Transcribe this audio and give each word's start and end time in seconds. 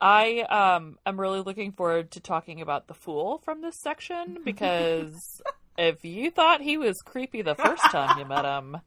I 0.00 0.40
um 0.42 0.98
am 1.04 1.20
really 1.20 1.40
looking 1.40 1.72
forward 1.72 2.12
to 2.12 2.20
talking 2.20 2.60
about 2.60 2.86
the 2.86 2.94
fool 2.94 3.38
from 3.38 3.62
this 3.62 3.80
section 3.80 4.38
because 4.44 5.42
if 5.76 6.04
you 6.04 6.30
thought 6.30 6.60
he 6.60 6.76
was 6.76 7.00
creepy 7.04 7.42
the 7.42 7.54
first 7.54 7.82
time 7.90 8.18
you 8.18 8.24
met 8.24 8.44
him, 8.44 8.78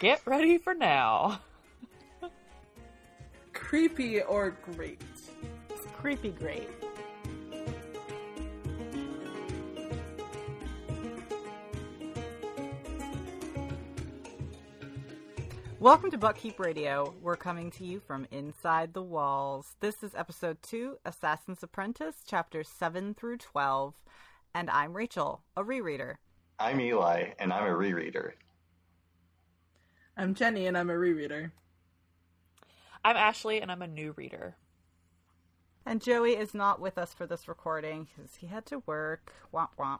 get 0.00 0.20
ready 0.26 0.58
for 0.58 0.74
now. 0.74 1.40
Creepy 3.52 4.20
or 4.22 4.50
great? 4.72 5.00
It's 5.70 5.86
creepy 5.96 6.30
great. 6.30 6.68
Welcome 15.84 16.10
to 16.12 16.18
Buckkeep 16.18 16.58
Radio. 16.58 17.12
We're 17.20 17.36
coming 17.36 17.70
to 17.72 17.84
you 17.84 18.00
from 18.00 18.26
inside 18.30 18.94
the 18.94 19.02
walls. 19.02 19.76
This 19.80 20.02
is 20.02 20.14
episode 20.14 20.56
2, 20.62 20.96
Assassin's 21.04 21.62
Apprentice, 21.62 22.24
chapters 22.26 22.70
7 22.70 23.12
through 23.12 23.36
12. 23.36 23.92
And 24.54 24.70
I'm 24.70 24.94
Rachel, 24.96 25.42
a 25.54 25.62
rereader. 25.62 26.14
I'm 26.58 26.80
Eli, 26.80 27.32
and 27.38 27.52
I'm 27.52 27.66
a 27.70 27.76
rereader. 27.76 28.30
I'm 30.16 30.32
Jenny, 30.32 30.66
and 30.66 30.78
I'm 30.78 30.88
a 30.88 30.94
rereader. 30.94 31.50
I'm 33.04 33.18
Ashley, 33.18 33.60
and 33.60 33.70
I'm 33.70 33.82
a 33.82 33.86
new 33.86 34.14
reader. 34.16 34.56
And 35.84 36.00
Joey 36.00 36.32
is 36.32 36.54
not 36.54 36.80
with 36.80 36.96
us 36.96 37.12
for 37.12 37.26
this 37.26 37.46
recording 37.46 38.08
because 38.16 38.36
he 38.36 38.46
had 38.46 38.64
to 38.66 38.82
work. 38.86 39.34
Womp 39.52 39.76
womp. 39.78 39.98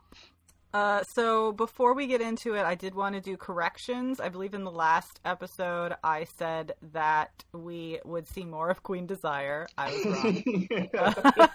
Uh, 0.74 1.04
so 1.04 1.52
before 1.52 1.94
we 1.94 2.08
get 2.08 2.20
into 2.20 2.54
it, 2.54 2.64
I 2.64 2.74
did 2.74 2.96
want 2.96 3.14
to 3.14 3.20
do 3.20 3.36
corrections. 3.36 4.18
I 4.18 4.28
believe 4.28 4.54
in 4.54 4.64
the 4.64 4.72
last 4.72 5.20
episode 5.24 5.94
I 6.02 6.24
said 6.24 6.72
that 6.92 7.30
we 7.52 8.00
would 8.04 8.26
see 8.26 8.44
more 8.44 8.70
of 8.70 8.82
Queen 8.82 9.06
Desire. 9.06 9.68
I 9.78 9.92
was 9.92 10.04
wrong. 10.04 11.48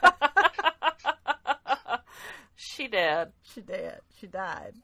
she 2.55 2.87
did. 2.87 3.27
She 3.43 3.59
did. 3.59 3.99
She 4.17 4.27
died. 4.27 4.75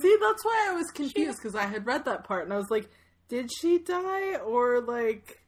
See, 0.00 0.16
that's 0.20 0.44
why 0.44 0.68
I 0.70 0.74
was 0.74 0.92
confused 0.92 1.38
because 1.38 1.56
I 1.56 1.64
had 1.64 1.84
read 1.84 2.04
that 2.04 2.22
part 2.22 2.44
and 2.44 2.52
I 2.52 2.58
was 2.58 2.70
like, 2.70 2.88
did 3.28 3.50
she 3.52 3.78
die 3.80 4.36
or 4.36 4.80
like 4.80 5.42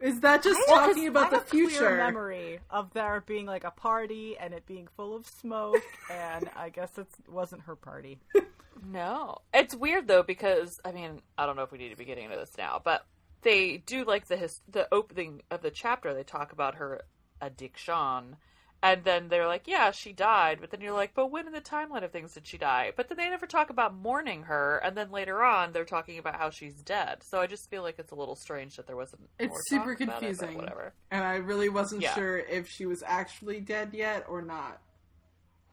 is 0.00 0.20
that 0.20 0.42
just 0.42 0.60
I 0.68 0.74
talking 0.74 1.08
about 1.08 1.30
the 1.30 1.40
future? 1.40 1.96
memory 1.96 2.60
of 2.70 2.92
there 2.92 3.22
being 3.26 3.46
like 3.46 3.64
a 3.64 3.70
party 3.70 4.36
and 4.38 4.54
it 4.54 4.66
being 4.66 4.88
full 4.96 5.14
of 5.14 5.26
smoke, 5.26 5.82
and 6.10 6.50
I 6.56 6.70
guess 6.70 6.96
it 6.98 7.08
wasn't 7.28 7.62
her 7.62 7.76
party. 7.76 8.18
no, 8.86 9.38
it's 9.52 9.74
weird 9.74 10.08
though 10.08 10.22
because 10.22 10.80
I 10.84 10.92
mean 10.92 11.20
I 11.36 11.46
don't 11.46 11.56
know 11.56 11.62
if 11.62 11.72
we 11.72 11.78
need 11.78 11.90
to 11.90 11.96
be 11.96 12.04
getting 12.04 12.24
into 12.24 12.36
this 12.36 12.52
now, 12.56 12.80
but 12.82 13.06
they 13.42 13.78
do 13.78 14.04
like 14.04 14.26
the 14.26 14.36
his, 14.36 14.60
the 14.70 14.88
opening 14.92 15.42
of 15.50 15.62
the 15.62 15.70
chapter. 15.70 16.14
They 16.14 16.22
talk 16.22 16.52
about 16.52 16.76
her 16.76 17.02
addiction 17.40 18.36
and 18.82 19.04
then 19.04 19.28
they're 19.28 19.46
like, 19.46 19.66
yeah, 19.66 19.90
she 19.90 20.12
died. 20.12 20.58
But 20.60 20.70
then 20.70 20.80
you're 20.80 20.94
like, 20.94 21.12
but 21.14 21.30
when 21.30 21.46
in 21.46 21.52
the 21.52 21.60
timeline 21.60 22.02
of 22.02 22.12
things 22.12 22.32
did 22.32 22.46
she 22.46 22.56
die? 22.56 22.92
But 22.96 23.08
then 23.08 23.18
they 23.18 23.28
never 23.28 23.46
talk 23.46 23.70
about 23.70 23.94
mourning 23.94 24.44
her. 24.44 24.78
And 24.78 24.96
then 24.96 25.10
later 25.10 25.42
on, 25.42 25.72
they're 25.72 25.84
talking 25.84 26.18
about 26.18 26.36
how 26.36 26.50
she's 26.50 26.82
dead. 26.82 27.22
So 27.22 27.40
I 27.40 27.46
just 27.46 27.68
feel 27.68 27.82
like 27.82 27.98
it's 27.98 28.12
a 28.12 28.14
little 28.14 28.36
strange 28.36 28.76
that 28.76 28.86
there 28.86 28.96
wasn't. 28.96 29.28
It's 29.38 29.68
super 29.68 29.94
confusing. 29.94 30.52
It, 30.52 30.56
whatever. 30.56 30.94
And 31.10 31.22
I 31.22 31.34
really 31.36 31.68
wasn't 31.68 32.02
yeah. 32.02 32.14
sure 32.14 32.38
if 32.38 32.68
she 32.68 32.86
was 32.86 33.02
actually 33.06 33.60
dead 33.60 33.90
yet 33.92 34.24
or 34.28 34.40
not. 34.42 34.80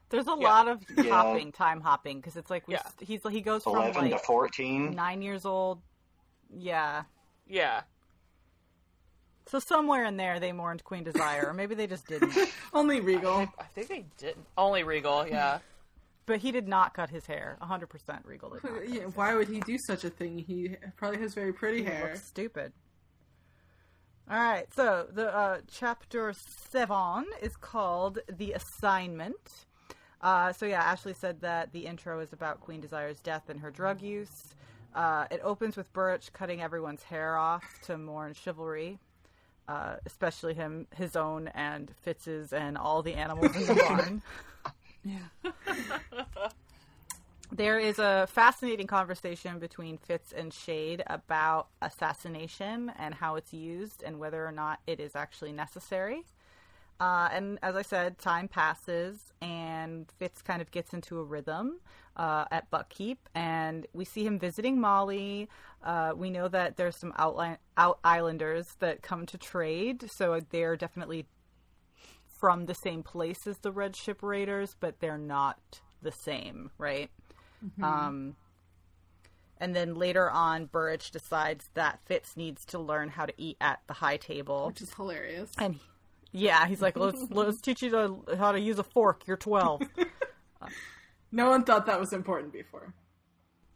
There's 0.09 0.27
a 0.27 0.35
yeah. 0.39 0.47
lot 0.47 0.67
of 0.69 0.81
yeah. 0.97 1.11
hopping, 1.11 1.51
time 1.51 1.81
hopping, 1.81 2.19
because 2.19 2.37
it's 2.37 2.49
like 2.49 2.63
yeah. 2.67 2.81
he's 3.01 3.21
he 3.29 3.41
goes 3.41 3.63
from 3.63 3.75
eleven 3.75 4.03
like 4.03 4.11
to 4.11 4.19
fourteen, 4.19 4.91
nine 4.91 5.21
years 5.21 5.45
old. 5.45 5.81
Yeah. 6.49 7.03
Yeah. 7.45 7.81
So 9.47 9.59
somewhere 9.59 10.03
in 10.05 10.17
there, 10.17 10.39
they 10.39 10.51
mourned 10.51 10.83
Queen 10.83 11.03
Desire, 11.03 11.47
or 11.47 11.53
maybe 11.53 11.73
they 11.73 11.87
just 11.87 12.05
didn't. 12.07 12.33
Only 12.73 12.99
Regal. 12.99 13.33
I, 13.33 13.49
I, 13.59 13.63
think 13.73 13.87
they 13.87 14.05
didn't. 14.17 14.45
Only 14.57 14.83
Regal, 14.83 15.25
yeah. 15.25 15.59
but 16.25 16.39
he 16.39 16.51
did 16.51 16.67
not 16.67 16.93
cut 16.93 17.09
his 17.09 17.25
hair. 17.25 17.57
100% 17.61 18.25
Regal 18.25 18.49
did 18.49 18.63
not. 18.63 18.89
Yeah, 18.89 19.03
why 19.15 19.35
would 19.35 19.47
he 19.47 19.61
do 19.61 19.77
such 19.77 20.03
a 20.03 20.09
thing? 20.09 20.37
He 20.37 20.75
probably 20.97 21.19
has 21.19 21.33
very 21.33 21.53
pretty 21.53 21.79
he 21.79 21.85
hair. 21.85 22.15
stupid. 22.17 22.73
All 24.29 24.37
right, 24.37 24.65
so 24.75 25.07
the 25.09 25.33
uh, 25.33 25.59
chapter 25.71 26.33
seven 26.33 27.25
is 27.41 27.55
called 27.55 28.19
"The 28.27 28.51
Assignment." 28.51 29.65
Uh, 30.19 30.51
so 30.51 30.65
yeah, 30.65 30.81
Ashley 30.81 31.13
said 31.13 31.39
that 31.39 31.71
the 31.71 31.85
intro 31.85 32.19
is 32.19 32.33
about 32.33 32.59
Queen 32.59 32.81
Desire's 32.81 33.21
death 33.21 33.43
and 33.47 33.61
her 33.61 33.71
drug 33.71 34.01
use. 34.01 34.53
Uh, 34.93 35.27
it 35.31 35.39
opens 35.43 35.77
with 35.77 35.91
Birch 35.93 36.33
cutting 36.33 36.61
everyone's 36.61 37.03
hair 37.03 37.37
off 37.37 37.63
to 37.83 37.97
mourn 37.97 38.33
Chivalry 38.33 38.99
uh, 39.67 39.95
especially 40.05 40.53
him, 40.53 40.87
his 40.95 41.15
own, 41.15 41.49
and 41.49 41.91
Fitz's, 42.03 42.53
and 42.53 42.77
all 42.77 43.01
the 43.01 43.13
animals 43.13 43.55
in 43.55 43.65
the 43.65 43.75
barn. 43.87 44.21
yeah. 45.03 45.51
there 47.51 47.79
is 47.79 47.99
a 47.99 48.27
fascinating 48.27 48.87
conversation 48.87 49.59
between 49.59 49.97
Fitz 49.97 50.31
and 50.31 50.51
Chade 50.51 51.01
about 51.07 51.67
assassination 51.81 52.91
and 52.97 53.13
how 53.13 53.35
it's 53.35 53.53
used 53.53 54.03
and 54.03 54.19
whether 54.19 54.45
or 54.45 54.51
not 54.51 54.79
it 54.87 54.99
is 54.99 55.15
actually 55.15 55.51
necessary. 55.51 56.23
Uh, 56.99 57.29
and 57.31 57.59
as 57.61 57.75
I 57.75 57.83
said, 57.83 58.17
time 58.17 58.47
passes, 58.47 59.31
and 59.41 60.07
Fitz 60.17 60.41
kind 60.41 60.61
of 60.61 60.71
gets 60.71 60.93
into 60.93 61.19
a 61.19 61.23
rhythm 61.23 61.79
uh, 62.17 62.45
at 62.51 62.69
Buckkeep, 62.71 63.17
and 63.35 63.85
we 63.93 64.03
see 64.03 64.25
him 64.25 64.39
visiting 64.39 64.81
Molly. 64.81 65.47
Uh, 65.83 66.13
we 66.15 66.29
know 66.29 66.47
that 66.47 66.75
there's 66.75 66.97
some 66.97 67.13
outline, 67.17 67.57
out 67.77 67.99
islanders 68.03 68.75
that 68.79 69.01
come 69.01 69.25
to 69.27 69.37
trade, 69.37 70.09
so 70.11 70.39
they're 70.49 70.75
definitely 70.75 71.27
from 72.39 72.65
the 72.65 72.73
same 72.73 73.03
place 73.03 73.47
as 73.47 73.59
the 73.59 73.71
Red 73.71 73.95
Ship 73.95 74.21
Raiders, 74.21 74.75
but 74.79 74.99
they're 74.99 75.17
not 75.17 75.59
the 76.01 76.11
same, 76.11 76.71
right? 76.77 77.09
Mm-hmm. 77.63 77.83
Um, 77.83 78.35
and 79.59 79.75
then 79.75 79.95
later 79.95 80.29
on, 80.29 80.65
Burrich 80.65 81.11
decides 81.11 81.69
that 81.75 81.99
Fitz 82.05 82.35
needs 82.35 82.65
to 82.65 82.79
learn 82.79 83.09
how 83.09 83.25
to 83.25 83.33
eat 83.37 83.57
at 83.61 83.79
the 83.87 83.93
high 83.93 84.17
table, 84.17 84.67
which 84.67 84.81
is 84.81 84.93
hilarious. 84.93 85.51
And 85.57 85.75
he, 85.75 85.81
yeah, 86.31 86.67
he's 86.67 86.81
like, 86.81 86.97
let's 86.97 87.19
let's 87.31 87.61
teach 87.61 87.81
you 87.81 87.89
to, 87.91 88.37
how 88.37 88.51
to 88.51 88.59
use 88.59 88.77
a 88.77 88.83
fork. 88.83 89.23
You're 89.25 89.37
twelve. 89.37 89.81
no 91.31 91.49
one 91.49 91.63
thought 91.63 91.85
that 91.85 91.99
was 91.99 92.13
important 92.13 92.53
before. 92.53 92.93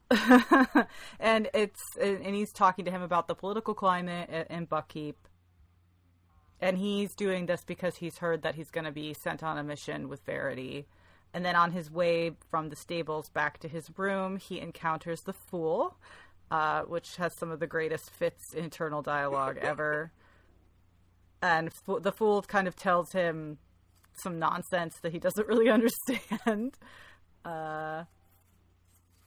and 1.19 1.49
it's 1.53 1.81
and 1.99 2.35
he's 2.35 2.51
talking 2.51 2.85
to 2.85 2.91
him 2.91 3.01
about 3.01 3.27
the 3.27 3.35
political 3.35 3.73
climate 3.73 4.47
in 4.49 4.67
Buckkeep. 4.67 5.15
And 6.59 6.77
he's 6.77 7.15
doing 7.15 7.47
this 7.47 7.63
because 7.65 7.95
he's 7.95 8.19
heard 8.19 8.43
that 8.43 8.55
he's 8.55 8.69
going 8.69 8.83
to 8.85 8.91
be 8.91 9.13
sent 9.13 9.41
on 9.41 9.57
a 9.57 9.63
mission 9.63 10.09
with 10.09 10.23
Verity. 10.25 10.85
And 11.33 11.43
then 11.43 11.55
on 11.55 11.71
his 11.71 11.89
way 11.89 12.31
from 12.49 12.69
the 12.69 12.75
stables 12.75 13.29
back 13.29 13.59
to 13.59 13.67
his 13.67 13.89
room, 13.97 14.37
he 14.37 14.59
encounters 14.59 15.21
the 15.21 15.33
Fool, 15.33 15.97
uh, 16.51 16.81
which 16.81 17.15
has 17.15 17.35
some 17.35 17.49
of 17.49 17.59
the 17.59 17.67
greatest 17.67 18.11
Fitz 18.11 18.53
internal 18.53 19.01
dialogue 19.01 19.57
ever 19.61 20.11
and 21.41 21.71
the 22.01 22.11
fool 22.11 22.41
kind 22.43 22.67
of 22.67 22.75
tells 22.75 23.11
him 23.11 23.57
some 24.13 24.37
nonsense 24.37 24.97
that 25.01 25.11
he 25.11 25.19
doesn't 25.19 25.47
really 25.47 25.69
understand. 25.77 26.77
Uh, 27.43 28.03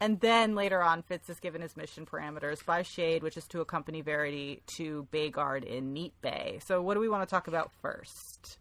and 0.01 0.21
then 0.21 0.55
later 0.55 0.83
on, 0.83 1.03
Fitz 1.03 1.31
is 1.31 1.41
given 1.41 1.63
his 1.63 1.77
mission 1.77 2.05
parameters 2.05 2.65
by 2.65 2.83
Chade, 2.83 3.23
which 3.23 3.37
is 3.37 3.47
to 3.49 3.61
accompany 3.61 4.01
Verity 4.03 4.63
to 4.77 5.07
Bayguard 5.13 5.65
in 5.65 5.95
Neatbay. 5.95 6.63
So, 6.63 6.83
what 6.83 6.95
do 6.95 7.01
we 7.01 7.09
want 7.09 7.27
to 7.27 7.31
talk 7.31 7.49
about 7.49 7.71
first? 7.81 8.59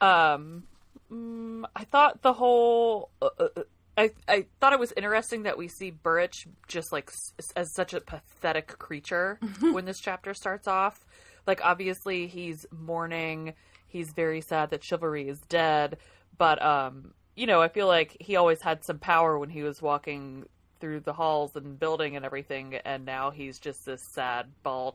Um, 0.00 0.64
mm, 1.10 1.64
I 1.74 1.84
thought 1.84 2.22
the 2.22 2.32
whole. 2.32 3.10
Uh, 3.20 3.28
uh, 3.38 3.48
uh 3.56 3.62
I, 3.98 4.10
I 4.28 4.44
thought 4.60 4.74
it 4.74 4.78
was 4.78 4.92
interesting 4.94 5.44
that 5.44 5.56
we 5.56 5.68
see 5.68 5.90
Burrich 5.90 6.46
just 6.68 6.92
like 6.92 7.08
s- 7.08 7.52
as 7.56 7.72
such 7.74 7.94
a 7.94 8.00
pathetic 8.02 8.78
creature 8.78 9.38
when 9.72 9.86
this 9.86 9.98
chapter 10.00 10.34
starts 10.34 10.68
off 10.68 11.06
like 11.46 11.64
obviously 11.64 12.26
he's 12.26 12.66
mourning 12.70 13.54
he's 13.86 14.12
very 14.12 14.42
sad 14.42 14.68
that 14.68 14.84
Chivalry 14.84 15.28
is 15.28 15.40
dead 15.48 15.96
but 16.36 16.62
um 16.62 17.14
you 17.36 17.46
know 17.46 17.62
i 17.62 17.68
feel 17.68 17.86
like 17.86 18.16
he 18.18 18.34
always 18.36 18.60
had 18.60 18.84
some 18.84 18.98
power 18.98 19.38
when 19.38 19.50
he 19.50 19.62
was 19.62 19.80
walking 19.80 20.44
through 20.80 21.00
the 21.00 21.12
halls 21.12 21.56
and 21.56 21.78
building 21.78 22.16
and 22.16 22.24
everything 22.24 22.74
and 22.84 23.04
now 23.04 23.30
he's 23.30 23.58
just 23.58 23.84
this 23.86 24.02
sad 24.02 24.46
bald 24.62 24.94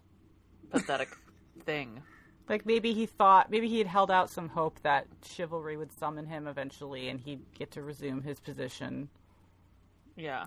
pathetic 0.71 1.09
thing. 1.65 2.01
Like 2.49 2.65
maybe 2.65 2.93
he 2.93 3.05
thought 3.05 3.49
maybe 3.49 3.67
he 3.67 3.77
had 3.77 3.87
held 3.87 4.11
out 4.11 4.29
some 4.29 4.49
hope 4.49 4.79
that 4.83 5.07
Chivalry 5.23 5.77
would 5.77 5.91
summon 5.97 6.25
him 6.25 6.47
eventually 6.47 7.09
and 7.09 7.19
he'd 7.19 7.41
get 7.57 7.71
to 7.71 7.81
resume 7.81 8.21
his 8.21 8.39
position. 8.39 9.09
Yeah. 10.15 10.45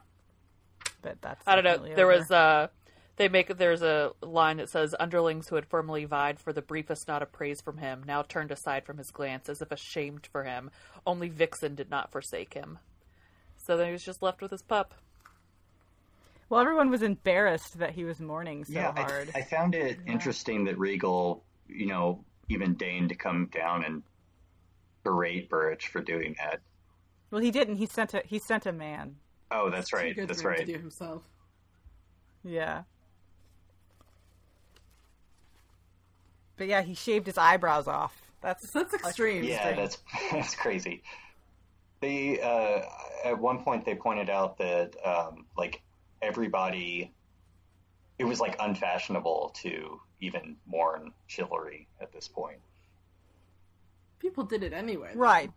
But 1.02 1.20
that's 1.20 1.42
i 1.46 1.54
don't 1.54 1.64
know. 1.64 1.84
over. 1.84 1.94
there 1.94 2.06
was 2.06 2.30
uh 2.30 2.68
they 3.16 3.28
make 3.28 3.56
there's 3.56 3.82
a 3.82 4.12
line 4.20 4.56
that 4.56 4.68
says 4.68 4.94
underlings 4.98 5.48
who 5.48 5.54
had 5.54 5.66
formerly 5.66 6.04
vied 6.04 6.40
for 6.40 6.52
the 6.52 6.62
briefest 6.62 7.06
nod 7.06 7.22
of 7.22 7.32
praise 7.32 7.60
from 7.60 7.78
him 7.78 8.02
now 8.06 8.22
turned 8.22 8.50
aside 8.50 8.84
from 8.84 8.98
his 8.98 9.10
glance 9.10 9.48
as 9.48 9.62
if 9.62 9.70
ashamed 9.70 10.28
for 10.32 10.44
him. 10.44 10.70
Only 11.06 11.28
Vixen 11.28 11.74
did 11.74 11.90
not 11.90 12.10
forsake 12.10 12.54
him. 12.54 12.78
So 13.56 13.76
then 13.76 13.86
he 13.86 13.92
was 13.92 14.04
just 14.04 14.22
left 14.22 14.42
with 14.42 14.50
his 14.50 14.62
pup. 14.62 14.94
Well, 16.48 16.60
everyone 16.60 16.90
was 16.90 17.02
embarrassed 17.02 17.78
that 17.78 17.92
he 17.92 18.04
was 18.04 18.20
mourning 18.20 18.64
so 18.64 18.72
yeah, 18.72 18.92
hard. 18.92 19.30
I, 19.34 19.38
I 19.38 19.42
found 19.42 19.74
it 19.74 19.98
yeah. 20.04 20.12
interesting 20.12 20.64
that 20.64 20.78
Regal, 20.78 21.42
you 21.68 21.86
know, 21.86 22.24
even 22.48 22.74
deigned 22.74 23.08
to 23.08 23.14
come 23.14 23.46
down 23.46 23.84
and 23.84 24.02
berate 25.02 25.48
Burrich 25.48 25.88
for 25.88 26.00
doing 26.00 26.36
that. 26.38 26.60
Well, 27.30 27.40
he 27.40 27.50
didn't. 27.50 27.76
He 27.76 27.86
sent 27.86 28.14
a 28.14 28.22
he 28.26 28.38
sent 28.38 28.66
a 28.66 28.72
man. 28.72 29.16
Oh, 29.50 29.70
that's 29.70 29.92
right. 29.92 30.14
That's 30.16 30.44
right. 30.44 30.58
To 30.58 30.64
do 30.64 30.78
himself. 30.78 31.22
Yeah. 32.42 32.82
But 36.56 36.68
yeah, 36.68 36.82
he 36.82 36.94
shaved 36.94 37.26
his 37.26 37.38
eyebrows 37.38 37.88
off. 37.88 38.20
That's 38.40 38.70
That's 38.70 38.94
extreme. 38.94 39.44
Yeah, 39.44 39.60
Strange. 39.60 39.76
that's 39.76 39.98
that's 40.32 40.54
crazy. 40.54 41.02
They 42.00 42.40
uh, 42.40 42.82
at 43.24 43.38
one 43.38 43.62
point 43.62 43.84
they 43.84 43.94
pointed 43.94 44.28
out 44.28 44.58
that 44.58 44.94
um, 45.04 45.46
like 45.56 45.82
everybody, 46.20 47.12
it 48.18 48.24
was 48.24 48.40
like 48.40 48.56
unfashionable 48.60 49.52
to 49.62 50.00
even 50.20 50.56
mourn 50.66 51.12
Chivalry 51.26 51.88
at 52.00 52.12
this 52.12 52.28
point. 52.28 52.58
People 54.18 54.44
did 54.44 54.62
it 54.62 54.72
anyway. 54.72 55.10
though. 55.14 55.20
right. 55.20 55.50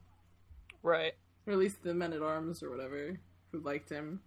Right. 0.83 1.13
Or 1.45 1.53
at 1.53 1.59
least 1.59 1.83
the 1.83 1.93
men 1.93 2.13
at 2.13 2.21
arms 2.21 2.61
or 2.63 2.69
whatever 2.69 3.19
who 3.51 3.59
liked 3.59 3.89
him. 3.89 4.21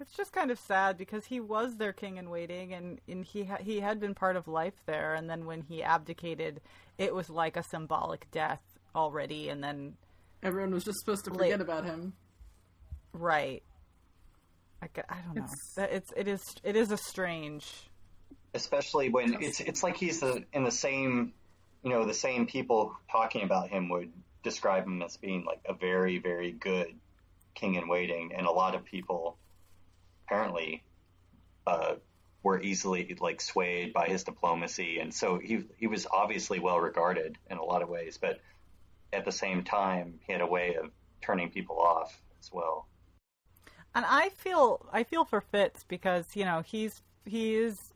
It's 0.00 0.12
just 0.16 0.32
kind 0.32 0.50
of 0.50 0.58
sad 0.58 0.96
because 0.96 1.26
he 1.26 1.40
was 1.40 1.76
their 1.76 1.92
king 1.92 2.16
in 2.16 2.30
waiting, 2.30 2.72
and, 2.72 3.00
and 3.06 3.24
he 3.24 3.44
ha- 3.44 3.58
he 3.60 3.80
had 3.80 4.00
been 4.00 4.14
part 4.14 4.36
of 4.36 4.48
life 4.48 4.74
there. 4.86 5.14
And 5.14 5.28
then 5.28 5.44
when 5.44 5.60
he 5.62 5.82
abdicated, 5.82 6.60
it 6.98 7.14
was 7.14 7.28
like 7.28 7.56
a 7.56 7.62
symbolic 7.62 8.30
death 8.30 8.62
already. 8.94 9.48
And 9.50 9.62
then 9.62 9.96
Everyone 10.42 10.72
was 10.72 10.84
just 10.84 11.00
supposed 11.00 11.24
to 11.26 11.30
Late. 11.30 11.52
forget 11.52 11.60
about 11.60 11.84
him. 11.84 12.14
right, 13.12 13.62
I, 14.82 14.86
I 15.08 15.16
don't 15.26 15.34
know. 15.36 15.42
It's- 15.42 15.74
That 15.76 15.92
it's 15.92 16.10
it 16.16 16.26
is 16.28 16.42
it 16.64 16.76
is 16.76 16.90
a 16.90 16.96
strange. 16.96 17.66
Especially 18.54 19.10
when 19.10 19.36
it's 19.42 19.60
it's 19.60 19.82
like 19.82 19.96
he's 19.98 20.20
the, 20.20 20.44
in 20.54 20.64
the 20.64 20.70
same, 20.72 21.34
you 21.84 21.90
know, 21.90 22.04
the 22.06 22.14
same 22.14 22.46
people 22.46 22.96
talking 23.12 23.42
about 23.42 23.68
him 23.68 23.88
would 23.90 24.10
describe 24.42 24.86
him 24.86 25.02
as 25.02 25.16
being 25.18 25.44
like 25.44 25.60
a 25.68 25.74
very 25.74 26.18
very 26.18 26.50
good 26.52 26.88
king 27.54 27.74
in 27.74 27.86
waiting, 27.86 28.32
and 28.34 28.46
a 28.46 28.50
lot 28.50 28.74
of 28.74 28.84
people 28.84 29.36
apparently 30.30 30.82
uh, 31.66 31.94
were 32.42 32.60
easily 32.60 33.16
like 33.20 33.40
swayed 33.40 33.92
by 33.92 34.06
his 34.06 34.24
diplomacy, 34.24 34.98
and 35.00 35.12
so 35.12 35.38
he 35.38 35.64
he 35.76 35.86
was 35.86 36.06
obviously 36.10 36.60
well 36.60 36.80
regarded 36.80 37.36
in 37.50 37.58
a 37.58 37.64
lot 37.64 37.82
of 37.82 37.88
ways, 37.88 38.18
but 38.20 38.40
at 39.12 39.24
the 39.24 39.32
same 39.32 39.64
time 39.64 40.20
he 40.26 40.32
had 40.32 40.40
a 40.40 40.46
way 40.46 40.76
of 40.76 40.90
turning 41.20 41.50
people 41.50 41.78
off 41.78 42.22
as 42.40 42.50
well. 42.52 42.86
And 43.94 44.04
I 44.08 44.30
feel 44.30 44.86
I 44.92 45.02
feel 45.02 45.24
for 45.24 45.40
Fitz 45.40 45.84
because 45.84 46.36
you 46.36 46.44
know 46.44 46.62
he's 46.64 47.02
he 47.24 47.54
is 47.54 47.92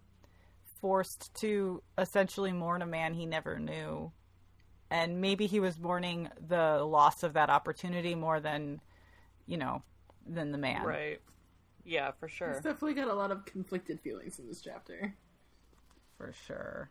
forced 0.81 1.33
to 1.37 1.83
essentially 1.97 2.53
mourn 2.53 2.83
a 2.83 2.87
man 2.87 3.15
he 3.15 3.27
never 3.27 3.59
knew, 3.59 4.13
and 4.91 5.21
maybe 5.21 5.47
he 5.47 5.61
was 5.61 5.79
mourning 5.79 6.29
the 6.49 6.85
loss 6.85 7.23
of 7.23 7.33
that 7.35 7.49
opportunity 7.49 8.15
more 8.15 8.41
than 8.41 8.81
you 9.47 9.57
know 9.57 9.83
than 10.27 10.53
the 10.53 10.59
man. 10.59 10.83
Right. 10.83 11.21
Yeah, 11.85 12.13
for 12.13 12.29
sure. 12.29 12.53
He's 12.55 12.63
definitely 12.63 12.95
got 12.95 13.09
a 13.09 13.15
lot 13.15 13.31
of 13.31 13.45
conflicted 13.45 14.01
feelings 14.01 14.39
in 14.39 14.47
this 14.49 14.61
chapter. 14.61 15.15
for 16.17 16.33
sure. 16.47 16.89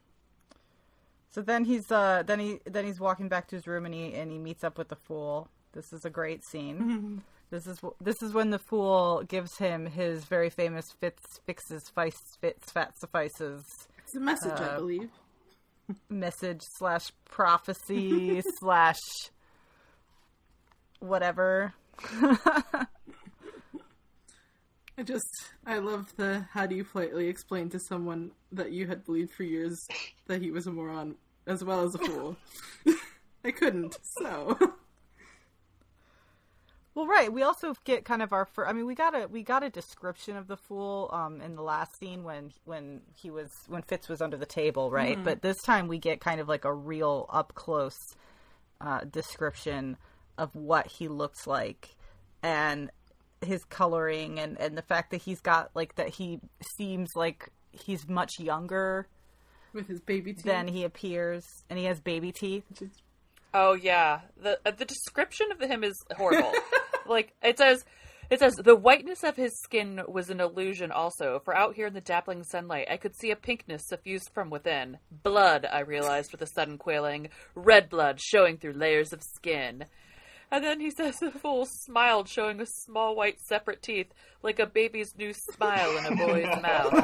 So 1.31 1.42
then 1.42 1.66
he's 1.66 1.92
uh 1.92 2.22
then 2.25 2.40
he 2.40 2.60
then 2.66 2.86
he's 2.86 3.00
walking 3.00 3.28
back 3.28 3.48
to 3.48 3.56
his 3.56 3.66
room 3.66 3.86
and 3.86 3.94
he 3.94 4.13
and 4.13 4.31
he 4.31 4.38
meets 4.38 4.63
up 4.63 4.78
with 4.78 4.90
the 4.90 4.95
fool. 4.95 5.50
This 5.72 5.92
is 5.92 6.06
a 6.06 6.10
great 6.12 6.44
scene. 6.45 7.24
this 7.50 7.66
is 7.66 7.80
wh- 7.80 7.98
this 8.00 8.22
is 8.22 8.34
when 8.34 8.51
the 8.51 8.60
fool 8.60 9.24
gives 9.28 9.57
him 9.57 9.88
his 9.88 10.25
very 10.25 10.50
famous 10.51 10.92
fits 10.92 11.39
fixes 11.48 11.89
fice 11.89 12.38
fits 12.39 12.72
fat 12.72 12.98
suffices 13.00 13.66
It's 13.98 14.13
a 14.16 14.19
message, 14.19 14.51
I 14.60 14.63
Uh, 14.66 14.75
believe. 14.75 15.10
message 16.10 16.62
slash 16.78 17.12
prophecy 17.25 18.42
slash 18.60 19.00
whatever. 21.00 21.74
I 24.98 25.04
just, 25.04 25.45
I 25.66 25.80
love 25.80 26.13
the 26.18 26.45
how 26.51 26.68
do 26.68 26.75
you 26.75 26.84
politely 26.84 27.28
explain 27.28 27.69
to 27.69 27.80
someone 27.80 28.31
that 28.51 28.72
you 28.72 28.88
had 28.88 29.04
believed 29.04 29.31
for 29.31 29.44
years 29.44 29.88
that 30.28 30.42
he 30.42 30.51
was 30.51 30.68
a 30.68 30.72
moron 30.72 31.16
as 31.48 31.63
well 31.63 31.84
as 31.84 31.95
a 31.95 31.98
fool. 31.98 32.38
I 33.44 33.51
couldn't, 33.51 33.98
so. 34.19 34.57
Well, 36.95 37.07
right. 37.07 37.34
We 37.34 37.42
also 37.42 37.74
get 37.86 38.06
kind 38.06 38.22
of 38.22 38.31
our. 38.34 38.45
first, 38.45 38.69
I 38.69 38.74
mean, 38.74 38.86
we 38.86 38.94
got 38.94 39.16
a 39.16 39.28
we 39.28 39.42
got 39.42 39.63
a 39.63 39.69
description 39.69 40.38
of 40.38 40.48
the 40.48 40.56
fool 40.56 41.10
um, 41.12 41.42
in 41.42 41.56
the 41.56 41.63
last 41.63 41.98
scene 41.98 42.24
when 42.24 42.51
when 42.66 43.01
he 43.16 43.31
was 43.31 43.50
when 43.68 43.81
Fitz 43.81 44.07
was 44.07 44.22
under 44.22 44.38
the 44.38 44.46
table, 44.46 44.92
right? 44.92 45.22
But 45.22 45.42
this 45.42 45.62
time 45.63 45.88
we 45.88 45.98
get 45.98 46.22
kind 46.22 46.39
of 46.39 46.48
like 46.48 46.66
a 46.66 46.74
real 46.74 47.25
up 47.30 47.56
close 47.56 47.98
uh, 48.80 49.01
description 49.06 49.98
of 50.38 50.56
what 50.56 50.86
he 50.86 51.07
looks 51.07 51.48
like 51.48 51.96
and 52.44 52.92
his 53.44 53.63
coloring 53.66 54.40
and 54.40 54.60
and 54.60 54.78
the 54.78 54.81
fact 54.81 55.12
that 55.12 55.22
he's 55.22 55.42
got 55.42 55.69
like 55.75 55.95
that 55.95 56.10
he 56.10 56.40
seems 56.78 57.10
like 57.16 57.50
he's 57.72 58.07
much 58.07 58.40
younger 58.40 59.07
With 59.74 59.88
his 59.88 60.00
baby 60.01 60.34
teeth. 60.34 60.44
than 60.45 60.68
he 60.68 60.84
appears, 60.84 61.44
and 61.69 61.78
he 61.80 61.86
has 61.86 62.00
baby 62.00 62.31
teeth. 62.31 62.63
Oh 63.54 63.74
yeah, 63.74 64.22
the 64.42 64.60
uh, 64.66 64.72
the 64.72 64.86
description 64.86 65.48
of 65.51 65.60
him 65.62 65.84
is 65.84 65.95
horrible. 66.16 66.51
like 67.07 67.34
it 67.44 67.57
says, 67.57 67.84
it 68.30 68.40
says 68.40 68.56
the 68.56 68.75
whiteness 68.75 69.24
of 69.24 69.36
his 69.36 69.51
skin 69.63 70.01
was 70.07 70.30
an 70.30 70.39
illusion. 70.39 70.92
Also, 70.92 71.39
for 71.46 71.56
out 71.56 71.75
here 71.75 71.88
in 71.88 71.94
the 71.94 72.01
dappling 72.01 72.44
sunlight, 72.46 72.88
I 72.89 72.98
could 72.98 73.16
see 73.16 73.30
a 73.31 73.36
pinkness 73.36 73.81
suffused 73.88 74.31
from 74.34 74.50
within. 74.50 74.98
Blood, 75.24 75.68
I 75.72 75.81
realized 75.81 76.31
with 76.31 76.42
a 76.42 76.48
sudden 76.48 76.78
quailing, 76.78 77.30
red 77.54 77.89
blood 77.89 78.19
showing 78.19 78.57
through 78.57 78.74
layers 78.74 79.13
of 79.13 79.22
skin. 79.36 79.86
And 80.54 80.64
then 80.64 80.80
he 80.80 80.92
says 80.92 81.18
the 81.18 81.32
fool 81.32 81.66
smiled, 81.66 82.30
showing 82.30 82.62
a 82.62 82.68
small 82.68 83.16
white 83.16 83.42
separate 83.42 83.82
teeth, 83.82 84.14
like 84.44 84.60
a 84.60 84.68
baby's 84.68 85.18
new 85.18 85.34
smile 85.34 85.98
in 85.98 86.06
a 86.06 86.16
boy's 86.16 86.46
mouth. 86.62 86.94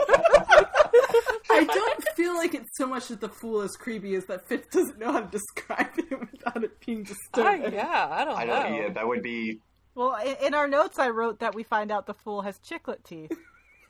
I 1.50 1.64
don't 1.64 2.04
feel 2.16 2.36
like 2.36 2.54
it's 2.54 2.78
so 2.78 2.86
much 2.86 3.08
that 3.08 3.22
the 3.22 3.28
fool 3.28 3.62
is 3.62 3.76
creepy 3.76 4.14
as 4.14 4.28
that 4.28 4.48
Fitz 4.48 4.68
doesn't 4.72 5.00
know 5.00 5.12
how 5.12 5.22
to 5.22 5.32
describe 5.32 5.96
him 5.98 6.30
without 6.32 6.64
it 6.64 6.80
being 6.86 7.02
disturbing. 7.02 7.66
Ah, 7.66 7.70
yeah, 7.74 8.08
I 8.12 8.24
don't 8.24 8.38
I 8.38 8.44
know. 8.44 8.54
don't. 8.54 8.74
Yeah, 8.76 8.90
that 8.90 9.08
would 9.08 9.24
be 9.24 9.62
Well, 9.96 10.16
in, 10.24 10.36
in 10.46 10.54
our 10.54 10.68
notes, 10.68 11.00
I 11.00 11.10
wrote 11.10 11.40
that 11.40 11.56
we 11.56 11.64
find 11.64 11.92
out 11.92 12.06
the 12.06 12.14
fool 12.14 12.44
has 12.44 12.60
chiclet 12.60 13.04
teeth. 13.04 13.32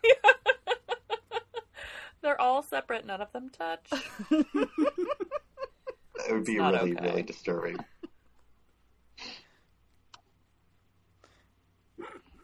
They're 2.22 2.40
all 2.40 2.64
separate. 2.64 3.06
None 3.06 3.20
of 3.22 3.34
them 3.34 3.50
touch. 3.50 3.90
that 4.30 4.70
would 6.30 6.46
be 6.46 6.60
really 6.60 6.94
okay. 6.94 7.06
really 7.06 7.24
disturbing. 7.24 7.76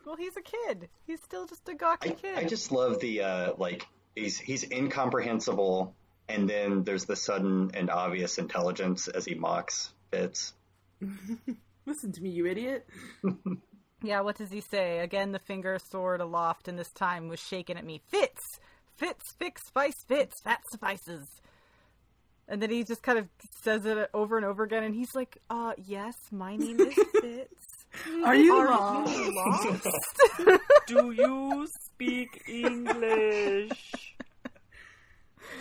Well, 0.05 0.15
he's 0.15 0.37
a 0.37 0.41
kid. 0.41 0.89
He's 1.07 1.21
still 1.21 1.47
just 1.47 1.67
a 1.67 1.73
gawky 1.73 2.11
I, 2.11 2.13
kid. 2.13 2.37
I 2.37 2.43
just 2.43 2.71
love 2.71 2.99
the 2.99 3.21
uh, 3.21 3.53
like 3.57 3.87
he's 4.15 4.37
he's 4.37 4.63
incomprehensible, 4.63 5.95
and 6.29 6.49
then 6.49 6.83
there's 6.83 7.05
the 7.05 7.15
sudden 7.15 7.71
and 7.73 7.89
obvious 7.89 8.37
intelligence 8.37 9.07
as 9.07 9.25
he 9.25 9.35
mocks 9.35 9.91
Fitz. 10.11 10.53
Listen 11.85 12.11
to 12.11 12.21
me, 12.21 12.29
you 12.29 12.45
idiot. 12.45 12.87
Yeah, 14.05 14.21
what 14.21 14.37
does 14.37 14.51
he 14.51 14.61
say? 14.61 14.99
Again, 14.99 15.31
the 15.31 15.39
finger 15.39 15.79
soared 15.79 16.21
aloft, 16.21 16.67
and 16.67 16.77
this 16.77 16.91
time 16.91 17.27
was 17.27 17.39
shaken 17.39 17.75
at 17.75 17.85
me. 17.85 18.01
Fits! 18.07 18.59
Fits, 18.95 19.33
fix, 19.39 19.65
spice, 19.65 20.03
fits, 20.07 20.41
that 20.41 20.61
suffices. 20.69 21.41
And 22.47 22.61
then 22.61 22.69
he 22.69 22.83
just 22.83 23.01
kind 23.01 23.17
of 23.17 23.27
says 23.63 23.85
it 23.85 24.09
over 24.13 24.37
and 24.37 24.45
over 24.45 24.63
again, 24.63 24.83
and 24.83 24.93
he's 24.93 25.15
like, 25.15 25.39
uh, 25.49 25.73
yes, 25.77 26.15
my 26.31 26.55
name 26.55 26.79
is 26.79 26.93
Fitz. 27.21 27.74
Are 28.23 28.35
you 28.35 28.53
Are 28.55 28.67
lost? 28.67 29.17
you 29.17 29.35
lost? 29.35 29.87
Do 30.87 31.11
you 31.11 31.67
speak 31.81 32.43
English? 32.47 34.15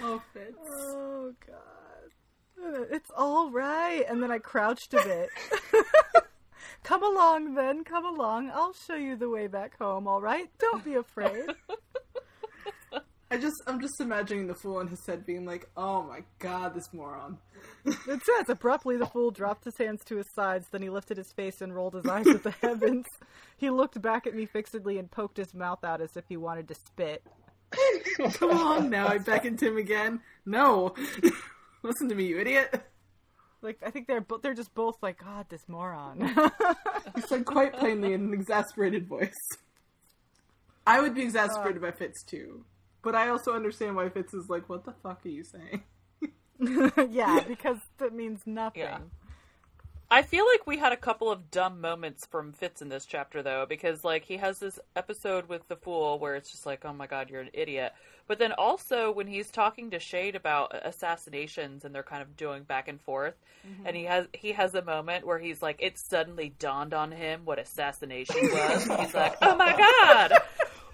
Oh, 0.03 0.21
Fitz. 0.33 0.57
oh, 0.71 1.33
God. 1.47 2.87
It's 2.91 3.11
all 3.17 3.51
right. 3.51 4.05
And 4.09 4.23
then 4.23 4.31
I 4.31 4.39
crouched 4.39 4.95
a 4.95 5.03
bit. 5.03 5.29
come 6.83 7.03
along, 7.03 7.55
then. 7.55 7.85
Come 7.85 8.05
along. 8.07 8.51
I'll 8.55 8.73
show 8.73 8.95
you 8.97 9.17
the 9.17 9.29
way 9.29 9.47
back 9.47 9.79
home, 9.79 10.07
all 10.09 10.21
right? 10.21 10.49
Don't 10.59 10.85
be 10.85 10.95
afraid. 10.95 11.47
I 13.35 13.39
just, 13.39 13.63
I'm 13.67 13.81
just 13.81 14.01
imagining 14.01 14.47
the 14.47 14.55
fool 14.55 14.79
in 14.79 14.87
his 14.87 15.05
head 15.05 15.27
being 15.27 15.45
like, 15.45 15.69
"Oh 15.77 16.05
my 16.05 16.21
god, 16.39 16.73
this 16.73 16.93
moron." 16.93 17.39
It 17.85 17.97
says 18.07 18.49
abruptly 18.49 18.97
the 18.97 19.07
fool 19.07 19.33
dropped 19.33 19.65
his 19.65 19.77
hands 19.77 20.05
to 20.05 20.17
his 20.19 20.33
sides, 20.37 20.69
then 20.71 20.83
he 20.83 20.89
lifted 20.89 21.17
his 21.17 21.33
face 21.33 21.61
and 21.61 21.75
rolled 21.75 21.95
his 21.95 22.07
eyes 22.07 22.29
at 22.29 22.45
the 22.45 22.51
heavens. 22.63 23.07
He 23.57 23.71
looked 23.71 24.01
back 24.01 24.29
at 24.29 24.37
me 24.37 24.47
fixedly 24.47 24.99
and 24.99 25.11
poked 25.11 25.37
his 25.37 25.53
mouth 25.53 25.83
out 25.83 26.01
as 26.01 26.17
if 26.17 26.25
he 26.29 26.37
wanted 26.37 26.69
to 26.69 26.77
spit. 26.77 27.25
Come 28.35 28.53
on 28.53 28.89
now, 28.89 29.09
I 29.09 29.19
beckoned 29.19 29.61
him 29.61 29.79
again. 29.79 30.21
No, 30.47 30.95
listen 31.83 32.09
to 32.11 32.15
me, 32.15 32.27
you 32.27 32.39
idiot. 32.39 32.85
Like 33.63 33.79
I 33.85 33.91
think 33.91 34.07
they're 34.07 34.21
bo- 34.21 34.39
they're 34.39 34.55
just 34.55 34.75
both 34.77 35.03
like, 35.03 35.19
God, 35.25 35.47
this 35.49 35.69
moron. 35.69 36.21
He 37.17 37.21
said 37.23 37.47
quite 37.47 37.73
plainly 37.73 38.13
in 38.13 38.27
an 38.27 38.33
exasperated 38.33 39.09
voice. 39.09 39.35
I 40.87 41.01
would 41.01 41.17
be 41.17 41.23
exasperated 41.23 41.83
by 41.83 41.91
Fitz 41.91 42.23
too. 42.23 42.65
But 43.05 43.15
I 43.15 43.29
also 43.29 43.53
understand 43.53 43.97
why 43.97 44.09
Fitz 44.09 44.35
is 44.35 44.49
like, 44.49 44.69
"What 44.69 44.85
the 44.85 44.93
fuck 44.93 45.25
are 45.25 45.29
you 45.29 45.45
saying?" 45.45 45.83
yeah, 47.11 47.41
because 47.47 47.79
that 47.99 48.15
means 48.15 48.41
nothing. 48.47 48.83
Yeah. 48.83 48.99
I 50.11 50.23
feel 50.23 50.47
like 50.47 50.67
we 50.67 50.77
had 50.77 50.93
a 50.93 50.97
couple 50.97 51.31
of 51.31 51.51
dumb 51.51 51.81
moments 51.81 52.27
from 52.27 52.53
Fitz 52.53 52.83
in 52.83 52.89
this 52.89 53.05
chapter 53.05 53.43
though, 53.43 53.67
because 53.69 54.05
like 54.05 54.25
he 54.25 54.37
has 54.37 54.59
this 54.59 54.79
episode 54.95 55.49
with 55.49 55.67
the 55.69 55.77
fool 55.77 56.19
where 56.19 56.37
it's 56.37 56.51
just 56.51 56.67
like, 56.67 56.85
oh 56.85 56.93
my 56.93 57.07
god, 57.07 57.31
you're 57.31 57.41
an 57.41 57.51
idiot. 57.53 57.93
But 58.27 58.39
then 58.39 58.53
also 58.53 59.11
when 59.11 59.27
he's 59.27 59.51
talking 59.51 59.91
to 59.91 59.99
Chade 59.99 60.37
about 60.37 60.75
assassinations 60.75 61.85
and 61.85 61.95
they're 61.95 62.03
kind 62.03 62.23
of 62.23 62.37
doing 62.37 62.63
back 62.63 62.89
and 62.89 63.01
forth, 63.01 63.35
mm-hmm. 63.67 63.87
and 63.87 63.97
he 63.97 64.05
has 64.05 64.29
he 64.33 64.53
has 64.53 64.75
a 64.75 64.83
moment 64.83 65.27
where 65.27 65.39
he's 65.39 65.61
like, 65.61 65.77
it 65.81 65.99
suddenly 65.99 66.55
dawned 66.59 66.95
on 66.95 67.11
him 67.11 67.41
what 67.45 67.59
assassination 67.59 68.37
was. 68.41 68.85
he's 69.01 69.15
like, 69.15 69.37
oh 69.43 69.57
my 69.57 69.77
god. 69.77 70.33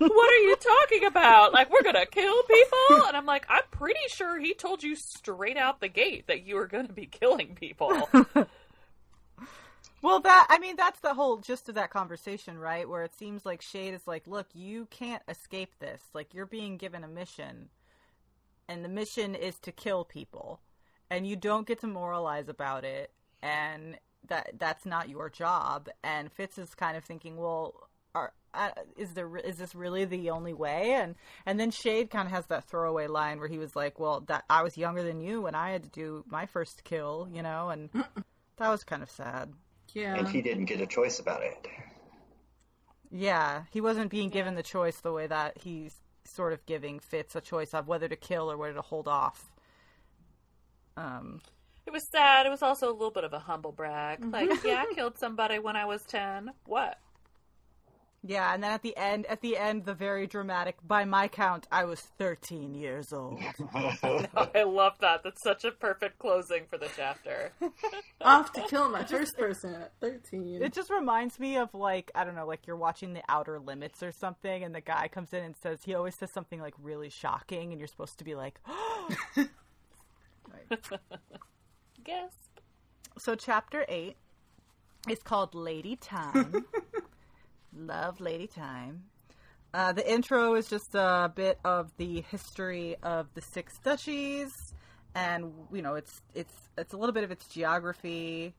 What 0.01 0.33
are 0.33 0.39
you 0.39 0.57
talking 0.57 1.05
about? 1.05 1.53
Like, 1.53 1.71
we're 1.71 1.83
gonna 1.83 2.07
kill 2.07 2.43
people? 2.45 3.07
And 3.07 3.17
I'm 3.17 3.27
like, 3.27 3.45
I'm 3.51 3.65
pretty 3.71 4.01
sure 4.09 4.39
he 4.39 4.55
told 4.55 4.83
you 4.83 4.97
straight 4.97 5.59
out 5.59 5.81
the 5.81 5.89
gate 5.89 6.27
that 6.27 6.47
you 6.47 6.55
were 6.57 6.67
gonna 6.67 6.93
be 6.93 7.07
killing 7.07 7.55
people. 7.55 8.09
Well, 10.03 10.21
that 10.21 10.47
I 10.49 10.59
mean, 10.59 10.77
that's 10.77 11.01
the 11.01 11.13
whole 11.15 11.37
gist 11.39 11.69
of 11.69 11.75
that 11.75 11.91
conversation, 11.91 12.59
right? 12.59 12.89
Where 12.89 13.05
it 13.05 13.15
seems 13.15 13.45
like 13.45 13.61
Chade 13.61 13.93
is 13.93 14.07
like, 14.07 14.27
"Look, 14.27 14.47
you 14.55 14.87
can't 14.87 15.23
escape 15.29 15.79
this. 15.79 16.03
Like, 16.15 16.33
you're 16.33 16.47
being 16.47 16.79
given 16.79 17.05
a 17.05 17.09
mission, 17.09 17.69
and 18.69 18.83
the 18.85 18.89
mission 18.89 19.35
is 19.35 19.59
to 19.61 19.73
kill 19.73 20.05
people, 20.05 20.61
and 21.11 21.27
you 21.27 21.37
don't 21.37 21.67
get 21.67 21.81
to 21.81 21.87
moralize 21.87 22.49
about 22.49 22.85
it, 22.85 23.13
and 23.43 23.99
that 24.27 24.59
that's 24.59 24.87
not 24.87 25.11
your 25.11 25.29
job." 25.29 25.91
And 26.03 26.33
Fitz 26.33 26.57
is 26.57 26.75
kind 26.75 26.97
of 26.97 27.05
thinking, 27.05 27.37
"Well, 27.37 27.91
are, 28.15 28.33
uh, 28.55 28.71
is 28.97 29.15
there 29.15 29.37
is 29.37 29.57
this 29.59 29.75
really 29.75 30.05
the 30.05 30.31
only 30.31 30.53
way?" 30.55 30.93
And 30.93 31.15
and 31.47 31.59
then 31.61 31.71
Chade 31.71 32.11
kind 32.11 32.27
of 32.27 32.33
has 32.33 32.47
that 32.47 32.65
throwaway 32.65 33.07
line 33.07 33.39
where 33.39 33.49
he 33.49 33.59
was 33.59 33.75
like, 33.77 33.99
"Well, 33.99 34.21
that 34.29 34.45
I 34.51 34.63
was 34.63 34.77
younger 34.79 35.03
than 35.03 35.21
you 35.21 35.43
when 35.43 35.55
I 35.55 35.71
had 35.71 35.83
to 35.85 35.89
do 35.91 36.25
my 36.29 36.47
first 36.47 36.85
kill, 36.85 37.29
you 37.33 37.43
know," 37.43 37.71
and 37.71 37.91
that 38.57 38.69
was 38.69 38.85
kind 38.85 39.03
of 39.03 39.11
sad. 39.11 39.53
Yeah. 39.93 40.15
and 40.17 40.29
he 40.29 40.41
didn't 40.41 40.67
get 40.67 40.81
a 40.81 40.87
choice 40.87 41.19
about 41.19 41.43
it. 41.43 41.67
Yeah, 43.11 43.65
he 43.73 43.81
wasn't 43.81 44.11
being 44.11 44.29
given 44.31 44.55
the 44.55 44.63
choice 44.63 45.01
the 45.01 45.13
way 45.13 45.27
that 45.27 45.59
he's 45.59 45.97
sort 46.25 46.53
of 46.53 46.65
giving 46.67 47.01
Fitz 47.01 47.35
a 47.35 47.41
choice 47.41 47.75
of 47.75 47.89
whether 47.89 48.09
to 48.09 48.15
kill 48.17 48.51
or 48.51 48.57
whether 48.57 48.75
to 48.75 48.83
hold 48.83 49.09
off. 49.09 49.51
Um, 50.97 51.41
It 51.87 51.93
was 51.93 52.07
sad. 52.09 52.47
It 52.47 52.51
was 52.51 52.63
also 52.63 52.89
a 52.91 52.93
little 52.93 53.11
bit 53.11 53.25
of 53.25 53.33
a 53.33 53.39
humble 53.41 53.73
brag. 53.73 54.25
Like, 54.25 54.51
yeah, 54.65 54.85
I 54.89 54.95
killed 54.95 55.19
somebody 55.19 55.59
when 55.59 55.77
I 55.77 55.85
was 55.87 56.05
10. 56.05 56.53
What? 56.67 56.99
Yeah, 58.23 58.53
and 58.53 58.63
then 58.63 58.73
at 58.73 58.83
the 58.83 58.95
end, 58.99 59.25
at 59.27 59.41
the 59.41 59.57
end, 59.57 59.87
the 59.87 59.95
very 59.95 60.27
dramatic. 60.27 60.77
By 60.87 61.07
my 61.07 61.27
count, 61.27 61.67
I 61.73 61.85
was 61.85 62.01
thirteen 62.19 62.75
years 62.75 63.15
old. 63.15 63.41
I 63.75 64.63
love 64.65 64.93
that. 65.01 65.23
That's 65.25 65.43
such 65.43 65.65
a 65.65 65.71
perfect 65.71 66.19
closing 66.19 66.65
for 66.69 66.77
the 66.77 66.89
chapter. 66.95 67.53
Off 68.21 68.53
to 68.53 68.61
kill 68.69 68.91
my 68.91 69.05
first 69.05 69.39
person 69.39 69.75
at 69.75 69.93
13. 70.01 70.63
It 70.63 70.75
just 70.75 70.91
reminds 70.91 71.41
me 71.41 71.57
of 71.57 71.73
like 71.73 72.11
I 72.15 72.25
don't 72.25 72.35
know, 72.35 72.47
like 72.47 72.67
you're 72.67 72.77
watching 72.77 73.15
The 73.15 73.23
Outer 73.27 73.59
Limits 73.59 74.03
or 74.03 74.13
something, 74.13 74.65
and 74.65 74.75
the 74.75 74.83
guy 74.83 75.09
comes 75.09 75.33
in 75.33 75.43
and 75.43 75.57
says 75.57 75.79
he 75.83 75.95
always 75.95 76.15
says 76.19 76.31
something 76.35 76.61
like 76.61 76.75
really 76.83 77.09
shocking, 77.09 77.73
and 77.73 77.81
you're 77.81 77.89
supposed 77.89 78.19
to 78.19 78.25
be 78.25 78.35
like, 78.35 78.61
Guess. 82.05 82.33
So 83.19 83.35
chapter 83.35 83.87
eight 83.89 84.17
is 85.09 85.21
called 85.21 85.55
Lady 85.55 85.97
Thyme. 85.97 86.67
Love 87.87 88.21
Lady 88.21 88.47
Thyme. 88.47 89.05
Uh, 89.73 89.93
the 89.93 90.11
intro 90.11 90.55
is 90.55 90.69
just 90.69 90.95
a 90.95 91.33
bit 91.35 91.59
of 91.65 91.91
the 91.97 92.23
history 92.23 92.97
of 93.03 93.29
the 93.35 93.41
six 93.41 93.79
duchies, 93.79 94.75
and 95.15 95.53
you 95.73 95.81
know 95.83 95.95
it's 95.95 96.23
it's 96.35 96.55
it's 96.77 96.93
a 96.93 96.97
little 96.97 97.13
bit 97.13 97.25
of 97.25 97.31
its 97.31 97.47
geography 97.47 98.55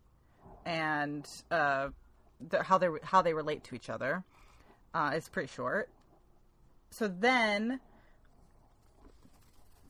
and 0.66 1.28
uh, 1.50 1.90
the, 2.50 2.64
how 2.64 2.78
they 2.78 2.88
how 3.04 3.22
they 3.22 3.34
relate 3.34 3.64
to 3.66 3.76
each 3.76 3.90
other. 3.90 4.24
Uh, 4.94 5.12
it's 5.14 5.30
pretty 5.30 5.50
short. 5.50 5.90
So 6.92 7.08
then 7.08 7.80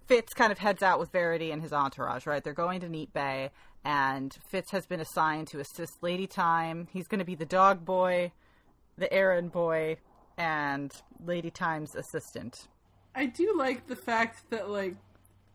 Fitz 0.08 0.34
kind 0.34 0.52
of 0.52 0.58
heads 0.58 0.84
out 0.84 1.00
with 1.00 1.12
Verity 1.12 1.52
and 1.52 1.62
his 1.62 1.74
entourage, 1.74 2.26
right? 2.28 2.44
They're 2.44 2.54
going 2.54 2.82
to 2.82 2.88
Neatbay, 2.88 3.50
and 3.84 4.36
Fitz 4.48 4.72
has 4.72 4.86
been 4.86 5.00
assigned 5.00 5.48
to 5.48 5.60
assist 5.60 6.02
Lady 6.02 6.26
Thyme. 6.26 6.88
He's 6.92 7.08
going 7.08 7.20
to 7.20 7.26
be 7.26 7.36
the 7.36 7.46
dog 7.46 7.86
boy, 7.86 8.32
the 9.02 9.12
errand 9.12 9.52
boy, 9.52 9.98
and 10.38 10.94
Lady 11.26 11.50
Thyme's 11.50 11.96
assistant. 11.96 12.68
I 13.14 13.26
do 13.26 13.54
like 13.58 13.88
the 13.88 13.96
fact 13.98 14.50
that 14.52 14.70
like 14.70 14.96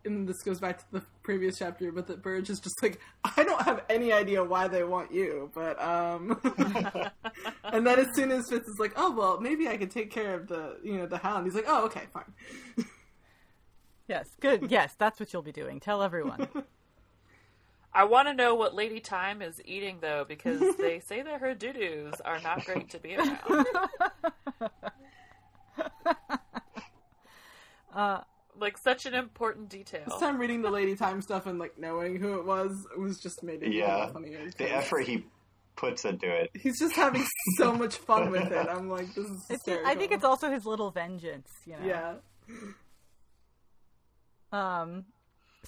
and 0.04 0.28
this 0.28 0.42
goes 0.42 0.60
back 0.60 0.78
to 0.78 0.84
the 0.92 1.02
previous 1.24 1.58
chapter, 1.58 1.90
but 1.90 2.06
that 2.06 2.22
Burge 2.22 2.48
is 2.48 2.60
just 2.60 2.80
like, 2.80 3.00
I 3.24 3.42
don't 3.42 3.60
have 3.62 3.82
any 3.90 4.12
idea 4.12 4.44
why 4.44 4.68
they 4.68 4.84
want 4.84 5.12
you, 5.12 5.50
but 5.54 5.80
um 5.82 6.38
and 7.64 7.86
then 7.86 7.98
as 7.98 8.06
soon 8.14 8.30
as 8.30 8.48
Fitz 8.48 8.68
is 8.68 8.78
like, 8.78 8.92
Oh 8.96 9.12
well, 9.12 9.40
maybe 9.40 9.68
I 9.68 9.76
could 9.76 9.90
take 9.90 10.10
care 10.10 10.34
of 10.34 10.48
the 10.48 10.78
you 10.82 10.98
know, 10.98 11.06
the 11.06 11.18
hound, 11.18 11.46
he's 11.46 11.54
like, 11.54 11.66
Oh, 11.66 11.86
okay, 11.86 12.02
fine. 12.12 12.86
Yes, 14.08 14.28
good. 14.40 14.70
Yes, 14.70 14.94
that's 14.96 15.18
what 15.18 15.32
you'll 15.32 15.42
be 15.42 15.52
doing. 15.52 15.80
Tell 15.80 16.02
everyone. 16.02 16.48
I 17.96 18.04
want 18.04 18.28
to 18.28 18.34
know 18.34 18.54
what 18.54 18.74
Lady 18.74 19.00
Thyme 19.00 19.40
is 19.40 19.60
eating, 19.64 19.98
though, 20.02 20.24
because 20.28 20.76
they 20.76 21.00
say 21.06 21.22
that 21.22 21.40
her 21.40 21.54
doo 21.54 21.72
doos 21.72 22.20
are 22.24 22.38
not 22.40 22.64
great 22.64 22.90
to 22.90 22.98
be 22.98 23.16
around. 23.16 23.40
Uh, 27.94 28.20
like, 28.58 28.76
such 28.76 29.06
an 29.06 29.14
important 29.14 29.70
detail. 29.70 30.02
This 30.06 30.18
time 30.20 30.36
reading 30.38 30.60
the 30.60 30.70
Lady 30.70 30.94
Thyme 30.94 31.22
stuff 31.22 31.46
and 31.46 31.58
like 31.58 31.78
knowing 31.78 32.16
who 32.16 32.38
it 32.38 32.44
was 32.44 32.86
it 32.94 33.00
was 33.00 33.18
just 33.18 33.42
made 33.42 33.62
it 33.62 33.72
Yeah. 33.72 33.96
yeah. 33.96 34.06
funnier. 34.08 34.44
The 34.50 34.52
'cause 34.52 34.68
effort 34.70 35.06
he 35.06 35.24
puts 35.76 36.04
into 36.04 36.28
it. 36.28 36.50
He's 36.54 36.78
just 36.78 36.94
having 36.94 37.24
so 37.56 37.72
much 37.82 37.96
fun 37.96 38.30
with 38.30 38.52
it. 38.52 38.68
I'm 38.68 38.90
like, 38.90 39.06
this 39.14 39.24
is 39.24 39.30
it's, 39.40 39.48
hysterical. 39.48 39.90
I 39.90 39.94
think 39.94 40.12
it's 40.12 40.24
also 40.24 40.50
his 40.50 40.66
little 40.66 40.90
vengeance, 40.90 41.48
you 41.64 41.76
know. 41.78 42.18
yeah. 44.52 44.82
Um, 44.82 45.06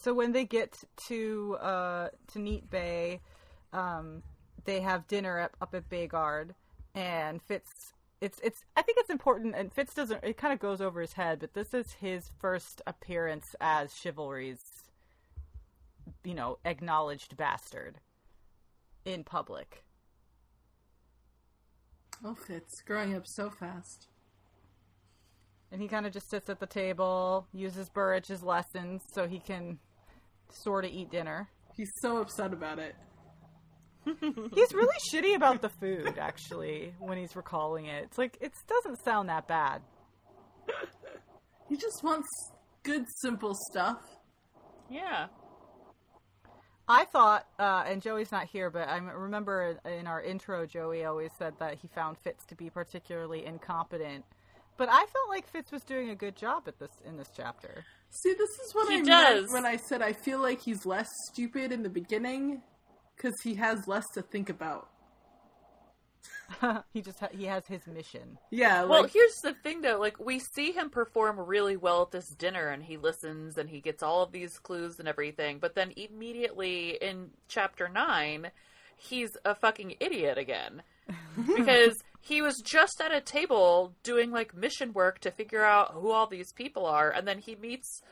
so 0.00 0.14
when 0.14 0.32
they 0.32 0.44
get 0.44 0.82
to 1.08 1.56
uh 1.60 2.08
to 2.32 2.38
Neatbay, 2.38 3.20
um, 3.72 4.22
they 4.64 4.80
have 4.80 5.06
dinner 5.06 5.40
up, 5.40 5.56
up 5.60 5.74
at 5.74 5.88
Bayguard, 5.88 6.54
and 6.94 7.40
Fitz. 7.42 7.92
It's 8.20 8.40
it's. 8.42 8.64
I 8.76 8.82
think 8.82 8.98
it's 8.98 9.10
important, 9.10 9.54
and 9.54 9.72
Fitz 9.72 9.94
doesn't. 9.94 10.24
It 10.24 10.36
kind 10.36 10.52
of 10.52 10.58
goes 10.58 10.80
over 10.80 11.00
his 11.00 11.12
head, 11.12 11.38
but 11.40 11.54
this 11.54 11.72
is 11.72 11.92
his 11.94 12.30
first 12.38 12.82
appearance 12.86 13.54
as 13.60 13.94
Chivalry's, 13.94 14.62
you 16.24 16.34
know, 16.34 16.58
acknowledged 16.64 17.36
bastard 17.36 17.98
in 19.04 19.24
public. 19.24 19.84
Oh, 22.24 22.34
Fitz, 22.34 22.82
growing 22.82 23.14
up 23.14 23.26
so 23.26 23.50
fast. 23.50 24.08
And 25.70 25.80
he 25.80 25.86
kind 25.86 26.06
of 26.06 26.12
just 26.12 26.30
sits 26.30 26.48
at 26.48 26.60
the 26.60 26.66
table, 26.66 27.46
uses 27.52 27.88
Burrich's 27.88 28.42
lessons 28.42 29.02
so 29.12 29.28
he 29.28 29.38
can 29.38 29.78
sort 30.52 30.84
of 30.84 30.90
eat 30.90 31.10
dinner. 31.10 31.48
He's 31.76 31.90
so 32.00 32.18
upset 32.18 32.52
about 32.52 32.78
it. 32.78 32.94
He's 34.54 34.72
really 34.72 34.96
shitty 35.12 35.36
about 35.36 35.60
the 35.60 35.68
food, 35.68 36.16
actually, 36.18 36.94
when 36.98 37.18
he's 37.18 37.36
recalling 37.36 37.86
it. 37.86 38.04
It's 38.04 38.16
like, 38.16 38.38
it 38.40 38.52
doesn't 38.66 39.04
sound 39.04 39.28
that 39.28 39.46
bad. 39.46 39.82
He 41.68 41.76
just 41.76 42.02
wants 42.02 42.26
good, 42.82 43.04
simple 43.20 43.54
stuff. 43.70 43.98
Yeah. 44.88 45.26
I 46.88 47.04
thought, 47.04 47.46
uh, 47.58 47.84
and 47.86 48.00
Joey's 48.00 48.32
not 48.32 48.46
here, 48.46 48.70
but 48.70 48.88
I 48.88 48.96
remember 48.96 49.78
in 49.84 50.06
our 50.06 50.22
intro, 50.22 50.64
Joey 50.64 51.04
always 51.04 51.30
said 51.38 51.52
that 51.58 51.74
he 51.74 51.88
found 51.88 52.16
Fitz 52.18 52.46
to 52.46 52.54
be 52.54 52.70
particularly 52.70 53.44
incompetent. 53.44 54.24
But 54.78 54.88
I 54.88 55.04
felt 55.04 55.28
like 55.28 55.46
Fitz 55.46 55.70
was 55.70 55.82
doing 55.82 56.08
a 56.08 56.14
good 56.14 56.34
job 56.34 56.62
at 56.66 56.78
this 56.78 56.92
in 57.04 57.18
this 57.18 57.28
chapter. 57.36 57.84
See, 58.10 58.32
this 58.34 58.50
is 58.50 58.74
what 58.74 58.88
He 58.90 59.00
I 59.00 59.02
does. 59.02 59.40
meant 59.42 59.52
when 59.52 59.66
I 59.66 59.76
said 59.76 60.02
I 60.02 60.12
feel 60.12 60.40
like 60.40 60.60
he's 60.60 60.84
less 60.86 61.08
stupid 61.30 61.72
in 61.72 61.82
the 61.82 61.88
beginning 61.90 62.62
because 63.16 63.34
he 63.42 63.54
has 63.56 63.86
less 63.86 64.04
to 64.14 64.22
think 64.22 64.48
about. 64.50 64.88
he 66.94 67.02
just 67.02 67.20
ha- 67.20 67.28
he 67.30 67.44
has 67.44 67.66
his 67.66 67.86
mission. 67.86 68.38
Yeah, 68.50 68.84
Well, 68.84 69.04
here's 69.04 69.36
the 69.42 69.52
thing, 69.52 69.82
though. 69.82 69.98
Like, 69.98 70.18
we 70.18 70.38
see 70.38 70.72
him 70.72 70.88
perform 70.88 71.38
really 71.38 71.76
well 71.76 72.02
at 72.02 72.10
this 72.10 72.28
dinner, 72.30 72.68
and 72.68 72.82
he 72.82 72.96
listens, 72.96 73.58
and 73.58 73.68
he 73.68 73.80
gets 73.80 74.02
all 74.02 74.22
of 74.22 74.32
these 74.32 74.58
clues 74.58 74.98
and 74.98 75.06
everything. 75.06 75.58
But 75.58 75.74
then 75.74 75.92
immediately 75.96 76.96
in 77.02 77.30
chapter 77.48 77.88
nine, 77.88 78.50
he's 78.96 79.36
a 79.44 79.54
fucking 79.54 79.96
idiot 80.00 80.38
again 80.38 80.82
because 81.56 82.02
he 82.28 82.42
was 82.42 82.58
just 82.60 83.00
at 83.00 83.12
a 83.12 83.20
table 83.20 83.94
doing 84.02 84.30
like 84.30 84.54
mission 84.54 84.92
work 84.92 85.18
to 85.20 85.30
figure 85.30 85.64
out 85.64 85.92
who 85.94 86.10
all 86.10 86.26
these 86.26 86.52
people 86.52 86.86
are, 86.86 87.10
and 87.10 87.26
then 87.26 87.38
he 87.38 87.56
meets 87.56 88.02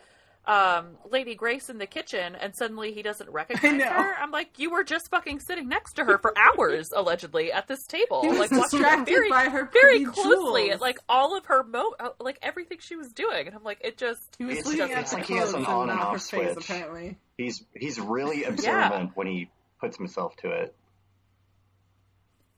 um, 0.46 0.96
Lady 1.10 1.34
Grace 1.34 1.68
in 1.68 1.78
the 1.78 1.86
kitchen, 1.88 2.36
and 2.36 2.54
suddenly 2.54 2.92
he 2.92 3.02
doesn't 3.02 3.28
recognize 3.30 3.82
her. 3.82 4.14
I'm 4.16 4.30
like, 4.30 4.60
you 4.60 4.70
were 4.70 4.84
just 4.84 5.10
fucking 5.10 5.40
sitting 5.40 5.68
next 5.68 5.94
to 5.94 6.04
her 6.04 6.18
for 6.18 6.32
hours, 6.38 6.90
allegedly, 6.96 7.50
at 7.50 7.66
this 7.66 7.84
table, 7.84 8.22
He 8.22 8.28
was 8.28 8.38
like 8.38 8.50
watching 8.52 8.78
distracted 8.78 9.12
very, 9.12 9.28
by 9.28 9.48
her 9.48 9.68
very 9.72 10.04
closely 10.04 10.70
at 10.70 10.80
like 10.80 10.98
all 11.08 11.36
of 11.36 11.46
her 11.46 11.64
mo, 11.64 11.92
uh, 11.98 12.10
like 12.20 12.38
everything 12.42 12.78
she 12.80 12.94
was 12.94 13.08
doing, 13.08 13.48
and 13.48 13.56
I'm 13.56 13.64
like, 13.64 13.78
it 13.80 13.96
just. 13.98 14.36
He 14.38 14.44
was 14.44 14.58
It's 14.58 14.66
looking 14.66 14.78
just- 14.82 14.92
at 14.92 15.00
it's 15.02 15.10
the 15.10 15.16
like 15.16 15.26
he 15.26 15.34
has 15.36 15.52
an 15.52 15.64
on 15.66 15.82
and 15.82 15.90
and 15.90 15.98
not 15.98 16.06
off 16.14 16.22
face, 16.22 16.52
switch. 16.54 16.64
apparently. 16.70 17.16
He's 17.36 17.64
he's 17.74 17.98
really 17.98 18.44
observant 18.44 19.16
when 19.16 19.26
he 19.26 19.50
puts 19.80 19.96
himself 19.96 20.36
to 20.36 20.50
it, 20.50 20.74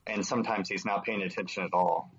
and 0.09 0.27
sometimes 0.27 0.69
he's 0.69 0.85
not 0.85 1.05
paying 1.05 1.23
attention 1.23 1.65
at 1.65 1.73
all. 1.73 2.11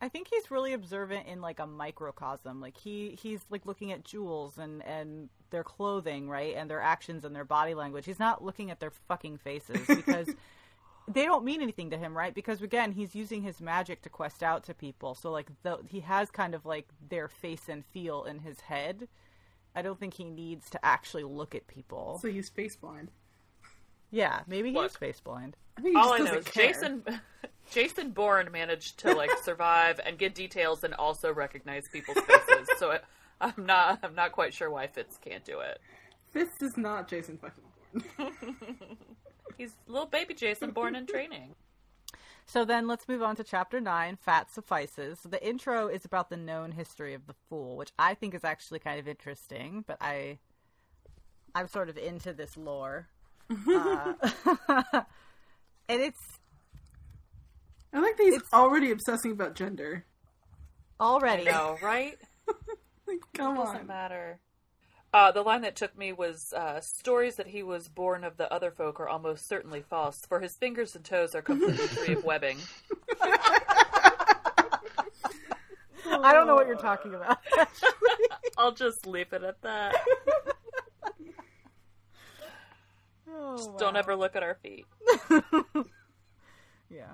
I 0.00 0.08
think 0.08 0.28
he's 0.28 0.50
really 0.50 0.72
observant 0.72 1.28
in 1.28 1.40
like 1.40 1.60
a 1.60 1.66
microcosm. 1.66 2.60
Like 2.60 2.76
he 2.76 3.16
he's 3.20 3.40
like 3.50 3.66
looking 3.66 3.92
at 3.92 4.04
jewels 4.04 4.58
and 4.58 4.84
and 4.84 5.28
their 5.50 5.62
clothing, 5.62 6.28
right, 6.28 6.56
and 6.56 6.68
their 6.68 6.80
actions 6.80 7.24
and 7.24 7.34
their 7.34 7.44
body 7.44 7.74
language. 7.74 8.04
He's 8.06 8.18
not 8.18 8.42
looking 8.42 8.70
at 8.70 8.80
their 8.80 8.90
fucking 8.90 9.38
faces 9.38 9.86
because 9.86 10.28
they 11.08 11.24
don't 11.24 11.44
mean 11.44 11.62
anything 11.62 11.90
to 11.90 11.98
him, 11.98 12.16
right? 12.16 12.34
Because 12.34 12.62
again, 12.62 12.90
he's 12.92 13.14
using 13.14 13.42
his 13.42 13.60
magic 13.60 14.02
to 14.02 14.08
quest 14.08 14.42
out 14.42 14.64
to 14.64 14.74
people. 14.74 15.14
So 15.14 15.30
like 15.30 15.50
the, 15.62 15.78
he 15.86 16.00
has 16.00 16.30
kind 16.30 16.54
of 16.54 16.66
like 16.66 16.88
their 17.08 17.28
face 17.28 17.68
and 17.68 17.84
feel 17.84 18.24
in 18.24 18.40
his 18.40 18.60
head. 18.60 19.06
I 19.74 19.82
don't 19.82 19.98
think 19.98 20.14
he 20.14 20.24
needs 20.24 20.68
to 20.70 20.84
actually 20.84 21.24
look 21.24 21.54
at 21.54 21.66
people. 21.66 22.18
So 22.20 22.28
he's 22.28 22.48
face 22.48 22.76
blind. 22.76 23.10
Yeah, 24.10 24.40
maybe 24.46 24.72
he's 24.72 24.96
face 24.96 25.20
blind. 25.20 25.56
I 25.76 25.80
think 25.80 25.96
All 25.96 26.12
I 26.12 26.18
know 26.18 26.34
is 26.34 26.44
care. 26.46 26.66
Jason 26.66 27.02
Jason 27.70 28.10
Bourne 28.10 28.50
managed 28.52 28.98
to 29.00 29.14
like 29.14 29.30
survive 29.42 30.00
and 30.04 30.18
get 30.18 30.34
details 30.34 30.84
and 30.84 30.94
also 30.94 31.32
recognize 31.32 31.88
people's 31.88 32.18
faces. 32.20 32.68
So 32.78 32.90
it, 32.90 33.04
I'm 33.40 33.54
not 33.66 34.00
I'm 34.02 34.14
not 34.14 34.32
quite 34.32 34.52
sure 34.54 34.70
why 34.70 34.86
Fitz 34.86 35.18
can't 35.18 35.44
do 35.44 35.60
it. 35.60 35.80
Fitz 36.30 36.60
is 36.62 36.76
not 36.76 37.08
Jason 37.08 37.38
fucking 37.38 37.64
Bourne. 38.16 38.56
He's 39.58 39.74
little 39.86 40.06
baby 40.06 40.34
Jason 40.34 40.70
Bourne 40.70 40.94
in 40.96 41.06
training. 41.06 41.54
So 42.46 42.64
then 42.64 42.88
let's 42.88 43.06
move 43.08 43.22
on 43.22 43.36
to 43.36 43.44
chapter 43.44 43.80
9, 43.80 44.16
Fat 44.16 44.50
Suffices. 44.50 45.20
The 45.28 45.46
intro 45.46 45.86
is 45.86 46.04
about 46.04 46.28
the 46.28 46.36
known 46.36 46.72
history 46.72 47.14
of 47.14 47.26
the 47.26 47.34
fool, 47.48 47.76
which 47.76 47.92
I 47.98 48.14
think 48.14 48.34
is 48.34 48.44
actually 48.44 48.80
kind 48.80 48.98
of 48.98 49.06
interesting, 49.06 49.84
but 49.86 49.96
I 50.00 50.38
I'm 51.54 51.68
sort 51.68 51.88
of 51.88 51.98
into 51.98 52.32
this 52.32 52.56
lore. 52.56 53.08
uh, 53.68 54.14
and 55.88 56.00
it's 56.00 56.20
I 57.92 58.00
like 58.00 58.16
that 58.16 58.22
he's 58.24 58.42
already 58.52 58.90
obsessing 58.90 59.32
about 59.32 59.54
gender. 59.54 60.04
already 61.00 61.44
No, 61.44 61.76
right? 61.82 62.16
Like, 63.06 63.18
come 63.34 63.56
Doesn't 63.56 63.76
on. 63.80 63.86
matter. 63.86 64.38
Uh, 65.12 65.32
the 65.32 65.42
line 65.42 65.62
that 65.62 65.76
took 65.76 65.96
me 65.98 66.12
was 66.12 66.52
uh, 66.56 66.80
stories 66.80 67.36
that 67.36 67.48
he 67.48 67.62
was 67.62 67.88
born 67.88 68.24
of 68.24 68.36
the 68.38 68.50
other 68.50 68.70
folk 68.70 69.00
are 69.00 69.08
almost 69.08 69.46
certainly 69.48 69.82
false, 69.82 70.16
for 70.28 70.40
his 70.40 70.56
fingers 70.56 70.94
and 70.94 71.04
toes 71.04 71.34
are 71.34 71.42
completely 71.42 71.86
free 71.88 72.14
of 72.14 72.24
webbing. 72.24 72.56
I 73.20 74.00
don't 76.32 76.46
know 76.46 76.54
what 76.54 76.66
you're 76.66 76.76
talking 76.76 77.14
about. 77.14 77.38
I'll 78.56 78.72
just 78.72 79.06
leave 79.06 79.32
it 79.32 79.42
at 79.42 79.60
that. 79.62 79.94
Oh, 83.34 83.76
Don't 83.78 83.96
ever 83.96 84.14
look 84.16 84.36
at 84.36 84.42
our 84.42 84.56
feet. 84.62 84.84
Yeah. 86.90 87.12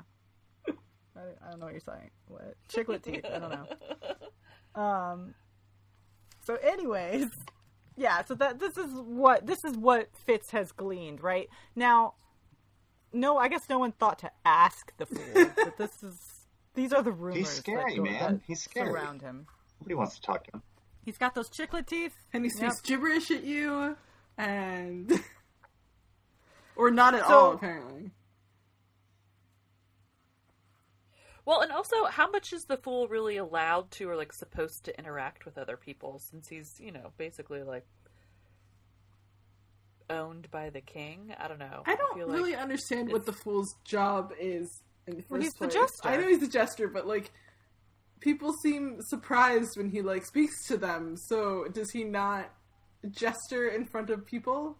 I, 0.66 1.20
I 1.46 1.50
don't 1.50 1.60
know 1.60 1.66
what 1.66 1.72
you're 1.72 1.80
saying. 1.80 2.10
What? 2.26 2.54
Chiclet 2.68 3.02
teeth. 3.02 3.24
I 3.24 3.38
don't 3.38 3.50
know. 3.50 3.66
Um. 4.82 5.34
So, 6.44 6.56
anyways, 6.56 7.26
yeah. 7.96 8.24
So 8.24 8.34
that 8.34 8.58
this 8.60 8.76
is 8.76 8.90
what 8.92 9.46
this 9.46 9.64
is 9.64 9.76
what 9.76 10.08
Fitz 10.26 10.50
has 10.50 10.70
gleaned, 10.72 11.20
right 11.22 11.48
now. 11.74 12.14
No, 13.12 13.38
I 13.38 13.48
guess 13.48 13.68
no 13.68 13.78
one 13.78 13.92
thought 13.92 14.18
to 14.20 14.30
ask 14.44 14.92
the 14.98 15.06
fool, 15.06 15.46
but 15.56 15.76
this 15.78 16.02
is 16.02 16.18
these 16.74 16.92
are 16.92 17.02
the 17.02 17.10
rumors. 17.12 17.38
He's 17.38 17.48
scary, 17.48 17.96
that 17.96 18.02
man. 18.02 18.32
that 18.34 18.40
He's 18.46 18.62
scary. 18.62 18.90
Around 18.90 19.22
him. 19.22 19.46
Nobody 19.80 19.94
wants 19.94 20.16
to 20.16 20.22
talk 20.22 20.44
to 20.44 20.50
him. 20.56 20.62
He's 21.04 21.18
got 21.18 21.34
those 21.34 21.48
chiclet 21.48 21.86
teeth. 21.86 22.14
And 22.32 22.44
he 22.44 22.50
speaks 22.50 22.76
Yep. 22.76 22.84
gibberish 22.84 23.30
at 23.30 23.44
you, 23.44 23.96
and. 24.36 25.10
Or 26.78 26.90
not 26.90 27.14
at 27.14 27.26
So- 27.26 27.34
all, 27.34 27.52
apparently. 27.52 28.12
Well, 31.44 31.60
and 31.62 31.72
also, 31.72 32.04
how 32.04 32.30
much 32.30 32.52
is 32.52 32.64
the 32.64 32.76
fool 32.76 33.08
really 33.08 33.38
allowed 33.38 33.90
to 33.92 34.08
or 34.08 34.16
like 34.16 34.32
supposed 34.34 34.84
to 34.84 34.98
interact 34.98 35.46
with 35.46 35.56
other 35.56 35.78
people 35.78 36.18
since 36.18 36.46
he's, 36.48 36.78
you 36.78 36.92
know, 36.92 37.12
basically 37.16 37.62
like 37.62 37.86
owned 40.10 40.50
by 40.50 40.68
the 40.68 40.82
king? 40.82 41.34
I 41.38 41.48
don't 41.48 41.58
know. 41.58 41.82
I 41.86 41.96
don't 41.96 42.14
feel 42.18 42.28
really 42.28 42.52
like 42.52 42.60
understand 42.60 43.10
what 43.10 43.24
the 43.24 43.32
fool's 43.32 43.74
job 43.84 44.32
is 44.38 44.82
in 45.06 45.16
the 45.16 45.22
first 45.22 45.30
Well, 45.30 45.40
he's 45.40 45.54
the 45.54 45.68
jester. 45.68 46.08
I 46.08 46.16
know 46.18 46.28
he's 46.28 46.42
a 46.42 46.48
jester, 46.48 46.86
but 46.86 47.06
like 47.06 47.32
people 48.20 48.52
seem 48.62 48.98
surprised 49.00 49.70
when 49.78 49.88
he 49.88 50.02
like 50.02 50.26
speaks 50.26 50.66
to 50.66 50.76
them. 50.76 51.16
So 51.16 51.64
does 51.72 51.90
he 51.92 52.04
not 52.04 52.50
jester 53.10 53.68
in 53.68 53.86
front 53.86 54.10
of 54.10 54.26
people? 54.26 54.76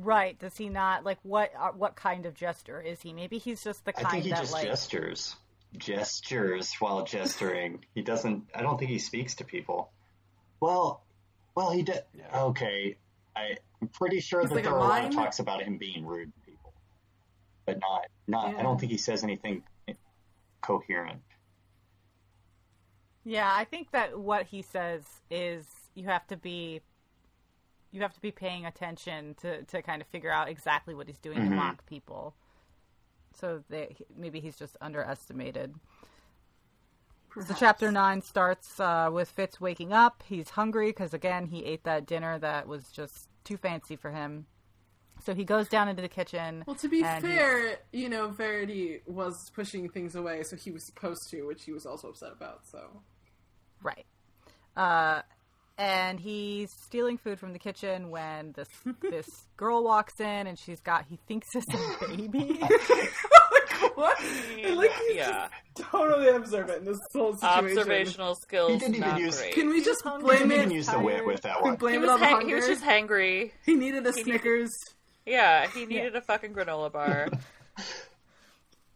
Right? 0.00 0.38
Does 0.38 0.56
he 0.56 0.68
not 0.68 1.04
like 1.04 1.18
what? 1.24 1.50
Uh, 1.58 1.70
what 1.70 1.96
kind 1.96 2.24
of 2.24 2.34
jester 2.34 2.80
is 2.80 3.02
he? 3.02 3.12
Maybe 3.12 3.38
he's 3.38 3.64
just 3.64 3.84
the 3.84 3.92
kind 3.92 4.06
of. 4.06 4.08
I 4.08 4.12
think 4.12 4.24
he 4.24 4.30
that 4.30 4.40
just 4.40 4.52
like. 4.52 4.64
gestures, 4.64 5.34
gestures 5.76 6.72
while 6.78 7.04
gesturing. 7.04 7.84
he 7.94 8.02
doesn't. 8.02 8.44
I 8.54 8.62
don't 8.62 8.78
think 8.78 8.92
he 8.92 9.00
speaks 9.00 9.34
to 9.36 9.44
people. 9.44 9.90
Well, 10.60 11.02
well, 11.56 11.72
he 11.72 11.82
did. 11.82 12.02
Okay, 12.32 12.96
I, 13.34 13.56
I'm 13.82 13.88
pretty 13.88 14.20
sure 14.20 14.40
He's 14.40 14.50
that 14.50 14.54
like 14.54 14.64
a 14.66 14.68
there 14.68 14.76
are 14.76 14.78
a 14.78 14.88
lot 14.88 15.04
of 15.04 15.10
talks 15.12 15.40
about 15.40 15.62
him 15.62 15.78
being 15.78 16.06
rude 16.06 16.32
to 16.32 16.40
people, 16.48 16.72
but 17.66 17.80
not 17.80 18.06
not. 18.28 18.56
I 18.56 18.62
don't 18.62 18.78
think 18.78 18.92
he 18.92 18.98
says 18.98 19.24
anything 19.24 19.64
coherent. 20.60 21.20
Yeah, 23.24 23.52
I 23.52 23.64
think 23.64 23.90
that 23.90 24.18
what 24.18 24.46
he 24.46 24.62
says 24.62 25.02
is 25.28 25.66
you 25.94 26.04
have 26.06 26.26
to 26.28 26.36
be 26.36 26.82
you 27.90 28.02
have 28.02 28.12
to 28.14 28.20
be 28.20 28.30
paying 28.30 28.66
attention 28.66 29.34
to, 29.40 29.62
to 29.64 29.82
kind 29.82 30.02
of 30.02 30.08
figure 30.08 30.30
out 30.30 30.48
exactly 30.48 30.94
what 30.94 31.06
he's 31.06 31.18
doing 31.18 31.38
to 31.38 31.44
Mhm. 31.44 31.56
mock 31.56 31.86
people. 31.86 32.34
So 33.34 33.62
they, 33.68 33.96
maybe 34.16 34.40
he's 34.40 34.56
just 34.56 34.76
underestimated. 34.80 35.74
So 37.46 37.54
chapter 37.54 37.92
nine 37.92 38.22
starts 38.22 38.80
uh, 38.80 39.10
with 39.12 39.30
Fitz 39.30 39.60
waking 39.60 39.92
up. 39.92 40.24
He's 40.26 40.50
hungry 40.50 40.88
because 40.88 41.14
again 41.14 41.46
he 41.46 41.64
ate 41.64 41.84
that 41.84 42.04
dinner 42.06 42.38
that 42.40 42.66
was 42.66 42.90
just 42.90 43.28
too 43.44 43.56
fancy 43.56 43.94
for 43.96 44.10
him. 44.10 44.46
So 45.24 45.34
he 45.34 45.44
goes 45.44 45.68
down 45.68 45.88
into 45.88 46.02
the 46.02 46.08
kitchen. 46.08 46.64
Well, 46.66 46.76
to 46.76 46.88
be 46.88 47.02
and 47.04 47.24
he- 47.24 47.32
fair, 47.32 47.78
you 47.92 48.08
know, 48.08 48.28
Verity 48.28 49.02
was 49.06 49.50
pushing 49.54 49.88
things 49.88 50.14
away, 50.14 50.42
so 50.42 50.56
he 50.56 50.70
was 50.70 50.84
supposed 50.86 51.28
to, 51.30 51.42
which 51.42 51.64
he 51.64 51.72
was 51.72 51.86
also 51.86 52.08
upset 52.08 52.32
about. 52.32 52.66
So 52.66 53.02
Right. 53.82 54.06
Uh, 54.76 55.22
and 55.78 56.18
he's 56.18 56.70
stealing 56.84 57.16
food 57.16 57.38
from 57.38 57.52
the 57.52 57.58
kitchen 57.58 58.10
when 58.10 58.52
this 58.52 58.68
this 59.00 59.26
girl 59.56 59.84
walks 59.84 60.18
in 60.20 60.46
and 60.46 60.58
she's 60.58 60.80
got 60.80 61.04
he 61.08 61.18
thinks 61.28 61.46
it's 61.54 61.66
a 61.72 62.06
baby. 62.16 62.60
what? 63.94 64.20
And, 64.62 64.76
like 64.76 64.92
he's 65.06 65.16
yeah. 65.16 65.48
just 65.76 65.90
totally 65.90 66.28
observant 66.28 66.80
in 66.80 66.84
this 66.86 66.98
whole 67.12 67.34
situation. 67.36 67.78
Observational 67.78 68.34
skills. 68.34 68.72
He 68.72 68.78
didn't 68.78 68.96
even 68.96 69.08
not 69.08 69.20
use- 69.20 69.38
great. 69.38 69.54
Can 69.54 69.68
we 69.70 69.82
just 69.82 70.02
hungry. 70.02 70.36
blame 70.38 70.50
He 70.50 70.56
didn't 70.56 70.72
it? 70.72 70.74
use 70.74 70.86
the 70.86 70.98
whip 70.98 71.24
with 71.24 71.42
that 71.42 71.62
We 71.62 71.70
one. 71.70 71.78
blame 71.78 71.92
he 71.92 71.96
it 71.98 72.00
was, 72.00 72.10
on 72.10 72.20
the 72.20 72.26
hang- 72.26 72.34
hunger. 72.36 72.48
he 72.48 72.54
was 72.54 72.66
just 72.66 72.82
hangry. 72.84 73.52
He 73.64 73.74
needed 73.76 74.04
a 74.06 74.12
Snickers. 74.12 74.70
Yeah, 75.24 75.68
he 75.68 75.86
needed 75.86 76.16
a 76.16 76.20
fucking 76.22 76.54
granola 76.54 76.90
bar. 76.92 77.28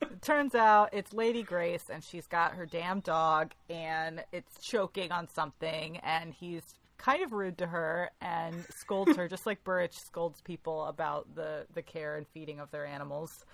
It 0.03 0.21
turns 0.21 0.55
out 0.55 0.91
it's 0.93 1.13
Lady 1.13 1.43
Grace 1.43 1.85
and 1.89 2.03
she's 2.03 2.27
got 2.27 2.55
her 2.55 2.67
damn 2.67 3.01
dog 3.01 3.53
and 3.71 4.25
it's 4.33 4.61
choking 4.61 5.13
on 5.13 5.29
something 5.29 5.99
and 5.99 6.35
he's 6.35 6.75
kind 6.99 7.23
of 7.23 7.33
rude 7.33 7.59
to 7.59 7.67
her 7.67 8.11
and 8.21 8.65
scolds 8.71 9.17
her 9.17 9.29
just 9.29 9.47
like 9.47 9.63
Burrich 9.65 9.95
scolds 9.95 10.41
people 10.41 10.85
about 10.87 11.35
the 11.35 11.67
the 11.75 11.83
care 11.83 12.17
and 12.17 12.27
feeding 12.29 12.61
of 12.61 12.71
their 12.71 12.85
animals. 12.85 13.45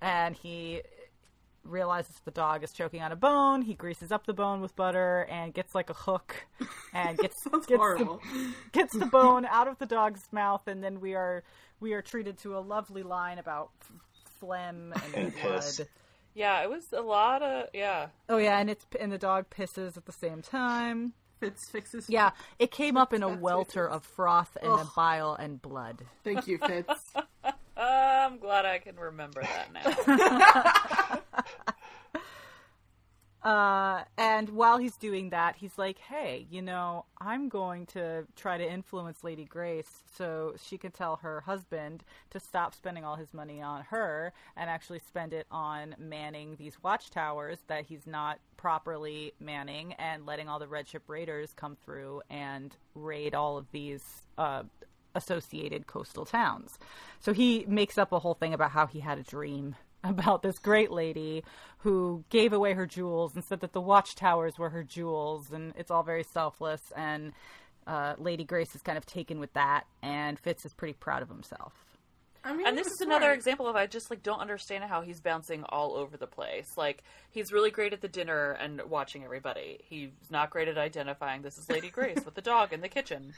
And 0.00 0.36
he 0.36 0.82
realizes 1.64 2.20
the 2.24 2.30
dog 2.30 2.62
is 2.62 2.72
choking 2.72 3.02
on 3.02 3.12
a 3.12 3.16
bone. 3.16 3.62
He 3.62 3.74
greases 3.74 4.12
up 4.12 4.26
the 4.26 4.32
bone 4.32 4.60
with 4.60 4.76
butter 4.76 5.26
and 5.30 5.52
gets 5.52 5.74
like 5.74 5.90
a 5.90 5.94
hook 5.94 6.46
and 6.92 7.18
gets 7.18 7.44
gets 7.44 7.66
the, 7.66 8.18
gets 8.72 8.92
the 8.96 9.06
bone 9.06 9.44
out 9.46 9.66
of 9.68 9.78
the 9.78 9.86
dog's 9.86 10.28
mouth 10.32 10.68
and 10.68 10.82
then 10.82 11.00
we 11.00 11.14
are 11.14 11.42
we 11.80 11.92
are 11.92 12.02
treated 12.02 12.38
to 12.38 12.56
a 12.56 12.60
lovely 12.60 13.02
line 13.02 13.38
about 13.38 13.70
phlegm 14.46 14.92
and, 14.94 15.14
And 15.14 15.32
blood. 15.42 15.56
piss. 15.56 15.80
Yeah, 16.34 16.62
it 16.62 16.70
was 16.70 16.92
a 16.92 17.00
lot 17.00 17.42
of 17.42 17.68
yeah. 17.72 18.08
Oh 18.28 18.36
yeah, 18.36 18.58
and 18.58 18.68
it's 18.70 18.84
and 19.00 19.10
the 19.10 19.18
dog 19.18 19.46
pisses 19.50 19.96
at 19.96 20.04
the 20.04 20.12
same 20.12 20.42
time. 20.42 21.14
Fitz 21.40 21.68
fixes. 21.68 22.06
Yeah, 22.08 22.30
it 22.58 22.70
came 22.70 22.96
up 22.96 23.12
in 23.12 23.22
a 23.22 23.28
welter 23.28 23.86
of 23.88 24.04
froth 24.04 24.56
and 24.62 24.70
Ugh. 24.72 24.86
bile 24.96 25.34
and 25.34 25.60
blood. 25.60 26.02
Thank 26.24 26.46
you, 26.46 26.58
Fitz. 26.58 27.12
Uh, 27.14 27.52
I'm 27.80 28.38
glad 28.38 28.64
I 28.64 28.78
can 28.78 28.96
remember 28.96 29.42
that 29.42 29.72
now. 29.72 31.42
Uh, 33.46 34.02
and 34.18 34.48
while 34.48 34.76
he's 34.76 34.96
doing 34.96 35.30
that, 35.30 35.54
he's 35.54 35.78
like, 35.78 35.98
hey, 35.98 36.48
you 36.50 36.60
know, 36.60 37.04
I'm 37.20 37.48
going 37.48 37.86
to 37.86 38.26
try 38.34 38.58
to 38.58 38.68
influence 38.68 39.22
Lady 39.22 39.44
Grace 39.44 40.02
so 40.16 40.56
she 40.60 40.76
can 40.76 40.90
tell 40.90 41.14
her 41.22 41.42
husband 41.42 42.02
to 42.30 42.40
stop 42.40 42.74
spending 42.74 43.04
all 43.04 43.14
his 43.14 43.32
money 43.32 43.62
on 43.62 43.84
her 43.84 44.32
and 44.56 44.68
actually 44.68 44.98
spend 44.98 45.32
it 45.32 45.46
on 45.52 45.94
manning 45.96 46.56
these 46.58 46.82
watchtowers 46.82 47.58
that 47.68 47.84
he's 47.84 48.04
not 48.04 48.40
properly 48.56 49.32
manning 49.38 49.92
and 49.92 50.26
letting 50.26 50.48
all 50.48 50.58
the 50.58 50.66
Red 50.66 50.88
Ship 50.88 51.04
Raiders 51.06 51.52
come 51.54 51.76
through 51.84 52.22
and 52.28 52.76
raid 52.96 53.32
all 53.32 53.58
of 53.58 53.70
these 53.70 54.22
uh, 54.38 54.64
associated 55.14 55.86
coastal 55.86 56.24
towns. 56.24 56.80
So 57.20 57.32
he 57.32 57.64
makes 57.68 57.96
up 57.96 58.10
a 58.10 58.18
whole 58.18 58.34
thing 58.34 58.54
about 58.54 58.72
how 58.72 58.88
he 58.88 58.98
had 58.98 59.18
a 59.18 59.22
dream 59.22 59.76
about 60.06 60.42
this 60.42 60.58
great 60.58 60.90
lady 60.90 61.44
who 61.78 62.24
gave 62.30 62.52
away 62.52 62.72
her 62.74 62.86
jewels 62.86 63.34
and 63.34 63.44
said 63.44 63.60
that 63.60 63.72
the 63.72 63.80
watchtowers 63.80 64.58
were 64.58 64.70
her 64.70 64.82
jewels, 64.82 65.50
and 65.52 65.72
it's 65.76 65.90
all 65.90 66.02
very 66.02 66.24
selfless. 66.24 66.80
And 66.96 67.32
uh, 67.86 68.14
Lady 68.18 68.44
Grace 68.44 68.74
is 68.74 68.82
kind 68.82 68.98
of 68.98 69.06
taken 69.06 69.38
with 69.38 69.52
that, 69.52 69.84
and 70.02 70.38
Fitz 70.38 70.64
is 70.64 70.74
pretty 70.74 70.94
proud 70.94 71.22
of 71.22 71.28
himself. 71.28 71.72
I 72.44 72.54
mean, 72.54 72.66
And 72.66 72.78
this 72.78 72.86
it's 72.86 73.00
is 73.00 73.06
another 73.06 73.24
smart. 73.26 73.36
example 73.38 73.66
of 73.66 73.74
I 73.74 73.86
just 73.86 74.08
like 74.08 74.22
don't 74.22 74.38
understand 74.38 74.84
how 74.84 75.00
he's 75.02 75.20
bouncing 75.20 75.64
all 75.68 75.94
over 75.96 76.16
the 76.16 76.28
place. 76.28 76.66
Like 76.76 77.02
he's 77.30 77.52
really 77.52 77.72
great 77.72 77.92
at 77.92 78.00
the 78.00 78.08
dinner 78.08 78.52
and 78.52 78.80
watching 78.88 79.24
everybody. 79.24 79.80
He's 79.88 80.10
not 80.30 80.50
great 80.50 80.68
at 80.68 80.78
identifying 80.78 81.42
this 81.42 81.58
is 81.58 81.68
Lady 81.68 81.90
Grace 81.90 82.24
with 82.24 82.34
the 82.34 82.42
dog 82.42 82.72
in 82.72 82.80
the 82.82 82.88
kitchen. 82.88 83.32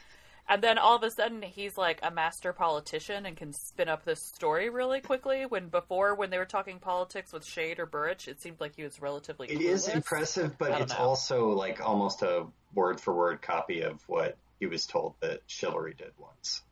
And 0.50 0.62
then 0.62 0.78
all 0.78 0.96
of 0.96 1.02
a 1.02 1.10
sudden 1.10 1.42
he's 1.42 1.76
like 1.76 2.00
a 2.02 2.10
master 2.10 2.54
politician 2.54 3.26
and 3.26 3.36
can 3.36 3.52
spin 3.52 3.88
up 3.88 4.04
this 4.06 4.22
story 4.22 4.70
really 4.70 5.00
quickly 5.02 5.44
when 5.44 5.68
before 5.68 6.14
when 6.14 6.30
they 6.30 6.38
were 6.38 6.46
talking 6.46 6.78
politics 6.78 7.32
with 7.34 7.44
Chade 7.44 7.78
or 7.78 7.84
Burrich, 7.84 8.26
it 8.28 8.40
seemed 8.40 8.58
like 8.58 8.74
he 8.74 8.82
was 8.82 9.02
relatively 9.02 9.46
It 9.48 9.60
is 9.60 9.86
clueless. 9.86 9.94
impressive, 9.96 10.56
but 10.58 10.80
it's 10.80 10.92
know. 10.94 10.98
also 10.98 11.50
like 11.50 11.80
almost 11.86 12.22
a 12.22 12.46
word 12.74 12.98
for 12.98 13.12
word 13.14 13.42
copy 13.42 13.82
of 13.82 14.00
what 14.08 14.38
he 14.58 14.66
was 14.66 14.86
told 14.86 15.14
that 15.20 15.42
Chivalry 15.46 15.94
did 15.98 16.12
once. 16.18 16.62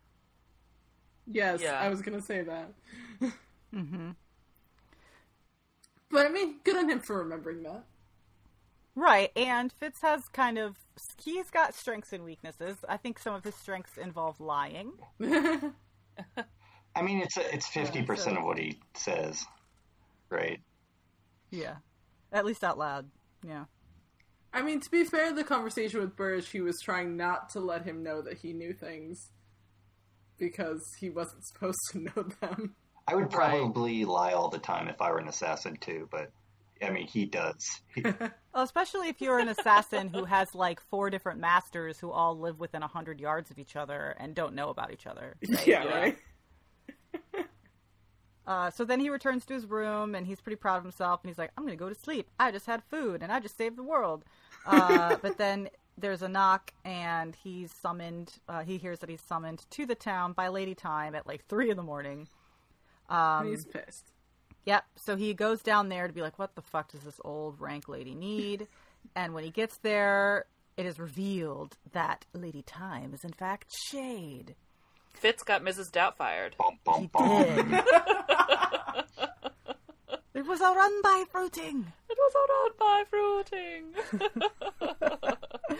Yes, 1.26 1.60
Yeah. 1.60 1.78
I 1.78 1.88
was 1.90 2.00
gonna 2.00 2.22
say 2.22 2.42
that. 2.42 2.70
Mm-hmm. 3.74 4.10
But 6.10 6.26
I 6.26 6.28
mean, 6.30 6.56
good 6.64 6.76
on 6.76 6.88
him 6.88 7.00
for 7.00 7.18
remembering 7.18 7.62
that. 7.64 7.84
Right, 8.98 9.30
and 9.36 9.70
Fitz 9.70 10.00
has 10.00 10.22
kind 10.32 10.56
of 10.56 10.74
he's 11.22 11.50
got 11.50 11.74
strengths 11.74 12.14
and 12.14 12.24
weaknesses. 12.24 12.78
I 12.88 12.96
think 12.96 13.18
some 13.18 13.34
of 13.34 13.44
his 13.44 13.54
strengths 13.54 13.98
involve 13.98 14.40
lying. 14.40 14.92
I 15.20 17.02
mean, 17.02 17.20
it's 17.20 17.36
a, 17.36 17.54
it's 17.54 17.66
fifty 17.66 18.02
percent 18.02 18.38
of 18.38 18.44
what 18.44 18.58
he 18.58 18.80
says, 18.94 19.44
right? 20.30 20.60
Yeah, 21.50 21.76
at 22.32 22.46
least 22.46 22.64
out 22.64 22.78
loud. 22.78 23.10
Yeah. 23.46 23.64
I 24.54 24.62
mean, 24.62 24.80
to 24.80 24.90
be 24.90 25.04
fair, 25.04 25.34
the 25.34 25.44
conversation 25.44 26.00
with 26.00 26.16
Burge, 26.16 26.48
he 26.48 26.62
was 26.62 26.80
trying 26.82 27.18
not 27.18 27.50
to 27.50 27.60
let 27.60 27.84
him 27.84 28.02
know 28.02 28.22
that 28.22 28.38
he 28.38 28.54
knew 28.54 28.72
things 28.72 29.30
because 30.38 30.80
he 30.98 31.10
wasn't 31.10 31.44
supposed 31.52 31.78
to 31.92 31.98
know 31.98 32.28
them. 32.40 32.74
I 33.06 33.14
would 33.14 33.28
probably 33.28 34.06
lie 34.06 34.32
all 34.32 34.48
the 34.48 34.58
time 34.58 34.88
if 34.88 35.02
I 35.02 35.10
were 35.10 35.18
an 35.18 35.28
assassin 35.28 35.76
too, 35.76 36.08
but 36.10 36.32
I 36.82 36.90
mean, 36.90 37.06
he 37.06 37.24
does. 37.26 37.80
Well, 38.54 38.64
especially 38.64 39.08
if 39.10 39.20
you're 39.20 39.38
an 39.38 39.48
assassin 39.48 40.08
who 40.08 40.24
has 40.24 40.54
like 40.54 40.80
four 40.80 41.10
different 41.10 41.38
masters 41.40 41.98
who 41.98 42.10
all 42.10 42.38
live 42.38 42.58
within 42.58 42.82
a 42.82 42.86
hundred 42.86 43.20
yards 43.20 43.50
of 43.50 43.58
each 43.58 43.76
other 43.76 44.16
and 44.18 44.34
don't 44.34 44.54
know 44.54 44.70
about 44.70 44.90
each 44.92 45.06
other. 45.06 45.34
right? 45.46 45.66
yeah, 45.66 45.84
Yeah. 45.84 45.94
right. 45.94 46.18
Uh, 48.46 48.70
so 48.70 48.84
then 48.84 49.00
he 49.00 49.10
returns 49.10 49.44
to 49.44 49.54
his 49.54 49.66
room 49.66 50.14
and 50.14 50.24
he's 50.24 50.40
pretty 50.40 50.54
proud 50.56 50.76
of 50.76 50.84
himself 50.84 51.20
and 51.22 51.28
he's 51.28 51.36
like, 51.38 51.50
I'm 51.58 51.64
going 51.64 51.76
to 51.76 51.82
go 51.84 51.88
to 51.88 51.94
sleep. 51.96 52.30
I 52.38 52.52
just 52.52 52.64
had 52.66 52.80
food 52.84 53.20
and 53.22 53.32
I 53.32 53.40
just 53.40 53.56
saved 53.58 53.76
the 53.76 53.82
world. 53.82 54.24
Uh, 54.64 55.16
but 55.20 55.36
then 55.36 55.68
there's 55.98 56.22
a 56.22 56.28
knock 56.28 56.72
and 56.84 57.34
he's 57.34 57.72
summoned, 57.72 58.34
uh, 58.48 58.62
he 58.62 58.78
hears 58.78 59.00
that 59.00 59.10
he's 59.10 59.20
summoned 59.20 59.66
to 59.70 59.84
the 59.84 59.96
town 59.96 60.32
by 60.32 60.46
Lady 60.46 60.74
Thyme 60.74 61.16
at 61.16 61.26
like 61.26 61.44
three 61.48 61.70
in 61.70 61.76
the 61.76 61.82
morning. 61.82 62.28
And 63.10 63.48
he's 63.48 63.64
pissed. 63.64 64.12
Yep. 64.66 64.84
So 64.96 65.16
he 65.16 65.32
goes 65.32 65.62
down 65.62 65.88
there 65.88 66.06
to 66.06 66.12
be 66.12 66.20
like, 66.20 66.38
what 66.38 66.54
the 66.54 66.62
fuck 66.62 66.92
does 66.92 67.00
this 67.02 67.20
old 67.24 67.60
rank 67.60 67.88
lady 67.88 68.14
need? 68.14 68.66
And 69.14 69.32
when 69.34 69.44
he 69.44 69.50
gets 69.50 69.76
there, 69.78 70.46
it 70.76 70.84
is 70.84 70.98
revealed 70.98 71.76
that 71.92 72.26
Lady 72.34 72.62
Thyme 72.66 73.14
is 73.14 73.22
in 73.24 73.32
fact 73.32 73.72
Chade. 73.88 74.56
Fitz 75.14 75.44
got 75.44 75.62
Mrs. 75.62 75.92
Doubtfired. 75.92 76.56
bum, 76.58 76.78
bum, 76.84 77.00
He 77.02 77.06
bum. 77.06 77.42
did. 77.44 77.56
it 80.34 80.44
was 80.44 80.60
a 80.60 80.64
run 80.72 81.02
by 81.02 81.24
fruiting. 81.30 81.92
It 82.10 82.18
was 82.18 82.34
on 82.34 82.72
by 82.80 83.04
fruiting. 83.08 83.94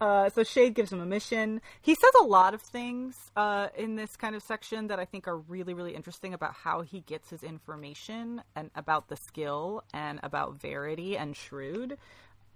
Uh, 0.00 0.28
so 0.30 0.42
Chade 0.42 0.74
gives 0.74 0.92
him 0.92 1.00
a 1.00 1.06
mission. 1.06 1.60
He 1.80 1.94
says 1.94 2.12
a 2.20 2.24
lot 2.24 2.54
of 2.54 2.62
things 2.62 3.16
uh, 3.36 3.68
in 3.76 3.96
this 3.96 4.16
kind 4.16 4.36
of 4.36 4.42
section 4.42 4.88
that 4.88 5.00
I 5.00 5.04
think 5.04 5.26
are 5.26 5.36
really, 5.36 5.74
really 5.74 5.94
interesting 5.94 6.34
about 6.34 6.54
how 6.54 6.82
he 6.82 7.00
gets 7.00 7.30
his 7.30 7.42
information 7.42 8.42
and 8.54 8.70
about 8.74 9.08
the 9.08 9.16
skill 9.16 9.82
and 9.92 10.20
about 10.22 10.60
Verity 10.60 11.16
and 11.16 11.36
Shrewd. 11.36 11.98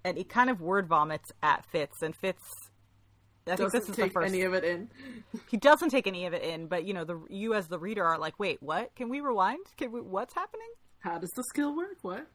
And 0.04 0.16
he 0.16 0.24
kind 0.24 0.50
of 0.50 0.60
word 0.60 0.86
vomits 0.86 1.32
at 1.42 1.64
Fitz, 1.66 2.02
and 2.02 2.14
Fitz. 2.14 2.70
I 3.46 3.56
doesn't 3.56 3.72
this 3.72 3.88
is 3.88 3.96
the 3.96 4.02
take 4.02 4.12
first. 4.12 4.32
any 4.32 4.42
of 4.42 4.54
it 4.54 4.64
in. 4.64 4.88
He 5.48 5.56
doesn't 5.56 5.90
take 5.90 6.06
any 6.06 6.26
of 6.26 6.32
it 6.32 6.42
in, 6.42 6.66
but 6.66 6.84
you 6.84 6.94
know, 6.94 7.04
the 7.04 7.20
you 7.28 7.54
as 7.54 7.66
the 7.68 7.78
reader 7.78 8.04
are 8.04 8.18
like, 8.18 8.38
"Wait, 8.38 8.62
what? 8.62 8.94
Can 8.94 9.08
we 9.08 9.20
rewind? 9.20 9.66
Can 9.76 9.90
we? 9.90 10.00
What's 10.00 10.34
happening?" 10.34 10.68
How 11.00 11.18
does 11.18 11.30
the 11.30 11.42
skill 11.42 11.74
work? 11.76 11.98
What? 12.02 12.26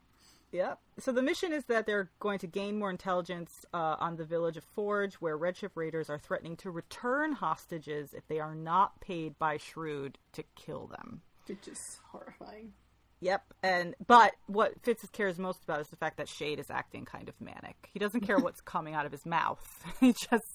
Yep. 0.52 0.80
So 1.00 1.12
the 1.12 1.22
mission 1.22 1.52
is 1.52 1.66
that 1.66 1.86
they're 1.86 2.10
going 2.20 2.40
to 2.40 2.48
gain 2.48 2.80
more 2.80 2.90
intelligence 2.90 3.66
uh, 3.74 3.98
on 4.00 4.16
the 4.16 4.24
village 4.24 4.58
of 4.58 4.64
Forge, 4.64 5.16
where 5.16 5.38
Red 5.38 5.58
Ship 5.58 5.72
Raiders 5.76 6.10
are 6.10 6.18
threatening 6.18 6.56
to 6.58 6.72
return 6.72 7.34
hostages 7.34 8.14
if 8.14 8.28
they 8.28 8.40
are 8.40 8.56
not 8.56 9.00
paid 9.02 9.38
by 9.38 9.58
Shrewd 9.58 10.18
to 10.34 10.44
kill 10.56 10.88
them. 10.88 11.22
Which 11.48 11.68
is 11.68 12.00
horrifying. 12.12 12.74
Yep. 13.20 13.42
And 13.64 13.96
but 14.06 14.34
what 14.46 14.74
Fitz 14.84 15.08
cares 15.12 15.38
most 15.40 15.64
about 15.64 15.82
is 15.82 15.90
the 15.90 15.96
fact 15.96 16.18
that 16.18 16.28
Chade 16.28 16.60
is 16.60 16.70
acting 16.70 17.06
kind 17.06 17.30
of 17.30 17.40
manic. 17.42 17.90
He 17.92 18.00
doesn't 18.00 18.22
care 18.22 18.38
what's 18.40 18.62
coming 18.66 18.94
out 18.94 19.06
of 19.06 19.12
his 19.12 19.26
mouth. 19.26 19.84
he 20.00 20.14
just 20.14 20.46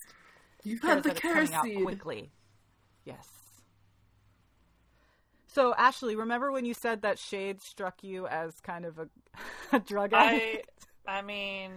cares 0.65 0.81
had 0.83 1.03
the 1.03 1.09
that 1.11 1.21
coming 1.21 1.53
out 1.55 1.65
carryseed. 1.65 1.83
quickly. 1.83 2.31
Yes. 3.05 3.27
So 5.53 5.75
Ashley, 5.75 6.17
remember 6.17 6.51
when 6.51 6.65
you 6.65 6.73
said 6.73 7.03
that 7.03 7.19
Chade 7.19 7.61
struck 7.61 8.03
you 8.03 8.27
as 8.27 8.59
kind 8.61 8.85
of 8.87 8.99
a, 8.99 9.09
a 9.77 9.81
drug 9.81 10.13
addict? 10.15 10.87
I, 11.07 11.19
I 11.19 11.23
mean, 11.23 11.73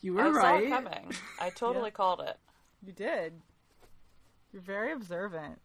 You 0.00 0.18
I 0.20 0.28
were 0.28 0.34
saw 0.34 0.56
it 0.56 0.60
right. 0.60 0.68
coming. 0.70 1.12
I 1.40 1.50
totally 1.54 1.90
called 1.90 2.20
it. 2.20 2.36
You 2.86 2.92
did. 2.92 3.32
You're 4.52 4.62
very 4.62 4.92
observant. 4.92 5.60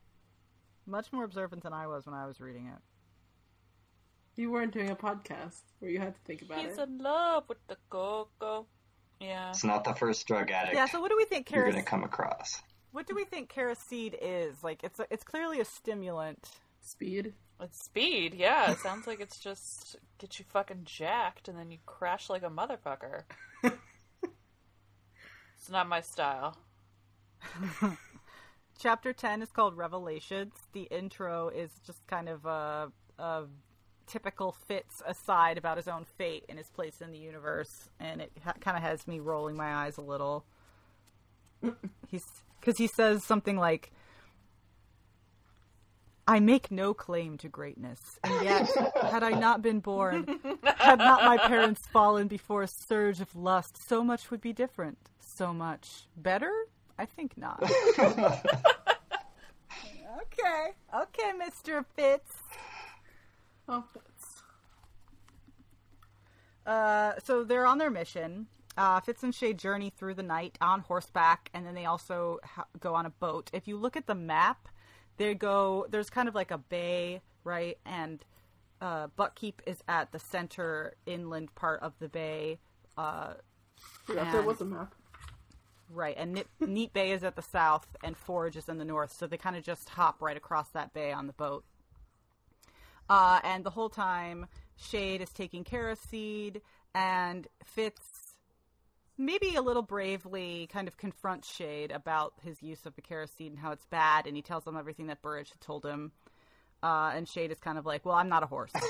Much 0.88 1.11
more 1.13 1.23
observant 1.23 1.63
than 1.63 1.73
I 1.73 1.88
was 1.88 2.05
when 2.05 2.15
I 2.15 2.25
was 2.25 2.39
reading 2.39 2.67
it. 2.67 2.81
You 4.41 4.51
weren't 4.51 4.73
doing 4.73 4.89
a 4.89 4.95
podcast 4.95 5.61
where 5.79 5.89
you 5.91 5.99
had 5.99 6.13
to 6.15 6.21
think 6.25 6.41
about 6.41 6.57
He's 6.57 6.65
it. 6.67 6.69
He's 6.71 6.79
in 6.79 6.97
love 6.97 7.43
with 7.47 7.57
the 7.67 7.77
cocoa. 7.89 8.65
Yeah. 9.19 9.49
It's 9.49 9.63
not 9.63 9.83
the 9.83 9.93
first 9.93 10.27
drug 10.27 10.51
addict 10.51 10.75
Yeah. 10.75 10.88
So 10.88 10.99
what 10.99 11.09
do 11.09 11.17
we 11.17 11.25
think? 11.25 11.49
you're 11.51 11.63
going 11.63 11.75
to 11.75 11.81
come 11.83 12.03
across. 12.03 12.61
What 12.95 13.08
do 13.08 13.13
we 13.13 13.25
think 13.25 13.53
carryseed 13.53 14.15
is? 14.21 14.63
Like, 14.63 14.81
it's 14.81 15.01
a, 15.01 15.08
it's 15.10 15.25
clearly 15.25 15.60
a 15.60 15.65
stimulant. 15.65 16.49
Speed. 16.79 17.34
It's 17.60 17.84
speed, 17.84 18.34
yeah. 18.34 18.71
It 18.71 18.77
sounds 18.77 19.05
like 19.05 19.19
it's 19.19 19.38
just 19.38 19.97
get 20.17 20.39
you 20.39 20.45
fucking 20.47 20.84
jacked 20.86 21.49
and 21.49 21.60
then 21.60 21.71
you 21.71 21.79
crash 21.86 22.29
like 22.29 22.43
a 22.43 22.49
motherfucker. 22.49 23.23
it's 23.63 23.75
not 25.69 25.89
my 25.89 25.99
style. 25.99 26.55
Chapter 28.79 29.12
ten 29.12 29.41
is 29.41 29.51
called 29.51 29.75
Revelations. 29.75 30.53
The 30.71 30.84
intro 30.84 31.49
is 31.49 31.71
just 31.86 32.08
kind 32.08 32.29
of 32.29 32.45
a, 32.45 32.93
a 33.19 33.43
typical 34.08 34.53
Fitz 34.53 35.03
aside 35.05 35.58
about 35.58 35.75
his 35.75 35.89
own 35.89 36.05
fate 36.17 36.45
and 36.47 36.58
his 36.58 36.69
place 36.69 37.01
in 37.01 37.12
the 37.12 37.19
universe, 37.19 37.89
and 37.99 38.21
it 38.21 38.31
ha- 38.41 38.53
kind 38.62 38.77
of 38.77 38.84
has 38.84 39.05
me 39.05 39.19
rolling 39.19 39.58
my 39.58 39.73
eyes 39.73 39.97
a 39.97 40.01
little. 40.01 40.45
He's 42.08 42.25
because 42.65 42.78
he 42.80 42.88
says 42.88 43.23
something 43.23 43.58
like, 43.58 43.91
"I 46.28 46.39
make 46.39 46.71
no 46.71 46.95
claim 46.95 47.38
to 47.38 47.47
greatness, 47.47 48.19
and 48.23 48.43
yet, 48.43 48.67
had 49.01 49.21
I 49.21 49.30
not 49.32 49.62
been 49.62 49.80
born, 49.80 50.39
had 50.78 50.97
not 50.97 51.23
my 51.23 51.38
parents 51.38 51.86
fallen 51.86 52.28
before 52.28 52.63
a 52.63 52.67
surge 52.67 53.21
of 53.21 53.36
lust, 53.36 53.78
so 53.88 54.04
much 54.04 54.32
would 54.32 54.41
be 54.41 54.51
different. 54.51 54.97
So 55.19 55.54
much 55.54 56.08
better? 56.17 56.51
I 56.97 57.06
think 57.06 57.38
not." 57.38 57.62
okay, 57.99 58.41
okay, 60.93 61.32
Mister 61.38 61.86
Fitz. 61.95 62.34
Oh, 63.67 63.84
that's... 63.93 64.43
Uh, 66.65 67.13
so 67.23 67.43
they're 67.43 67.65
on 67.65 67.78
their 67.78 67.89
mission. 67.91 68.47
Uh, 68.77 68.99
Fitz 68.99 69.23
and 69.23 69.33
Shay 69.33 69.53
journey 69.53 69.89
through 69.89 70.15
the 70.15 70.23
night 70.23 70.57
on 70.59 70.81
horseback, 70.81 71.49
and 71.53 71.65
then 71.65 71.75
they 71.75 71.85
also 71.85 72.39
ha- 72.43 72.65
go 72.79 72.93
on 72.93 73.05
a 73.05 73.09
boat. 73.09 73.49
If 73.53 73.67
you 73.67 73.77
look 73.77 73.95
at 73.95 74.05
the 74.05 74.15
map, 74.15 74.67
they 75.17 75.33
go. 75.33 75.88
There's 75.89 76.09
kind 76.09 76.27
of 76.27 76.35
like 76.35 76.51
a 76.51 76.57
bay, 76.57 77.21
right? 77.45 77.77
And 77.85 78.23
uh, 78.81 79.07
Buckkeep 79.17 79.55
is 79.65 79.77
at 79.88 80.11
the 80.11 80.19
center 80.19 80.95
inland 81.05 81.55
part 81.55 81.81
of 81.81 81.93
the 81.99 82.09
bay. 82.09 82.59
Uh, 82.97 83.35
Forgot 84.03 84.31
there 84.31 84.41
was 84.41 84.61
a 84.61 84.65
map. 84.65 84.93
Right, 85.89 86.15
and 86.17 86.33
Nip, 86.33 86.47
Neatbay 86.61 87.09
is 87.15 87.23
at 87.23 87.35
the 87.35 87.41
south, 87.41 87.88
and 88.03 88.17
Forge 88.17 88.57
is 88.57 88.67
in 88.67 88.77
the 88.77 88.85
north, 88.85 89.13
so 89.13 89.27
they 89.27 89.38
kind 89.38 89.55
of 89.55 89.63
just 89.63 89.89
hop 89.89 90.21
right 90.21 90.35
across 90.35 90.69
that 90.69 90.93
bay 90.93 91.11
on 91.11 91.27
the 91.27 91.33
boat. 91.33 91.63
Uh, 93.07 93.39
and 93.43 93.63
the 93.63 93.69
whole 93.69 93.89
time, 93.89 94.47
Chade 94.81 95.21
is 95.21 95.29
taking 95.29 95.63
care 95.63 95.89
of 95.89 95.99
Seed, 95.99 96.61
and 96.95 97.47
Fitz, 97.63 98.24
maybe 99.17 99.56
a 99.56 99.62
little 99.62 99.82
bravely, 99.82 100.67
kind 100.71 100.88
of 100.88 100.97
confronts 100.97 101.51
Chade 101.51 101.93
about 101.93 102.34
his 102.43 102.62
use 102.62 102.86
of 102.86 102.95
the 102.95 103.01
carryseed 103.01 103.47
and 103.47 103.60
how 103.60 103.71
it's 103.71 103.86
bad, 103.86 104.28
and 104.28 104.36
he 104.36 104.41
tells 104.41 104.65
him 104.65 104.78
everything 104.78 105.08
that 105.08 105.21
Burrich 105.21 105.49
had 105.49 105.62
told 105.62 105.86
him. 105.86 106.12
Uh, 106.84 107.12
and 107.15 107.25
Chade 107.25 107.51
is 107.51 107.60
kind 107.60 107.78
of 107.78 107.86
like, 107.86 108.06
"Well, 108.06 108.15
I'm 108.15 108.30
not 108.30 108.43
a 108.43 108.47
horse." 108.47 108.71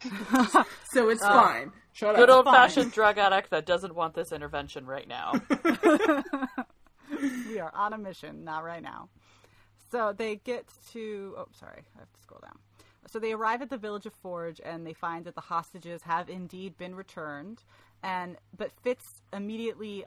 So 0.90 1.10
it's 1.10 1.22
fine. 1.22 1.70
Shut 1.92 2.16
Good 2.16 2.30
up. 2.30 2.46
old 2.46 2.54
fashioned 2.54 2.92
drug 2.92 3.18
addict 3.18 3.50
that 3.50 3.66
doesn't 3.66 3.94
want 3.94 4.14
this 4.14 4.32
intervention 4.32 4.86
right 4.86 5.06
now. 5.06 5.32
we 7.48 7.58
are 7.58 7.70
on 7.74 7.92
a 7.92 7.98
mission, 7.98 8.44
not 8.44 8.64
right 8.64 8.82
now. 8.82 9.10
So 9.90 10.14
they 10.16 10.36
get 10.36 10.64
to. 10.92 11.34
Oh, 11.36 11.48
sorry, 11.52 11.82
I 11.94 11.98
have 11.98 12.12
to 12.12 12.20
scroll 12.20 12.40
down. 12.40 12.58
So 13.06 13.18
they 13.18 13.32
arrive 13.32 13.62
at 13.62 13.70
the 13.70 13.76
village 13.76 14.06
of 14.06 14.14
Forge, 14.14 14.60
and 14.64 14.86
they 14.86 14.92
find 14.92 15.24
that 15.26 15.34
the 15.34 15.40
hostages 15.40 16.02
have 16.02 16.28
indeed 16.28 16.76
been 16.78 16.94
returned. 16.94 17.62
And 18.02 18.36
but 18.56 18.72
Fitz 18.82 19.22
immediately 19.32 20.04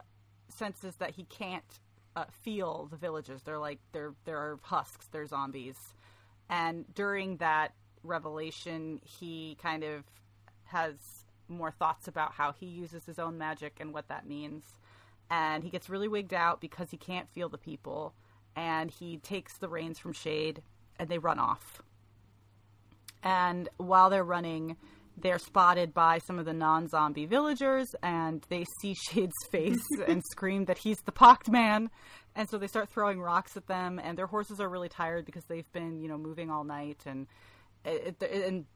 senses 0.48 0.96
that 0.96 1.10
he 1.10 1.24
can't 1.24 1.80
uh, 2.16 2.24
feel 2.42 2.88
the 2.90 2.96
villagers. 2.96 3.42
They're 3.42 3.58
like 3.58 3.78
they're 3.92 4.14
they're 4.24 4.58
husks. 4.62 5.06
They're 5.06 5.26
zombies. 5.26 5.94
And 6.48 6.84
during 6.94 7.38
that 7.38 7.74
revelation, 8.02 9.00
he 9.04 9.56
kind 9.62 9.84
of 9.84 10.04
has 10.64 10.94
more 11.48 11.70
thoughts 11.70 12.08
about 12.08 12.32
how 12.32 12.52
he 12.52 12.66
uses 12.66 13.04
his 13.04 13.18
own 13.18 13.38
magic 13.38 13.76
and 13.80 13.92
what 13.92 14.08
that 14.08 14.26
means 14.26 14.64
and 15.32 15.64
he 15.64 15.70
gets 15.70 15.88
really 15.88 16.08
wigged 16.08 16.34
out 16.34 16.60
because 16.60 16.90
he 16.90 16.96
can't 16.98 17.28
feel 17.30 17.48
the 17.48 17.58
people 17.58 18.14
and 18.54 18.90
he 18.90 19.16
takes 19.16 19.56
the 19.56 19.68
reins 19.68 19.98
from 19.98 20.12
Chade 20.12 20.58
and 20.98 21.08
they 21.08 21.18
run 21.18 21.38
off 21.38 21.82
and 23.22 23.68
while 23.78 24.10
they're 24.10 24.22
running 24.24 24.76
they're 25.22 25.38
spotted 25.38 25.94
by 25.94 26.18
some 26.18 26.38
of 26.38 26.44
the 26.44 26.52
non-zombie 26.52 27.26
villagers 27.26 27.88
and 28.02 28.44
they 28.48 28.64
see 28.80 28.94
Chade's 29.08 29.32
face 29.50 29.86
and 30.06 30.22
scream 30.30 30.66
that 30.66 30.78
he's 30.78 31.00
the 31.04 31.12
pocked 31.12 31.48
man. 31.48 31.90
And 32.34 32.48
so 32.48 32.58
they 32.58 32.66
start 32.66 32.90
throwing 32.90 33.20
rocks 33.20 33.56
at 33.56 33.66
them 33.66 34.00
and 34.02 34.18
their 34.18 34.26
horses 34.26 34.60
are 34.60 34.68
really 34.68 34.88
tired 34.88 35.24
because 35.24 35.44
they've 35.46 35.70
been 35.72 36.00
you 36.00 36.08
know 36.08 36.18
moving 36.18 36.50
all 36.50 36.64
night 36.64 37.00
and 37.06 37.26
it, 37.84 38.16
it, 38.20 38.46
and 38.46 38.66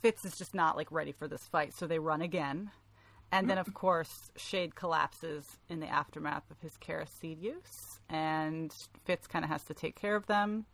fitz 0.00 0.24
is 0.24 0.36
just 0.36 0.54
not 0.54 0.76
like 0.76 0.90
ready 0.90 1.12
for 1.12 1.28
this 1.28 1.42
fight 1.50 1.72
so 1.76 1.86
they 1.86 1.98
run 1.98 2.22
again. 2.22 2.70
And 3.32 3.48
then, 3.48 3.56
of 3.56 3.66
mm-hmm. 3.66 3.76
course, 3.76 4.30
Chade 4.36 4.74
collapses 4.74 5.46
in 5.70 5.80
the 5.80 5.86
aftermath 5.86 6.50
of 6.50 6.60
his 6.60 6.72
carryseed 6.76 7.40
use, 7.40 7.98
and 8.10 8.70
Fitz 9.06 9.26
kind 9.26 9.42
of 9.42 9.50
has 9.50 9.64
to 9.64 9.74
take 9.74 9.96
care 9.96 10.16
of 10.16 10.26
them. 10.26 10.66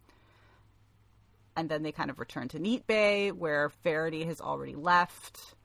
And 1.59 1.69
then 1.69 1.83
they 1.83 1.91
kind 1.91 2.09
of 2.09 2.21
return 2.21 2.47
to 2.49 2.61
Neatbay, 2.61 3.33
where 3.33 3.73
Verity 3.83 4.25
has 4.27 4.41
already 4.41 4.77
left, 4.77 5.57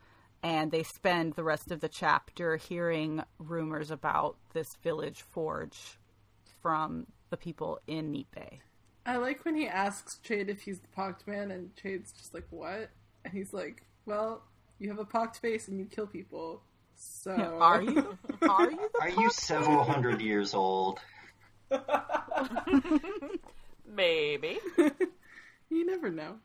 and 0.42 0.72
they 0.72 0.82
spend 0.82 1.34
the 1.34 1.44
rest 1.44 1.70
of 1.70 1.82
the 1.82 1.88
chapter 1.88 2.58
hearing 2.58 3.24
rumors 3.38 3.92
about 3.92 4.38
this 4.54 4.76
village 4.82 5.22
forge 5.22 6.00
from 6.64 7.06
the 7.30 7.38
people 7.38 7.80
in 7.86 8.12
Neatbay. 8.12 8.60
I 9.06 9.18
like 9.18 9.46
when 9.46 9.56
he 9.56 9.68
asks 9.68 10.20
Chade 10.28 10.50
if 10.50 10.62
he's 10.64 10.80
the 10.80 10.88
pocked 10.88 11.28
man, 11.28 11.52
and 11.52 11.70
Chade's 11.76 12.12
just 12.12 12.34
like, 12.34 12.48
"What?" 12.50 12.90
And 13.24 13.34
he's 13.34 13.54
like, 13.54 13.84
"Well, 14.08 14.42
you 14.80 14.90
have 14.90 15.00
a 15.00 15.06
pocked 15.06 15.38
face 15.38 15.68
and 15.68 15.80
you 15.80 15.86
kill 15.86 16.08
people. 16.08 16.62
So 16.96 17.32
Are 17.62 17.82
you? 17.82 18.18
Are 18.42 18.72
you? 18.72 18.90
The 18.94 19.02
Are 19.02 19.10
you 19.10 19.30
several 19.30 19.84
hundred 19.84 20.22
years 20.22 20.54
old? 20.54 21.00
Maybe. 23.88 24.60
You 25.74 25.86
never 25.88 26.12
know. 26.12 26.36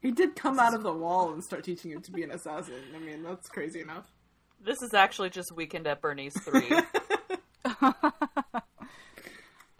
He 0.00 0.10
did 0.10 0.36
come 0.36 0.60
out 0.60 0.74
of 0.74 0.82
the 0.82 0.92
wall 0.92 1.32
and 1.32 1.42
start 1.42 1.64
teaching 1.64 1.90
him 1.92 2.02
to 2.02 2.12
be 2.12 2.22
an 2.22 2.30
assassin. 2.30 2.74
I 2.94 2.98
mean, 2.98 3.22
that's 3.22 3.48
crazy 3.48 3.80
enough. 3.80 4.04
This 4.62 4.76
is 4.82 4.92
actually 4.92 5.30
just 5.30 5.50
Weekend 5.56 5.86
at 5.86 6.02
Bernie's 6.02 6.38
3. 6.38 6.62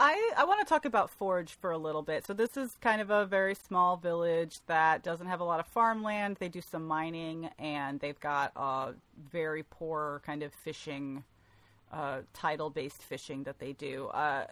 I, 0.01 0.33
I 0.37 0.45
want 0.45 0.61
to 0.61 0.65
talk 0.67 0.87
about 0.87 1.11
Forge 1.11 1.53
for 1.61 1.71
a 1.71 1.79
little 1.79 2.03
bit. 2.03 2.27
So 2.27 2.33
this 2.33 2.57
is 2.57 2.71
kind 2.81 3.03
of 3.03 3.11
a 3.11 3.27
very 3.27 3.55
small 3.55 3.99
village 3.99 4.55
that 4.67 5.03
doesn't 5.03 5.27
have 5.27 5.41
a 5.41 5.45
lot 5.45 5.61
of 5.61 5.67
farmland. 5.67 6.39
They 6.41 6.49
do 6.49 6.63
some 6.63 6.87
mining, 6.87 7.51
and 7.59 8.01
they've 8.01 8.19
got 8.19 8.53
a 8.57 8.95
very 9.31 9.63
poor 9.63 10.23
kind 10.25 10.43
of 10.43 10.55
fishing, 10.55 11.23
uh, 11.93 12.21
tidal-based 12.33 13.03
fishing 13.03 13.43
that 13.43 13.59
they 13.59 13.75
do. 13.75 14.07
Uh, 14.07 14.47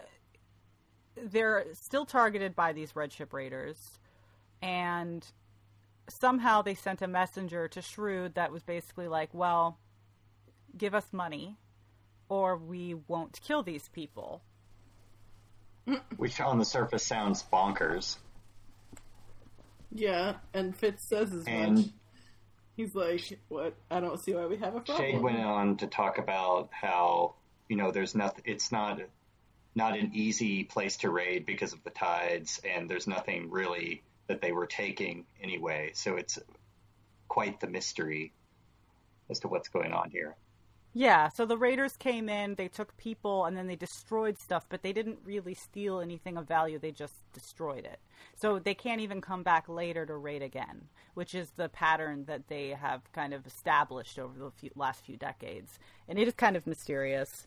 they're 1.16 1.64
still 1.72 2.06
targeted 2.06 2.54
by 2.54 2.72
these 2.72 2.94
red 2.94 3.12
ship 3.12 3.32
raiders, 3.32 3.98
and 4.62 5.26
somehow 6.08 6.62
they 6.62 6.74
sent 6.74 7.02
a 7.02 7.08
messenger 7.08 7.68
to 7.68 7.82
Shrewd 7.82 8.34
that 8.34 8.52
was 8.52 8.62
basically 8.62 9.08
like, 9.08 9.30
"Well, 9.32 9.78
give 10.76 10.94
us 10.94 11.12
money, 11.12 11.56
or 12.28 12.56
we 12.56 12.94
won't 12.94 13.40
kill 13.42 13.62
these 13.62 13.88
people." 13.88 14.42
Which 16.16 16.40
on 16.40 16.58
the 16.58 16.64
surface 16.64 17.06
sounds 17.06 17.42
bonkers. 17.42 18.18
Yeah, 19.92 20.36
and 20.52 20.76
Fitz 20.76 21.04
says 21.04 21.32
as 21.32 21.44
much. 21.44 21.48
And 21.48 21.92
He's 22.76 22.94
like, 22.94 23.38
"What? 23.48 23.74
I 23.90 24.00
don't 24.00 24.20
see 24.20 24.34
why 24.34 24.46
we 24.46 24.58
have 24.58 24.76
a 24.76 24.80
problem." 24.80 24.98
Chade 24.98 25.20
went 25.22 25.38
on 25.38 25.78
to 25.78 25.86
talk 25.86 26.18
about 26.18 26.68
how 26.72 27.34
you 27.68 27.76
know 27.76 27.90
there's 27.90 28.14
nothing. 28.14 28.44
It's 28.46 28.70
not 28.70 29.00
not 29.76 29.96
an 29.96 30.10
easy 30.14 30.64
place 30.64 30.96
to 30.98 31.10
raid 31.10 31.46
because 31.46 31.72
of 31.72 31.84
the 31.84 31.90
tides, 31.90 32.60
and 32.64 32.88
there's 32.88 33.06
nothing 33.06 33.50
really 33.50 34.02
that 34.26 34.40
they 34.40 34.52
were 34.52 34.66
taking 34.66 35.26
anyway. 35.42 35.92
So 35.94 36.16
it's 36.16 36.38
quite 37.28 37.60
the 37.60 37.68
mystery 37.68 38.32
as 39.30 39.38
to 39.40 39.48
what's 39.48 39.68
going 39.68 39.92
on 39.92 40.10
here. 40.10 40.34
Yeah, 40.98 41.28
so 41.28 41.44
the 41.44 41.58
raiders 41.58 41.94
came 41.94 42.30
in, 42.30 42.54
they 42.54 42.68
took 42.68 42.96
people, 42.96 43.44
and 43.44 43.54
then 43.54 43.66
they 43.66 43.76
destroyed 43.76 44.38
stuff, 44.38 44.64
but 44.70 44.82
they 44.82 44.94
didn't 44.94 45.18
really 45.26 45.52
steal 45.52 46.00
anything 46.00 46.38
of 46.38 46.48
value, 46.48 46.78
they 46.78 46.90
just 46.90 47.30
destroyed 47.34 47.84
it. 47.84 48.00
So 48.34 48.58
they 48.58 48.72
can't 48.72 49.02
even 49.02 49.20
come 49.20 49.42
back 49.42 49.68
later 49.68 50.06
to 50.06 50.16
raid 50.16 50.40
again, 50.40 50.88
which 51.12 51.34
is 51.34 51.50
the 51.50 51.68
pattern 51.68 52.24
that 52.28 52.48
they 52.48 52.70
have 52.70 53.02
kind 53.12 53.34
of 53.34 53.46
established 53.46 54.18
over 54.18 54.38
the 54.38 54.50
few, 54.50 54.70
last 54.74 55.04
few 55.04 55.18
decades. 55.18 55.78
And 56.08 56.18
it 56.18 56.28
is 56.28 56.34
kind 56.34 56.56
of 56.56 56.66
mysterious. 56.66 57.46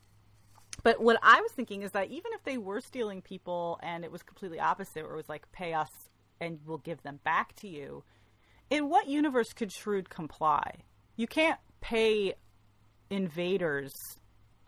But 0.83 1.01
what 1.01 1.17
I 1.21 1.41
was 1.41 1.51
thinking 1.51 1.81
is 1.81 1.91
that 1.91 2.09
even 2.09 2.31
if 2.33 2.43
they 2.43 2.57
were 2.57 2.81
stealing 2.81 3.21
people 3.21 3.79
and 3.83 4.03
it 4.03 4.11
was 4.11 4.23
completely 4.23 4.59
opposite, 4.59 5.03
where 5.03 5.13
it 5.13 5.17
was 5.17 5.29
like, 5.29 5.51
pay 5.51 5.73
us 5.73 5.89
and 6.39 6.59
we'll 6.65 6.77
give 6.77 7.01
them 7.03 7.19
back 7.23 7.55
to 7.57 7.67
you, 7.67 8.03
in 8.69 8.89
what 8.89 9.07
universe 9.07 9.51
could 9.53 9.71
Shrewd 9.71 10.09
comply? 10.09 10.83
You 11.15 11.27
can't 11.27 11.59
pay 11.81 12.35
invaders 13.09 13.93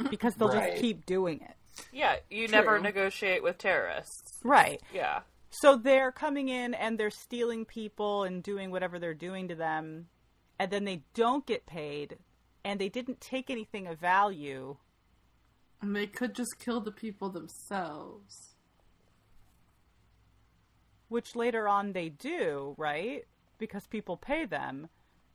because 0.09 0.35
they'll 0.35 0.49
Right. 0.49 0.71
just 0.71 0.81
keep 0.81 1.05
doing 1.05 1.41
it. 1.41 1.55
yeah, 1.93 2.17
you 2.29 2.47
never 2.47 2.79
negotiate 2.79 3.41
with 3.43 3.57
terrorists. 3.57 4.39
Right. 4.43 4.81
Yeah. 4.93 5.21
So 5.51 5.75
they're 5.77 6.11
coming 6.11 6.49
in 6.49 6.73
and 6.73 6.97
they're 6.97 7.09
stealing 7.09 7.65
people 7.65 8.23
and 8.23 8.41
doing 8.43 8.71
whatever 8.71 8.99
they're 8.99 9.13
doing 9.13 9.47
to 9.47 9.55
them, 9.55 10.07
and 10.59 10.71
then 10.71 10.85
they 10.85 11.03
don't 11.13 11.45
get 11.45 11.65
paid, 11.65 12.17
and 12.65 12.79
they 12.79 12.89
didn't 12.89 13.21
take 13.21 13.49
anything 13.49 13.87
of 13.87 13.99
value. 13.99 14.77
And 15.81 15.95
they 15.95 16.07
could 16.07 16.35
just 16.35 16.59
kill 16.59 16.79
the 16.81 16.91
people 16.91 17.29
themselves. 17.29 18.51
which 21.11 21.35
later 21.35 21.67
on 21.67 21.91
they 21.91 22.07
do, 22.07 22.73
right? 22.77 23.25
Because 23.57 23.85
people 23.85 24.15
pay 24.15 24.45
them, 24.45 24.87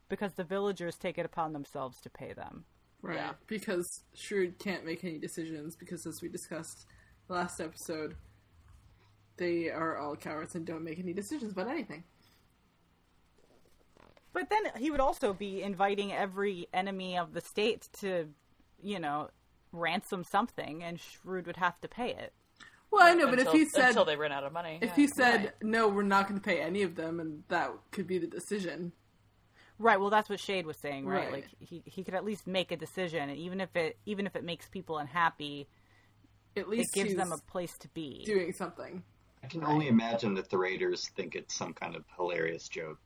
because 0.09 0.33
the 0.33 0.43
villagers 0.43 0.97
take 0.97 1.19
it 1.19 1.27
upon 1.27 1.53
themselves 1.53 2.01
to 2.01 2.09
pay 2.09 2.33
them. 2.33 2.65
Right. 3.03 3.17
Yeah. 3.17 3.33
Because 3.47 3.87
Shrewd 4.15 4.59
can't 4.59 4.87
make 4.87 5.05
any 5.05 5.19
decisions 5.19 5.77
because, 5.77 6.07
as 6.07 6.23
we 6.23 6.31
discussed 6.31 6.87
last 7.29 7.61
episode, 7.61 8.17
they 9.37 9.69
are 9.69 9.99
all 9.99 10.17
cowards 10.17 10.55
and 10.55 10.65
don't 10.65 10.83
make 10.83 10.99
any 10.99 11.13
decisions 11.13 11.53
about 11.53 11.69
anything. 11.69 12.05
But 14.33 14.49
then 14.49 14.73
he 14.79 14.91
would 14.91 15.01
also 15.01 15.35
be 15.35 15.63
inviting 15.63 16.11
every 16.11 16.69
enemy 16.73 17.19
of 17.19 17.35
the 17.35 17.43
state 17.43 17.91
to, 18.01 18.31
you 18.83 18.99
know, 18.99 19.29
ransom 19.77 20.25
something, 20.25 20.83
and 20.83 20.99
Shrewd 21.01 21.47
would 21.47 21.57
have 21.57 21.81
to 21.81 21.89
pay 21.89 22.11
it. 22.11 22.33
Well, 22.91 23.05
I 23.07 23.15
know, 23.15 23.27
but 23.27 23.35
if 23.41 23.47
Until- 23.47 23.53
he 23.55 23.65
said 23.67 23.89
until 23.89 24.05
they 24.05 24.17
ran 24.17 24.33
out 24.33 24.45
of 24.45 24.53
money. 24.53 24.79
if 24.81 24.91
yeah. 24.91 24.95
he 24.95 25.07
said 25.09 25.53
no, 25.63 25.89
we're 25.89 26.03
not 26.03 26.29
going 26.29 26.41
to 26.41 26.45
pay 26.45 26.61
any 26.61 26.83
of 26.83 26.95
them, 26.95 27.21
and 27.21 27.43
that 27.49 27.73
could 27.91 28.07
be 28.07 28.19
the 28.19 28.27
decision. 28.29 28.93
Right. 29.79 30.01
Well, 30.01 30.09
that's 30.09 30.31
what 30.31 30.39
Chade 30.39 30.65
was 30.65 30.79
saying, 30.79 31.05
right? 31.05 31.25
Right. 31.25 31.33
Like 31.33 31.49
he 31.59 31.83
he 31.85 32.03
could 32.05 32.15
at 32.15 32.25
least 32.25 32.47
make 32.47 32.73
a 32.73 32.77
decision, 32.77 33.29
and 33.29 33.39
even 33.39 33.61
if 33.61 33.75
it 33.77 33.99
even 34.07 34.27
if 34.27 34.35
it 34.37 34.45
makes 34.45 34.69
people 34.69 34.99
unhappy, 34.99 35.69
At 36.57 36.63
it 36.63 36.69
least 36.69 36.95
gives 36.95 37.15
them 37.15 37.33
a 37.33 37.39
place 37.51 37.77
to 37.81 37.89
be. 37.89 38.23
doing 38.25 38.53
something. 38.53 39.03
I 39.43 39.49
can 39.49 39.63
only 39.65 39.89
imagine 39.89 40.35
that 40.35 40.49
the 40.49 40.57
Raiders 40.59 41.09
think 41.15 41.35
it's 41.35 41.55
some 41.57 41.75
kind 41.75 41.95
of 41.95 42.05
hilarious 42.17 42.69
joke. 42.69 42.99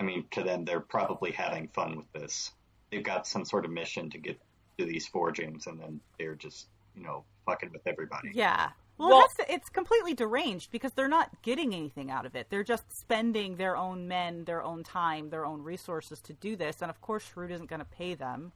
I 0.00 0.02
mean, 0.04 0.26
to 0.32 0.42
them, 0.42 0.64
they're 0.64 0.80
probably 0.80 1.32
having 1.32 1.68
fun 1.68 1.96
with 1.96 2.10
this. 2.12 2.50
They've 2.90 3.02
got 3.02 3.26
some 3.26 3.44
sort 3.44 3.64
of 3.64 3.70
mission 3.70 4.10
to 4.10 4.18
get 4.18 4.40
to 4.78 4.84
these 4.84 5.06
forgings, 5.06 5.66
and 5.66 5.78
then 5.80 6.00
they're 6.18 6.34
just, 6.34 6.66
you 6.96 7.02
know, 7.02 7.24
fucking 7.46 7.70
with 7.72 7.86
everybody. 7.86 8.30
Yeah. 8.34 8.70
Well, 8.98 9.08
Well- 9.08 9.26
that's, 9.36 9.50
it's 9.50 9.68
completely 9.70 10.14
deranged 10.14 10.70
because 10.70 10.92
they're 10.92 11.08
not 11.08 11.30
getting 11.42 11.74
anything 11.74 12.10
out 12.10 12.26
of 12.26 12.36
it. 12.36 12.48
They're 12.50 12.64
just 12.64 12.84
spending 12.96 13.56
their 13.56 13.76
own 13.76 14.06
men, 14.08 14.44
their 14.44 14.62
own 14.62 14.82
time, 14.84 15.30
their 15.30 15.44
own 15.44 15.62
resources 15.62 16.20
to 16.22 16.32
do 16.34 16.56
this, 16.56 16.82
and 16.82 16.90
of 16.90 17.00
course, 17.00 17.24
Shrewd 17.32 17.50
isn't 17.50 17.68
going 17.70 17.80
to 17.80 17.86
pay 17.86 18.14
them. 18.14 18.52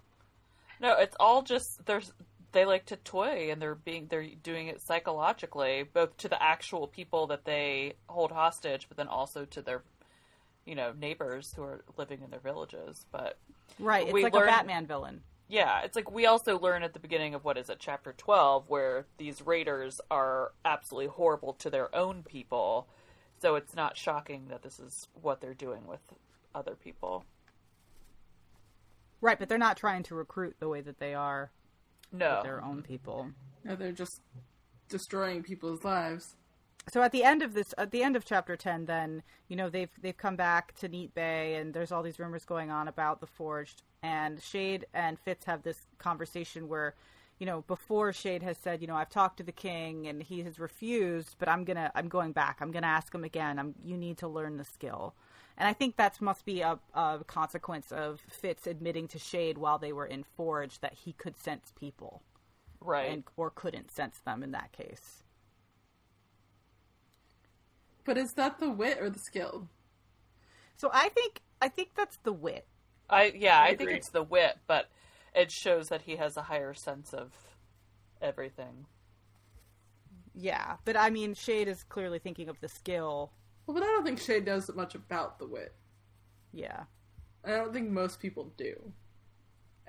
No, 0.81 0.93
it's 0.99 1.17
all 1.19 1.43
just 1.43 1.85
there's 1.87 2.13
they 2.53 2.65
like 2.65 2.87
to 2.87 2.97
toy 2.97 3.51
and 3.51 3.61
they're 3.61 3.75
being 3.75 4.07
they're 4.09 4.27
doing 4.43 4.69
it 4.69 4.81
psychologically, 4.83 5.85
both 5.93 6.17
to 6.19 6.29
the 6.29 6.43
actual 6.43 6.87
people 6.87 7.27
that 7.29 7.45
they 7.45 7.95
hold 8.09 8.31
hostage, 8.31 8.87
but 8.89 8.97
then 8.99 9.09
also 9.09 9.47
to 9.47 9.63
their 9.63 9.83
you 10.67 10.75
know 10.75 10.93
neighbors 10.99 11.53
who 11.57 11.63
are 11.63 11.83
living 11.97 12.21
in 12.23 12.31
their 12.31 12.41
villages. 12.41 13.05
But 13.11 13.39
Right. 13.79 14.05
It's 14.05 14.13
We 14.13 14.23
like 14.23 14.35
learn- 14.35 14.45
a 14.49 14.53
Batman 14.53 14.87
villain. 14.87 15.23
Yeah, 15.49 15.83
it's 15.83 15.95
like 15.95 16.11
we 16.11 16.27
also 16.27 16.59
learn 16.59 16.83
at 16.83 16.93
the 16.93 16.99
beginning 16.99 17.35
of 17.35 17.45
what 17.45 17.57
is 17.57 17.71
it, 17.71 17.77
chapter 17.79 18.13
twelve, 18.17 18.69
where 18.69 19.07
these 19.17 19.43
raiders 19.47 20.01
are 20.11 20.53
absolutely 20.65 21.09
horrible 21.09 21.53
to 21.55 21.71
their 21.71 21.95
own 21.95 22.23
people. 22.25 22.89
So 23.41 23.55
it's 23.55 23.77
not 23.77 23.97
shocking 23.97 24.49
that 24.49 24.63
this 24.63 24.81
is 24.81 25.07
what 25.21 25.41
they're 25.41 25.55
doing 25.55 25.87
with 25.87 26.01
other 26.55 26.75
people. 26.75 27.25
Right, 29.21 29.39
but 29.39 29.49
they're 29.49 29.59
not 29.59 29.77
trying 29.77 30.03
to 30.05 30.15
recruit 30.15 30.57
the 30.59 30.69
way 30.69 30.81
that 30.83 30.99
they 30.99 31.15
are 31.15 31.51
No, 32.13 32.37
with 32.37 32.45
their 32.45 32.63
own 32.65 32.83
people. 32.83 33.31
No, 33.65 33.77
they're 33.77 33.93
just 33.93 34.21
destroying 34.89 35.43
people's 35.43 35.85
lives. 35.85 36.37
so 36.89 37.03
at 37.03 37.11
the 37.13 37.25
end 37.25 37.43
of 37.43 37.55
this 37.55 37.75
at 37.77 37.91
the 37.91 38.03
end 38.05 38.15
of 38.15 38.25
chapter 38.25 38.57
10 38.57 38.85
then 38.87 39.23
you 39.49 39.57
know 39.57 39.69
they've 39.69 39.91
they've 40.01 40.17
come 40.17 40.37
back 40.37 40.73
to 40.77 40.89
Neatbay 40.89 41.61
and 41.61 41.75
there's 41.75 41.91
all 41.91 42.03
these 42.05 42.21
rumors 42.21 42.45
going 42.45 42.71
on 42.71 42.87
about 42.87 43.21
the 43.21 43.27
forged 43.27 43.83
and 44.07 44.39
Chade 44.41 44.85
and 44.95 45.19
fitz 45.19 45.45
have 45.47 45.63
this 45.63 45.87
conversation 45.99 46.69
where 46.69 46.95
you 47.39 47.47
know 47.47 47.63
before 47.63 48.13
Chade 48.13 48.43
has 48.43 48.57
said 48.59 48.81
you 48.81 48.87
know 48.89 48.97
i've 48.97 49.11
talked 49.11 49.37
to 49.39 49.43
the 49.43 49.53
king 49.53 50.07
and 50.09 50.23
he 50.23 50.43
has 50.43 50.59
refused 50.59 51.37
but 51.39 51.49
i'm 51.49 51.65
gonna 51.65 51.91
i'm 51.95 52.09
going 52.09 52.33
back 52.33 52.59
i'm 52.61 52.73
gonna 52.73 52.87
ask 52.87 53.15
him 53.15 53.25
again 53.25 53.59
i'm 53.59 53.75
you 53.85 53.97
need 53.97 54.19
to 54.19 54.29
learn 54.29 54.57
the 54.57 54.65
skill 54.65 55.15
and 55.59 55.69
i 55.69 55.73
think 55.73 55.97
that 55.97 56.21
must 56.21 56.45
be 56.45 56.61
a, 56.63 56.79
a 56.95 57.21
consequence 57.27 57.93
of 57.93 58.21
fitz 58.29 58.67
admitting 58.67 59.09
to 59.09 59.19
Chade 59.19 59.59
while 59.59 59.79
they 59.79 59.93
were 59.93 60.07
in 60.07 60.25
forge 60.37 60.81
that 60.81 60.95
he 61.05 61.13
could 61.13 61.37
sense 61.37 61.73
people 61.79 62.23
right. 62.81 63.11
and 63.11 63.25
or 63.37 63.51
couldn't 63.51 63.91
sense 63.91 64.19
them 64.25 64.43
in 64.43 64.53
that 64.53 64.73
case 64.73 65.25
But 68.07 68.17
is 68.17 68.35
that 68.35 68.59
the 68.61 68.71
wit 68.71 68.99
or 69.01 69.11
the 69.11 69.19
skill? 69.19 69.69
So 70.77 70.91
I 70.93 71.09
think 71.11 71.43
I 71.61 71.69
think 71.69 71.91
that's 71.97 72.19
the 72.23 72.33
wit. 72.33 72.67
I 73.09 73.33
yeah, 73.37 73.61
I 73.61 73.69
I, 73.69 73.77
think 73.77 73.91
it's 73.91 74.11
the 74.11 74.23
wit, 74.23 74.59
but 74.67 74.91
it 75.35 75.51
shows 75.51 75.89
that 75.91 76.03
he 76.03 76.17
has 76.17 76.37
a 76.37 76.43
higher 76.43 76.75
sense 76.75 77.13
of 77.15 77.33
everything. 78.21 78.87
Yeah, 80.35 80.77
but 80.85 80.97
I 80.97 81.11
mean, 81.11 81.35
Chade 81.35 81.67
is 81.69 81.83
clearly 81.85 82.19
thinking 82.19 82.49
of 82.49 82.61
the 82.61 82.69
skill. 82.69 83.33
Well, 83.67 83.75
but 83.75 83.83
I 83.83 83.87
don't 83.87 84.05
think 84.05 84.21
Chade 84.21 84.47
knows 84.47 84.71
much 84.75 84.95
about 84.95 85.39
the 85.39 85.47
wit. 85.47 85.75
Yeah, 86.53 86.85
I 87.45 87.51
don't 87.51 87.73
think 87.73 87.91
most 87.91 88.21
people 88.21 88.53
do 88.57 88.93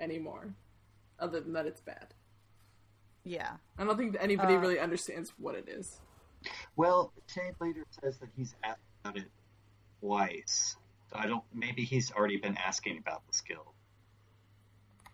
anymore, 0.00 0.54
other 1.18 1.40
than 1.40 1.52
that 1.54 1.66
it's 1.66 1.80
bad. 1.80 2.14
yeah, 3.24 3.56
I 3.78 3.84
don't 3.84 3.96
think 3.98 4.16
anybody 4.20 4.54
Uh, 4.54 4.58
really 4.58 4.78
understands 4.80 5.32
what 5.38 5.54
it 5.54 5.68
is. 5.68 6.00
Well, 6.76 7.12
Chade 7.28 7.54
later 7.60 7.84
says 8.02 8.18
that 8.18 8.30
he's 8.36 8.54
asked 8.64 8.78
about 9.04 9.16
it 9.18 9.30
twice. 10.00 10.76
So 11.10 11.18
I 11.18 11.26
don't. 11.26 11.44
Maybe 11.52 11.84
he's 11.84 12.12
already 12.12 12.36
been 12.36 12.56
asking 12.56 12.98
about 12.98 13.26
the 13.26 13.34
skill. 13.34 13.72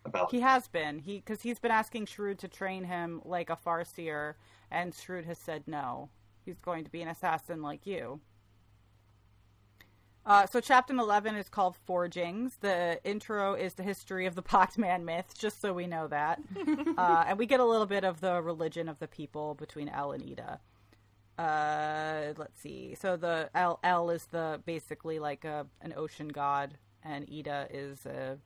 About 0.05 0.31
he 0.31 0.41
has 0.41 0.69
been 0.69 0.99
he 0.99 1.17
because 1.17 1.43
he's 1.43 1.59
been 1.59 1.71
asking 1.71 2.07
Shrewd 2.07 2.39
to 2.41 2.49
train 2.49 2.85
him 2.85 3.23
like 3.25 3.51
a 3.51 3.57
Farseer, 3.57 4.35
and 4.71 4.95
Shrewd 4.95 5.25
has 5.25 5.39
said 5.39 5.65
no. 5.67 6.11
He's 6.45 6.59
going 6.59 6.85
to 6.85 6.91
be 6.91 7.01
an 7.01 7.09
assassin 7.09 7.63
like 7.63 7.87
you. 7.87 8.21
Uh, 10.27 10.47
so 10.47 10.59
chapter 10.59 10.95
11 10.95 11.37
is 11.37 11.51
called 11.51 11.77
Forgings. 11.85 12.57
The 12.61 12.99
intro 13.05 13.55
is 13.55 13.75
the 13.75 13.83
history 13.83 14.25
of 14.25 14.35
the 14.35 14.43
Pocked 14.43 14.79
Man 14.79 15.05
myth, 15.05 15.35
just 15.37 15.61
so 15.61 15.75
we 15.75 15.87
know 15.87 16.07
that. 16.09 16.41
uh, 16.99 17.25
and 17.29 17.39
we 17.39 17.45
get 17.45 17.61
a 17.61 17.65
little 17.65 17.87
bit 17.87 18.05
of 18.05 18.21
the 18.21 18.41
religion 18.41 18.89
of 18.89 18.99
the 18.99 19.09
people 19.09 19.55
between 19.55 19.89
El 19.89 20.13
and 20.13 20.23
Eda. 20.23 20.61
Uh, 21.39 22.33
let's 22.37 22.61
see. 22.61 22.95
So 23.01 23.17
the 23.17 23.51
L 23.55 23.81
L 23.83 24.11
is 24.11 24.27
the 24.27 24.61
basically 24.65 25.19
like 25.19 25.45
a, 25.45 25.67
an 25.81 25.93
ocean 25.97 26.29
god, 26.29 26.79
and 27.03 27.29
Eda 27.29 27.67
is 27.71 28.07
a 28.07 28.39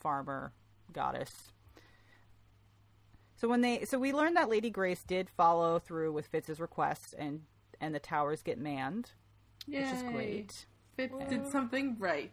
farmer 0.00 0.52
goddess. 0.92 1.30
So 3.36 3.48
when 3.48 3.60
they, 3.60 3.84
so 3.84 3.98
we 3.98 4.12
learned 4.12 4.36
that 4.36 4.48
Lady 4.48 4.70
Grace 4.70 5.02
did 5.02 5.30
follow 5.30 5.78
through 5.78 6.12
with 6.12 6.26
Fitz's 6.26 6.60
request, 6.60 7.14
and 7.18 7.42
and 7.80 7.94
the 7.94 8.00
towers 8.00 8.42
get 8.42 8.58
manned, 8.58 9.12
Yay. 9.66 9.80
which 9.82 9.92
is 9.92 10.02
great. 10.02 10.66
Fitz 10.96 11.14
did 11.28 11.50
something 11.50 11.96
right. 11.98 12.32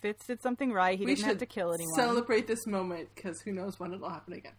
Fitz 0.00 0.26
did 0.26 0.42
something 0.42 0.72
right. 0.72 0.98
He 0.98 1.04
we 1.04 1.14
didn't 1.14 1.28
have 1.28 1.38
to 1.38 1.46
kill 1.46 1.72
anyone. 1.72 1.94
celebrate 1.94 2.46
this 2.46 2.66
moment 2.66 3.08
because 3.14 3.40
who 3.40 3.52
knows 3.52 3.78
when 3.78 3.94
it'll 3.94 4.10
happen 4.10 4.34
again. 4.34 4.54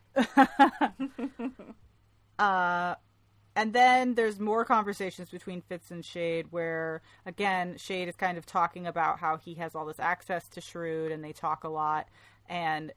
Uh, 2.39 2.95
and 3.55 3.73
then 3.73 4.15
there's 4.15 4.39
more 4.39 4.65
conversations 4.65 5.29
between 5.29 5.61
Fitz 5.61 5.91
and 5.91 6.03
Chade 6.03 6.47
where, 6.49 7.01
again, 7.25 7.75
Chade 7.75 8.07
is 8.07 8.15
kind 8.15 8.37
of 8.37 8.45
talking 8.45 8.87
about 8.87 9.19
how 9.19 9.37
he 9.37 9.55
has 9.55 9.75
all 9.75 9.85
this 9.85 9.99
access 9.99 10.47
to 10.49 10.61
Shrewd 10.61 11.11
and 11.11 11.23
they 11.23 11.33
talk 11.33 11.63
a 11.63 11.69
lot. 11.69 12.07
And, 12.49 12.91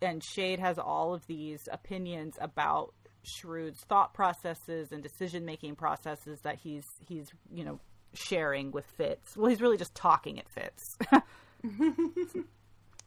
and 0.00 0.22
Chade 0.22 0.58
has 0.58 0.78
all 0.78 1.12
of 1.12 1.26
these 1.26 1.68
opinions 1.70 2.38
about 2.40 2.94
Shrewd's 3.22 3.80
thought 3.80 4.14
processes 4.14 4.90
and 4.90 5.02
decision 5.02 5.44
making 5.44 5.76
processes 5.76 6.40
that 6.42 6.56
he's, 6.56 6.86
he's, 7.06 7.30
you 7.52 7.64
know, 7.64 7.78
sharing 8.14 8.70
with 8.72 8.86
Fitz. 8.86 9.36
Well, 9.36 9.50
he's 9.50 9.60
really 9.60 9.76
just 9.76 9.94
talking 9.94 10.38
at 10.38 10.48
Fitz. 10.48 10.96
it's 11.62 12.36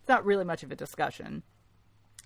not 0.07 0.25
really 0.25 0.45
much 0.45 0.61
of 0.61 0.71
a 0.71 0.75
discussion. 0.75 1.41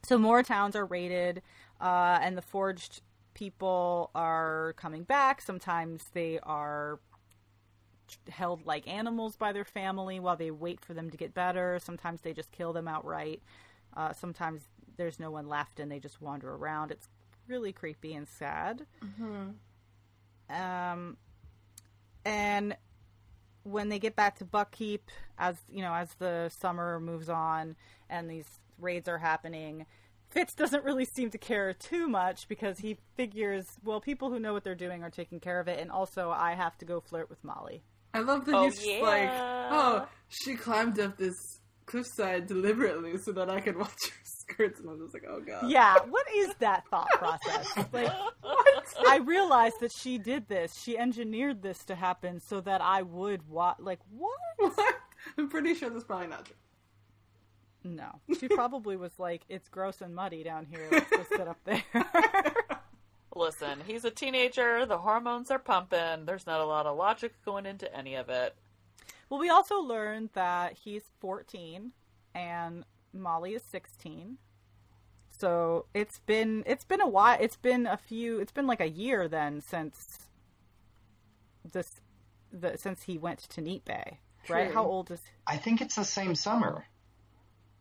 So 0.03 0.17
more 0.17 0.43
towns 0.43 0.75
are 0.75 0.86
raided, 0.86 1.41
uh, 1.82 2.19
and 2.21 2.38
the 2.38 2.41
forged 2.41 3.01
people 3.38 4.10
are 4.15 4.73
coming 4.78 5.04
back. 5.04 5.41
Sometimes 5.43 6.06
they 6.13 6.39
are 6.41 7.00
held 8.30 8.65
like 8.65 8.88
animals 8.88 9.36
by 9.36 9.54
their 9.54 9.63
family 9.63 10.19
while 10.19 10.36
they 10.36 10.50
wait 10.50 10.84
for 10.84 10.95
them 10.95 11.12
to 11.12 11.17
get 11.17 11.36
better. 11.36 11.78
Sometimes 11.80 12.21
they 12.21 12.34
just 12.34 12.52
kill 12.52 12.73
them 12.73 12.88
outright. 12.88 13.43
Uh, 13.95 14.12
sometimes 14.12 14.62
there's 14.97 15.19
no 15.19 15.30
one 15.30 15.47
left 15.47 15.80
and 15.80 15.91
they 15.91 16.00
just 16.00 16.19
wander 16.19 16.56
around. 16.56 16.89
It's 16.89 17.10
really 17.47 17.71
creepy 17.71 18.15
and 18.15 18.28
sad. 18.28 18.88
Um, 20.50 21.17
and 22.26 22.76
when 23.63 23.89
they 23.89 24.00
get 24.00 24.15
back 24.15 24.39
to 24.39 24.45
Buckkeep, 24.45 25.02
as 25.38 25.58
you 25.71 25.84
know, 25.84 25.93
as 25.93 26.12
the 26.15 26.50
summer 26.58 27.00
moves 27.00 27.30
on 27.30 27.76
and 28.10 28.28
these 28.32 28.47
raids 28.80 29.08
are 29.08 29.19
happening, 29.19 29.86
Fitz 30.38 30.54
doesn't 30.54 30.84
really 30.84 31.06
seem 31.06 31.32
to 31.32 31.39
care 31.39 31.73
too 31.73 32.08
much 32.08 32.47
because 32.47 32.78
he 32.78 32.95
figures, 33.15 33.65
well, 33.84 34.00
people 34.00 34.30
who 34.30 34.39
know 34.39 34.54
what 34.54 34.63
they're 34.63 34.76
doing 34.76 35.02
are 35.04 35.10
taking 35.10 35.39
care 35.39 35.60
of 35.60 35.67
it, 35.67 35.80
and 35.80 35.89
also 35.89 36.30
I 36.30 36.54
have 36.54 36.78
to 36.78 36.86
go 36.86 37.00
flirt 37.00 37.28
with 37.28 37.43
Molly. 37.43 37.82
I 38.13 38.19
love 38.19 38.45
that 38.45 38.54
Oh, 38.54 38.65
he's 38.65 38.76
just 38.78 39.02
like, 39.02 39.32
oh, 39.32 40.08
she 40.30 40.54
climbed 40.56 41.00
up 41.00 41.17
this 41.17 41.34
cliffside 41.88 42.45
deliberately 42.45 43.17
so 43.17 43.32
that 43.32 43.50
I 43.50 43.62
could 43.62 43.78
watch 43.78 43.89
her 44.10 44.15
skirts, 44.23 44.80
and 44.80 44.88
I'm 44.91 45.00
just 45.00 45.15
like, 45.15 45.23
oh 45.28 45.41
god. 45.41 45.71
Yeah, 45.71 45.95
what 46.08 46.28
is 46.36 46.54
that 46.60 46.84
thought 46.91 47.10
process? 47.13 47.67
Like, 47.91 48.12
what? 48.41 48.93
I 49.08 49.17
realized 49.17 49.80
that 49.80 49.91
she 49.91 50.19
did 50.19 50.47
this. 50.47 50.80
She 50.80 51.00
engineered 51.00 51.63
this 51.63 51.84
to 51.86 51.95
happen 51.95 52.39
so 52.41 52.62
that 52.62 52.82
I 52.82 53.02
would 53.02 53.50
watch. 53.50 53.78
Like, 53.80 54.02
what? 54.12 54.78
I'm 55.36 55.50
pretty 55.50 55.73
sure 55.73 55.89
that's 55.89 56.04
probably 56.04 56.28
not 56.28 56.45
true. 56.45 56.56
No, 57.95 58.19
she 58.39 58.47
probably 58.47 58.97
was 58.97 59.17
like, 59.17 59.43
"It's 59.50 59.69
gross 59.69 60.02
and 60.02 60.13
muddy 60.13 60.43
down 60.43 60.65
here. 60.65 60.88
Let's 60.91 61.10
go 61.10 61.26
sit 61.30 61.47
up 61.47 61.60
there." 61.63 61.84
Listen, 63.36 63.82
he's 63.86 64.04
a 64.04 64.12
teenager. 64.12 64.86
The 64.86 64.97
hormones 64.97 65.52
are 65.52 65.60
pumping. 65.60 66.26
There's 66.26 66.47
not 66.47 66.60
a 66.60 66.65
lot 66.65 66.86
of 66.86 66.97
logic 66.97 67.34
going 67.45 67.65
into 67.65 67.93
any 67.95 68.15
of 68.15 68.30
it. 68.30 68.56
well, 69.30 69.39
we 69.39 69.50
also 69.50 69.80
learned 69.80 70.32
that 70.34 70.73
he's 70.73 71.04
14 71.19 71.91
and 72.34 72.84
Molly 73.14 73.53
is 73.53 73.64
16. 73.64 74.38
So 75.30 75.86
it's 75.93 76.20
been 76.20 76.64
it's 76.66 76.86
been 76.86 77.01
a 77.01 77.07
while. 77.07 77.38
It's 77.39 77.55
been 77.55 77.86
a 77.86 77.97
few. 77.97 78.39
It's 78.39 78.51
been 78.51 78.66
like 78.68 78.82
a 78.82 78.89
year 78.89 79.28
then 79.28 79.62
since 79.62 80.30
this 81.72 82.01
the 82.51 82.78
since 82.78 83.03
he 83.03 83.18
went 83.18 83.39
to 83.39 83.62
Neatbay. 83.62 84.18
Right? 84.49 84.74
How 84.74 84.86
old 84.86 85.12
is? 85.12 85.22
I 85.45 85.57
think 85.57 85.82
it's 85.82 85.95
the 85.95 86.05
same 86.05 86.34
summer, 86.34 86.86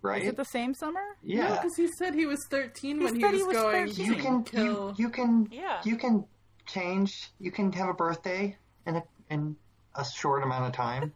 right? 0.06 0.22
Is 0.22 0.28
it 0.28 0.36
the 0.36 0.44
same 0.44 0.74
summer? 0.74 1.00
Yeah. 1.22 1.54
because 1.56 1.76
he 1.76 1.88
said 1.88 2.14
he 2.14 2.26
was 2.26 2.44
13 2.50 3.02
when 3.02 3.16
he 3.16 3.24
was, 3.24 3.34
he 3.36 3.42
was 3.42 3.56
going 3.56 3.86
13. 3.88 4.06
you 4.06 4.14
can 4.16 4.44
kill. 4.44 4.94
you, 4.96 5.04
you 5.04 5.08
can 5.10 5.48
Yeah. 5.50 5.80
you 5.84 5.96
can 5.96 6.24
change. 6.66 7.30
You 7.38 7.50
can 7.50 7.72
have 7.72 7.88
a 7.88 7.94
birthday 7.94 8.56
in 8.86 8.96
a 8.96 9.02
in 9.30 9.56
a 9.94 10.04
short 10.04 10.42
amount 10.42 10.66
of 10.66 10.72
time. 10.72 11.12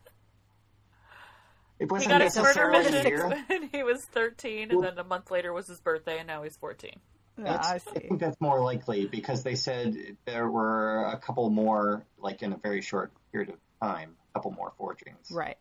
It 1.78 1.84
He 1.84 1.86
wasn't 1.86 2.11
got 2.11 2.20
his 2.20 2.36
murder 2.36 2.70
necessarily 2.72 2.78
a 2.78 2.91
mission 2.93 3.07
year. 3.07 3.45
when 3.49 3.68
he 3.72 3.82
was 3.82 4.05
13, 4.12 4.70
and 4.70 4.82
then 4.84 4.99
a 4.99 5.05
month 5.05 5.30
later 5.30 5.53
was 5.53 5.66
his 5.66 5.80
birthday, 5.80 6.18
and 6.18 6.26
now 6.26 6.43
he's 6.43 6.57
14. 6.57 6.91
Yeah, 7.38 7.45
That's- 7.45 7.66
I 7.70 7.74
I 7.74 7.78
see. 7.78 8.09
think 8.09 8.20
that's 8.20 8.38
more 8.41 8.61
likely 8.62 9.07
because 9.07 9.43
they 9.43 9.55
said 9.55 9.97
there 10.26 10.49
were 10.51 11.07
a 11.07 11.16
couple 11.16 11.49
more, 11.49 12.05
like 12.18 12.43
in 12.43 12.53
a 12.53 12.57
very 12.59 12.82
short 12.82 13.12
period 13.32 13.51
of 13.51 13.57
time, 13.80 14.14
a 14.30 14.38
couple 14.38 14.51
more 14.51 14.72
forgeries. 14.76 15.14
Right. 15.30 15.57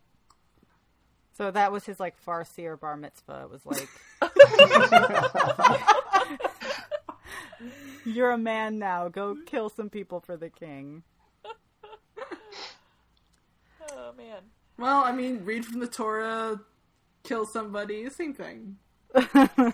So 1.40 1.50
that 1.52 1.72
was 1.72 1.86
his 1.86 2.02
like 2.02 2.16
farsi 2.26 2.66
or 2.66 2.76
bar 2.76 2.98
mitzvah. 2.98 3.46
It 3.46 3.50
was 3.50 3.66
like 3.66 3.88
You're 8.06 8.32
a 8.32 8.38
man 8.38 8.78
now. 8.78 9.08
Go 9.08 9.38
kill 9.46 9.70
some 9.70 9.90
people 9.90 10.20
for 10.20 10.36
the 10.36 10.50
king. 10.50 11.04
Oh, 13.90 14.12
man. 14.18 14.42
Well, 14.78 15.02
I 15.02 15.14
mean, 15.14 15.46
read 15.46 15.66
from 15.66 15.80
the 15.80 15.88
Torah, 15.88 16.60
kill 17.24 17.46
somebody, 17.46 18.10
same 18.10 18.34
thing. 18.34 18.76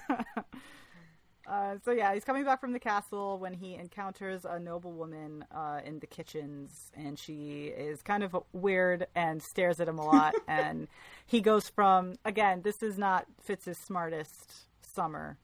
Uh, 1.48 1.76
so 1.84 1.92
yeah, 1.92 2.14
he's 2.14 2.24
coming 2.24 2.44
back 2.44 2.60
from 2.60 2.74
the 2.74 2.80
castle 2.80 3.38
when 3.38 3.54
he 3.54 3.76
encounters 3.76 4.46
a 4.46 4.60
noble 4.60 4.92
woman 4.92 5.46
uh, 5.54 5.80
in 5.86 6.00
the 6.00 6.08
kitchens, 6.08 6.92
and 6.96 7.20
she 7.20 7.66
is 7.66 8.02
kind 8.02 8.24
of 8.24 8.36
weird 8.52 9.06
and 9.16 9.44
stares 9.44 9.80
at 9.80 9.88
him 9.88 10.00
a 10.00 10.06
lot. 10.06 10.34
and 10.48 10.88
he 11.26 11.42
goes 11.42 11.70
from 11.70 12.16
again, 12.26 12.62
this 12.64 12.82
is 12.82 12.98
not 12.98 13.28
Fitz's 13.40 13.78
smartest 13.78 14.66
summer. 14.82 15.38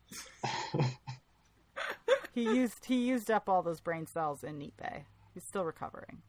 he 2.33 2.43
used 2.43 2.85
he 2.85 2.95
used 2.95 3.29
up 3.29 3.47
all 3.47 3.61
those 3.61 3.79
brain 3.79 4.07
cells 4.07 4.43
in 4.43 4.57
Neatbay. 4.57 5.03
He's 5.33 5.43
still 5.43 5.65
recovering. 5.65 6.23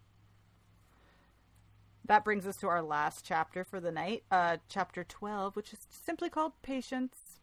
That 2.05 2.25
brings 2.25 2.47
us 2.47 2.57
to 2.57 2.69
our 2.69 2.83
last 2.83 3.25
chapter 3.25 3.65
for 3.65 3.81
the 3.81 3.93
night, 3.93 4.25
uh, 4.31 4.59
chapter 4.69 5.03
twelve, 5.03 5.57
which 5.57 5.73
is 5.73 5.87
simply 5.89 6.29
called 6.29 6.53
Patience. 6.61 7.39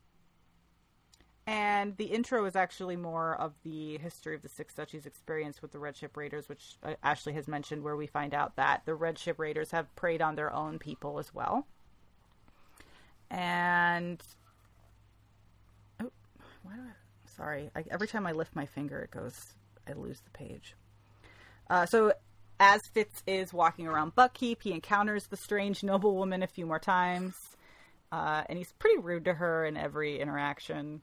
And 1.49 1.97
the 1.97 2.05
intro 2.05 2.45
is 2.45 2.55
actually 2.55 2.95
more 2.95 3.33
of 3.41 3.53
the 3.63 3.97
history 3.97 4.35
of 4.35 4.43
the 4.43 4.49
Six 4.49 4.75
Duchies 4.75 5.07
experience 5.07 5.63
with 5.63 5.71
the 5.71 5.79
Red 5.79 5.97
Ship 5.97 6.15
Raiders, 6.15 6.47
which 6.47 6.75
uh, 6.83 6.93
Ashley 7.01 7.33
has 7.33 7.47
mentioned, 7.47 7.81
where 7.81 7.95
we 7.95 8.05
find 8.05 8.35
out 8.35 8.55
that 8.57 8.83
the 8.85 8.93
Red 8.93 9.17
Ship 9.17 9.39
Raiders 9.39 9.71
have 9.71 9.95
preyed 9.95 10.21
on 10.21 10.35
their 10.35 10.53
own 10.53 10.77
people 10.77 11.17
as 11.17 11.33
well. 11.33 11.65
And. 13.31 14.21
Oh, 15.99 16.11
why 16.61 16.75
do 16.75 16.81
I. 16.81 17.31
Sorry. 17.35 17.71
I, 17.75 17.83
every 17.89 18.07
time 18.07 18.27
I 18.27 18.33
lift 18.33 18.55
my 18.55 18.67
finger, 18.67 18.99
it 18.99 19.09
goes. 19.09 19.55
I 19.87 19.93
lose 19.93 20.19
the 20.19 20.29
page. 20.29 20.75
Uh, 21.67 21.87
so, 21.87 22.13
as 22.59 22.79
Fitz 22.93 23.23
is 23.25 23.51
walking 23.51 23.87
around 23.87 24.13
Buckkeep, 24.13 24.61
he 24.61 24.71
encounters 24.71 25.25
the 25.25 25.37
strange 25.37 25.81
noblewoman 25.81 26.43
a 26.43 26.47
few 26.47 26.67
more 26.67 26.77
times. 26.77 27.33
Uh, 28.11 28.43
and 28.47 28.59
he's 28.59 28.71
pretty 28.73 28.99
rude 28.99 29.25
to 29.25 29.33
her 29.33 29.65
in 29.65 29.77
every 29.77 30.19
interaction. 30.19 31.01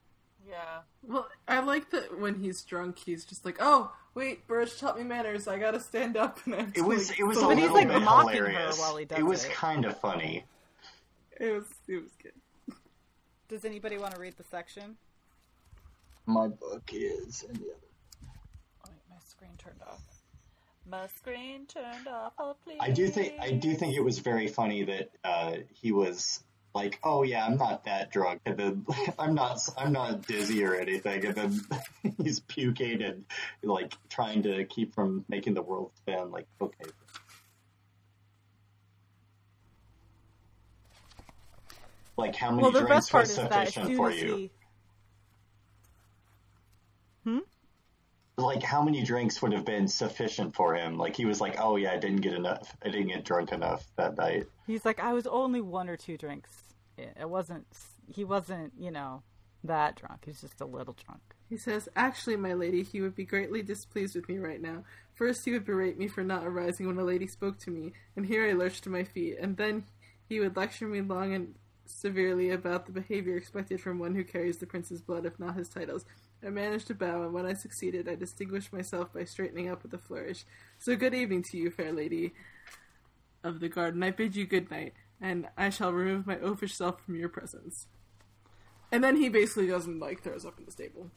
Yeah. 0.49 0.81
Well, 1.03 1.29
I 1.49 1.61
like 1.61 1.91
that 1.91 2.21
when 2.21 2.35
he's 2.37 2.63
drunk, 2.63 2.99
he's 2.99 3.25
just 3.25 3.45
like, 3.45 3.57
"Oh, 3.61 3.93
wait, 4.15 4.47
Burrich 4.47 4.79
taught 4.79 4.97
me 4.97 5.05
manners. 5.05 5.49
I 5.49 5.59
gotta 5.59 5.81
stand 5.81 6.17
up." 6.17 6.39
And 6.47 6.55
I 6.55 6.59
have 6.59 6.73
It 6.77 6.83
was 6.85 7.09
like, 7.11 7.19
it 7.21 7.25
was 7.25 7.37
a 7.37 7.41
salute 7.41 7.59
he's, 7.59 7.63
little 7.71 7.77
like, 7.77 7.89
bit 7.89 8.03
hilarious. 8.03 8.79
while 8.79 8.97
he 8.97 9.05
does 9.05 9.19
it 9.19 9.21
It 9.21 9.25
was 9.25 9.45
it. 9.45 9.51
kind 9.53 9.85
of 9.85 9.99
funny. 10.01 10.45
It 11.41 11.53
was 11.53 11.65
it 11.89 12.03
was 12.03 12.13
good. 12.23 12.33
Does 13.49 13.65
anybody 13.65 13.99
want 13.99 14.15
to 14.15 14.21
read 14.21 14.37
the 14.37 14.45
section? 14.45 14.97
My 16.27 16.49
book 16.49 16.91
is 16.93 17.43
in 17.49 17.55
the 17.55 17.61
other. 17.61 17.73
Oh, 18.85 18.89
wait, 18.89 18.97
my 19.11 19.17
screen 19.25 19.51
turned 19.59 19.81
off. 19.89 20.01
My 20.89 21.07
screen 21.09 21.67
turned 21.67 22.09
off. 22.09 22.33
Oh, 22.39 22.57
please. 22.65 22.79
I 22.81 22.91
do 22.91 23.09
think 23.09 23.35
I 23.41 23.51
do 23.53 23.75
think 23.75 23.95
it 23.95 24.03
was 24.05 24.19
very 24.21 24.47
funny 24.49 24.85
that 24.85 25.11
uh, 25.25 25.53
he 25.73 25.93
was 25.93 26.43
like, 26.77 26.99
"Oh 27.03 27.23
yeah, 27.23 27.47
I'm 27.47 27.57
not 27.57 27.85
that 27.85 28.13
drunk," 28.13 28.43
and 28.45 28.57
then 28.59 28.87
I'm 29.19 29.35
not 29.35 29.59
I'm 29.79 29.93
not 29.93 30.27
dizzy 30.27 30.63
or 30.63 30.75
anything, 30.75 31.25
and 31.25 31.35
then 31.35 31.61
he's 32.23 32.41
puking 32.41 33.03
and 33.03 33.25
like 33.63 33.95
trying 34.11 34.43
to 34.43 34.65
keep 34.67 34.95
from 34.95 35.25
making 35.29 35.55
the 35.55 35.63
world 35.63 35.93
spin. 35.97 36.31
Like, 36.31 36.47
okay, 36.61 36.91
like 42.19 42.37
how 42.37 42.51
many 42.51 42.63
Well, 42.63 42.73
the 42.73 42.81
drinks 42.81 42.95
best 42.95 43.13
part 43.13 43.23
was 43.23 43.35
sufficient 43.35 43.97
for 43.97 44.11
you? 44.11 44.37
he. 44.37 44.51
Hmm? 47.25 47.39
Like 48.37 48.63
how 48.63 48.83
many 48.83 49.03
drinks 49.03 49.41
would 49.41 49.55
have 49.55 49.65
been 49.65 49.89
sufficient 49.89 50.55
for 50.55 50.75
him? 50.75 50.99
Like 50.99 51.17
he 51.17 51.25
was 51.25 51.41
like, 51.41 51.57
"Oh 51.59 51.77
yeah, 51.77 51.93
I 51.93 51.97
didn't 51.97 52.21
get 52.21 52.35
enough. 52.35 52.77
I 52.85 52.91
didn't 52.91 53.09
get 53.09 53.25
drunk 53.25 53.51
enough 53.51 53.83
that 53.97 54.19
night." 54.19 54.47
He's 54.67 54.85
like, 54.85 55.01
I 55.01 55.15
was 55.15 55.27
only 55.27 55.63
one 55.63 55.89
or 55.89 55.97
two 55.97 56.19
drinks. 56.19 56.66
It 56.99 57.29
wasn't. 57.29 57.67
He 58.09 58.25
wasn't, 58.25 58.73
you 58.79 58.91
know, 58.91 59.23
that 59.65 59.97
drunk. 59.97 60.25
He's 60.25 60.41
just 60.41 60.61
a 60.61 60.67
little 60.67 60.97
drunk. 61.05 61.21
He 61.49 61.57
says, 61.57 61.89
"Actually, 61.95 62.37
my 62.37 62.55
lady, 62.55 62.83
he 62.83 63.01
would 63.01 63.15
be 63.15 63.25
greatly 63.25 63.63
displeased 63.63 64.15
with 64.15 64.29
me 64.29 64.39
right 64.39 64.61
now. 64.61 64.85
First, 65.15 65.45
he 65.45 65.53
would 65.53 65.65
berate 65.65 65.99
me 65.99 66.09
for 66.09 66.23
not 66.23 66.47
arising 66.47 66.87
when 66.87 66.99
a 66.99 67.05
lady 67.05 67.27
spoke 67.27 67.59
to 67.61 67.71
me, 67.71 67.93
and 68.17 68.27
here 68.27 68.47
I 68.49 68.53
lurched 68.53 68.85
to 68.85 68.91
my 68.91 69.05
feet, 69.05 69.39
and 69.41 69.57
then 69.57 69.85
he 70.29 70.41
would 70.41 70.57
lecture 70.57 70.89
me 70.89 71.01
long 71.01 71.35
and 71.35 71.55
severely 71.85 72.51
about 72.51 72.87
the 72.87 72.93
behavior 72.93 73.37
expected 73.37 73.81
from 73.81 73.99
one 73.99 74.15
who 74.15 74.25
carries 74.25 74.59
the 74.59 74.67
prince's 74.67 75.01
blood, 75.01 75.25
if 75.25 75.39
not 75.39 75.57
his 75.57 75.69
titles." 75.69 76.05
I 76.45 76.51
managed 76.51 76.89
to 76.89 76.95
bow, 76.95 77.23
and 77.23 77.33
when 77.33 77.47
I 77.47 77.55
succeeded, 77.55 78.09
I 78.09 78.15
distinguished 78.15 78.73
myself 78.73 79.13
by 79.13 79.25
straightening 79.25 79.69
up 79.69 79.83
with 79.83 79.95
a 79.95 79.99
flourish. 79.99 80.45
So 80.79 80.95
good 80.95 81.15
evening 81.15 81.45
to 81.51 81.57
you, 81.57 81.71
fair 81.71 81.93
lady 81.93 82.35
of 83.43 83.61
the 83.61 83.69
garden. 83.69 84.03
I 84.03 84.11
bid 84.11 84.37
you 84.37 84.47
good 84.47 84.71
night, 84.71 84.95
and 85.21 85.49
I 85.57 85.71
shall 85.71 85.93
remove 85.93 86.27
my 86.27 86.37
oafish 86.37 86.75
self 86.75 87.03
from 87.05 87.17
your 87.17 87.29
presence. 87.29 87.87
And 88.93 89.03
then 89.03 89.17
he 89.17 89.29
basically 89.29 89.67
doesn't 89.67 89.99
like 89.99 90.23
throws 90.23 90.45
up 90.47 90.59
in 90.59 90.65
the 90.65 90.71
stable. 90.71 91.11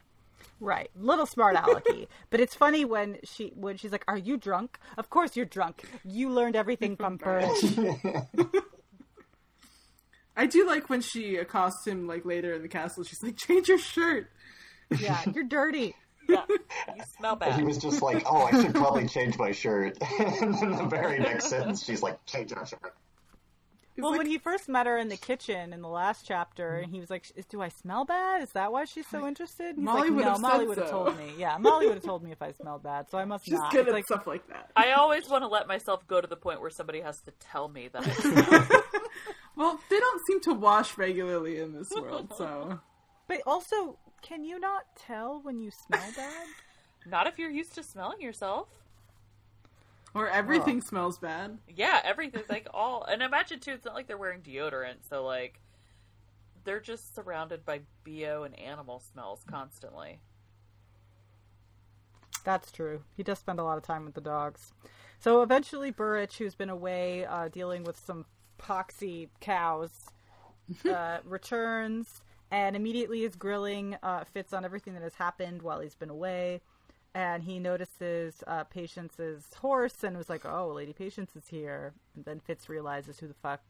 Right, 0.60 0.90
little 0.96 1.26
smart 1.26 1.56
alecky. 1.56 2.08
but 2.30 2.40
it's 2.40 2.56
funny 2.56 2.86
when 2.86 3.18
she 3.24 3.54
when 3.56 3.78
she's 3.78 3.92
like, 3.92 4.04
"Are 4.08 4.18
you 4.18 4.38
drunk? 4.38 4.80
Of 4.98 5.10
course 5.10 5.36
you're 5.36 5.46
drunk. 5.46 5.84
You 6.04 6.30
learned 6.30 6.56
everything 6.56 6.96
from 6.96 7.18
Burrich." 7.24 7.50
I 10.36 10.46
do 10.46 10.66
like 10.66 10.90
when 10.90 11.02
she 11.02 11.36
accosts 11.36 11.86
him 11.86 12.08
like 12.08 12.26
later 12.26 12.54
in 12.54 12.62
the 12.62 12.68
castle. 12.68 13.04
She's 13.04 13.22
like, 13.24 13.38
"Change 13.38 13.68
your 13.68 13.78
shirt." 13.78 14.32
yeah, 15.00 15.22
you're 15.34 15.44
dirty. 15.44 15.96
Yeah. 16.28 16.44
You 16.50 17.04
smell 17.18 17.38
And 17.42 17.56
he 17.56 17.64
was 17.64 17.78
just 17.78 18.02
like, 18.02 18.24
"Oh, 18.26 18.44
I 18.44 18.52
should 18.62 18.76
probably 18.76 19.08
change 19.08 19.38
my 19.38 19.52
shirt." 19.52 19.98
and 20.20 20.54
then 20.56 20.72
the 20.72 20.86
very 20.86 21.20
next 21.20 21.48
sentence, 21.48 21.84
she's 21.84 22.02
like, 22.02 22.24
"Change 22.26 22.52
your 22.52 22.66
shirt." 22.66 22.94
He's 24.00 24.04
Well, 24.04 24.12
like, 24.12 24.20
when 24.20 24.28
he 24.28 24.38
first 24.38 24.70
met 24.70 24.88
her 24.88 24.98
in 24.98 25.10
the 25.10 25.18
kitchen 25.18 25.74
in 25.74 25.82
the 25.82 25.90
last 25.90 26.26
chapter, 26.26 26.78
and 26.78 26.90
he 26.94 27.02
was 27.02 27.10
like, 27.10 27.26
"Do 27.50 27.62
I 27.62 27.68
smell 27.68 28.06
bad? 28.06 28.42
Is 28.42 28.54
that 28.54 28.72
why 28.72 28.86
she's 28.86 29.06
so 29.08 29.28
interested?" 29.28 29.76
And 29.76 29.80
he's 29.80 29.86
Molly 29.86 30.04
like, 30.04 30.12
would 30.12 30.26
"No, 30.26 30.32
have 30.32 30.40
Molly 30.40 30.68
would 30.68 30.78
have 30.78 30.88
so." 30.88 31.04
told 31.04 31.18
me. 31.18 31.34
Yeah, 31.38 31.58
Molly 31.58 31.88
would 31.88 31.96
have 31.96 32.04
told 32.06 32.24
me 32.24 32.32
if 32.32 32.42
I 32.42 32.54
smelled 32.54 32.82
bad, 32.82 33.10
so 33.10 33.18
I 33.18 33.26
must 33.26 33.44
she's 33.44 33.56
not." 33.56 33.74
good 33.74 33.82
It's 33.82 33.90
at 33.90 33.94
like, 33.94 34.06
stuff 34.06 34.26
like 34.26 34.48
that. 34.48 34.72
I 34.78 34.94
always 34.94 35.28
want 35.28 35.44
to 35.44 35.50
let 35.50 35.68
myself 35.68 36.08
go 36.08 36.22
to 36.22 36.28
the 36.28 36.38
point 36.38 36.62
where 36.62 36.70
somebody 36.70 37.02
has 37.02 37.20
to 37.24 37.32
tell 37.42 37.68
me 37.68 37.90
that 37.90 38.08
I 38.08 38.12
smell. 38.12 38.68
Well, 39.58 39.78
they 39.90 40.00
don't 40.00 40.22
seem 40.26 40.40
to 40.44 40.54
wash 40.54 40.98
regularly 40.98 41.60
in 41.60 41.74
this 41.74 41.92
world, 41.92 42.32
so 42.38 42.80
but 43.28 43.42
also, 43.46 44.00
can 44.22 44.46
you 44.46 44.58
not 44.58 44.84
tell 44.96 45.42
when 45.42 45.60
you 45.60 45.70
smell 45.72 46.02
bad? 46.16 46.48
Not 47.06 47.28
if 47.28 47.38
you're 47.40 47.50
used 47.50 47.76
to 47.76 47.84
smelling 47.84 48.20
yourself. 48.22 48.68
Or 50.14 50.30
everything 50.30 50.82
smells 50.82 51.18
bad. 51.18 51.58
Yeah, 51.68 52.02
everything 52.04 52.44
like 52.50 52.68
all 52.74 53.04
and 53.04 53.22
imagine 53.22 53.60
too, 53.60 53.72
it's 53.72 53.86
not 53.86 53.96
like 53.96 54.08
they're 54.08 54.18
wearing 54.18 54.42
deodorant, 54.42 55.08
so 55.10 55.24
like 55.26 55.60
they're 56.64 56.80
just 56.80 57.16
surrounded 57.16 57.66
by 57.66 57.82
BO 58.04 58.44
and 58.44 58.58
animal 58.60 59.00
smells 59.00 59.44
constantly. 59.50 60.20
That's 62.44 62.72
true. 62.72 63.04
He 63.16 63.24
does 63.24 63.40
spend 63.40 63.60
a 63.60 63.64
lot 63.64 63.78
of 63.78 63.84
time 63.84 64.06
with 64.06 64.16
the 64.16 64.22
dogs. 64.22 64.74
So 65.20 65.42
eventually, 65.42 65.92
Burrich, 65.92 66.38
who's 66.38 66.56
been 66.56 66.70
away 66.70 67.26
uh, 67.26 67.50
dealing 67.50 67.84
with 67.84 67.98
some 68.00 68.26
poxy 68.58 69.30
cows, 69.42 69.92
uh, 70.90 71.18
returns 71.26 72.22
and 72.52 72.76
immediately 72.76 73.24
is 73.24 73.36
grilling 73.36 73.98
uh, 74.02 74.24
Fitz 74.24 74.54
on 74.54 74.66
everything 74.66 74.94
that 74.94 75.04
has 75.04 75.16
happened 75.16 75.62
while 75.62 75.80
he's 75.80 75.96
been 75.96 76.10
away. 76.10 76.62
And 77.16 77.44
he 77.44 77.60
notices 77.60 78.44
uh, 78.46 78.66
Patience's 78.66 79.44
horse 79.56 80.04
and 80.04 80.16
was 80.16 80.30
like, 80.30 80.46
"Oh, 80.46 80.70
Lady 80.70 80.94
Patience 80.94 81.36
is 81.36 81.48
here." 81.48 81.94
And 82.16 82.24
then 82.26 82.40
Fitz 82.40 82.70
realizes 82.70 83.20
who 83.20 83.28
the 83.28 83.34
fuck 83.34 83.62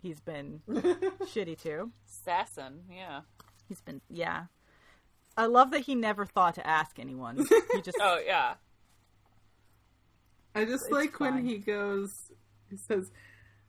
he's 0.00 0.20
been 0.20 0.60
shitty 0.68 1.60
to. 1.62 1.90
Sassin, 2.26 2.80
yeah. 2.90 3.20
He's 3.68 3.80
been, 3.80 4.00
yeah. 4.08 4.44
I 5.36 5.46
love 5.46 5.70
that 5.72 5.80
he 5.80 5.94
never 5.94 6.24
thought 6.24 6.54
to 6.54 6.66
ask 6.66 6.98
anyone. 6.98 7.44
He 7.72 7.82
just 7.82 7.98
Oh 8.00 8.18
yeah. 8.24 8.54
I 10.54 10.64
just 10.64 10.84
It's 10.84 10.90
like 10.90 11.20
when 11.20 11.44
he 11.44 11.58
goes, 11.58 12.08
he 12.70 12.78
says, 12.88 13.10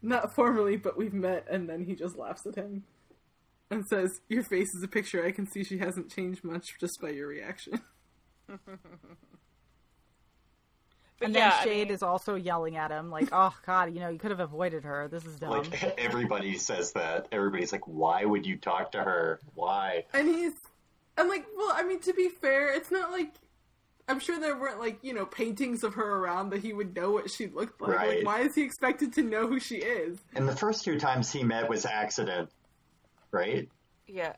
"Not 0.01 0.34
formally, 0.34 0.78
but 0.78 0.97
we've 0.97 1.13
met," 1.13 1.45
and 1.51 1.67
then 1.67 1.84
he 1.84 1.95
just 1.95 2.17
laughs 2.17 2.45
at 2.45 2.55
him 2.55 2.84
and 3.69 3.86
says, 3.88 4.09
"Your 4.30 4.43
face 4.43 4.73
is 4.73 4.84
a 4.84 4.88
picture. 4.88 5.25
I 5.25 5.32
can 5.32 5.47
see 5.47 5.65
she 5.65 5.80
hasn't 5.80 6.09
changed 6.11 6.45
much 6.45 6.65
just 6.80 7.01
by 7.01 7.09
your 7.09 7.28
reaction." 7.28 7.82
But 11.20 11.26
And 11.26 11.34
yeah, 11.36 11.50
then 11.50 11.60
I 11.60 11.66
Chade 11.66 11.86
mean- 11.86 11.93
is 11.95 12.04
also 12.04 12.36
yelling 12.36 12.78
at 12.78 12.91
him, 12.91 13.10
like, 13.10 13.30
"Oh 13.32 13.56
God, 13.66 13.91
you 13.93 14.00
know, 14.00 14.10
you 14.10 14.20
could 14.20 14.30
have 14.30 14.39
avoided 14.39 14.84
her. 14.84 15.08
This 15.08 15.26
is 15.26 15.38
dumb." 15.38 15.50
Like 15.50 15.84
everybody 15.98 16.58
says 16.60 16.91
that. 16.91 17.28
Everybody's 17.32 17.72
like, 17.72 17.88
"Why 17.88 18.24
would 18.24 18.45
you 18.45 18.56
talk 18.56 18.91
to 18.91 19.00
her? 19.00 19.39
Why?" 19.56 20.06
And 20.14 20.28
he's, 20.28 20.54
I'm 21.18 21.28
like, 21.28 21.48
well, 21.58 21.72
I 21.74 21.82
mean, 21.84 22.00
to 22.02 22.14
be 22.14 22.30
fair, 22.30 22.72
it's 22.74 22.91
not 22.91 23.12
like. 23.12 23.34
I'm 24.10 24.22
sure 24.22 24.39
there 24.39 24.56
weren't 24.56 24.80
like 24.80 25.00
you 25.04 25.14
know 25.14 25.26
paintings 25.26 25.84
of 25.84 25.95
her 25.95 26.18
around 26.18 26.52
that 26.52 26.62
he 26.62 26.72
would 26.72 26.95
know 26.95 27.12
what 27.12 27.30
she 27.30 27.48
looked 27.48 27.82
like. 27.82 27.95
Right. 27.95 28.18
Like, 28.20 28.26
why 28.26 28.39
is 28.41 28.56
he 28.56 28.62
expected 28.62 29.12
to 29.16 29.22
know 29.22 29.48
who 29.48 29.60
she 29.60 29.78
is? 29.78 30.20
And 30.34 30.48
the 30.48 30.56
first 30.56 30.86
two 30.86 30.98
times 30.98 31.30
he 31.30 31.43
met 31.43 31.68
was 31.68 31.86
accident, 31.86 32.50
right? 33.32 33.68
Yeah. 34.08 34.34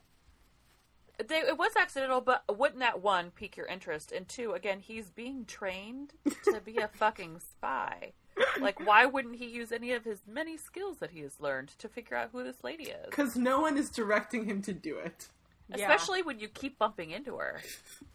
They, 1.28 1.40
it 1.40 1.58
was 1.58 1.72
accidental, 1.76 2.22
but 2.22 2.44
wouldn't 2.58 2.80
that 2.80 3.02
one 3.02 3.32
pique 3.32 3.58
your 3.58 3.66
interest? 3.68 4.12
And 4.12 4.28
two, 4.28 4.54
again, 4.54 4.80
he's 4.80 5.10
being 5.10 5.46
trained 5.46 6.14
to 6.46 6.62
be 6.64 6.78
a 6.78 6.88
fucking 6.88 7.40
spy. 7.52 8.14
Like, 8.62 8.80
why 8.86 9.06
wouldn't 9.06 9.36
he 9.36 9.48
use 9.48 9.72
any 9.74 9.92
of 9.92 10.06
his 10.06 10.22
many 10.26 10.56
skills 10.56 10.98
that 11.00 11.12
he 11.12 11.20
has 11.22 11.40
learned 11.42 11.70
to 11.80 11.90
figure 11.90 12.16
out 12.16 12.30
who 12.32 12.44
this 12.44 12.64
lady 12.64 12.86
is? 12.86 13.06
Because 13.10 13.36
no 13.36 13.60
one 13.60 13.78
is 13.78 13.90
directing 13.90 14.46
him 14.46 14.62
to 14.62 14.72
do 14.74 14.98
it, 14.98 15.28
Yeah. 15.68 15.82
Especially 15.92 16.22
when 16.24 16.40
you 16.40 16.48
keep 16.48 16.80
bumping 16.80 17.12
into 17.12 17.36
her. 17.38 17.62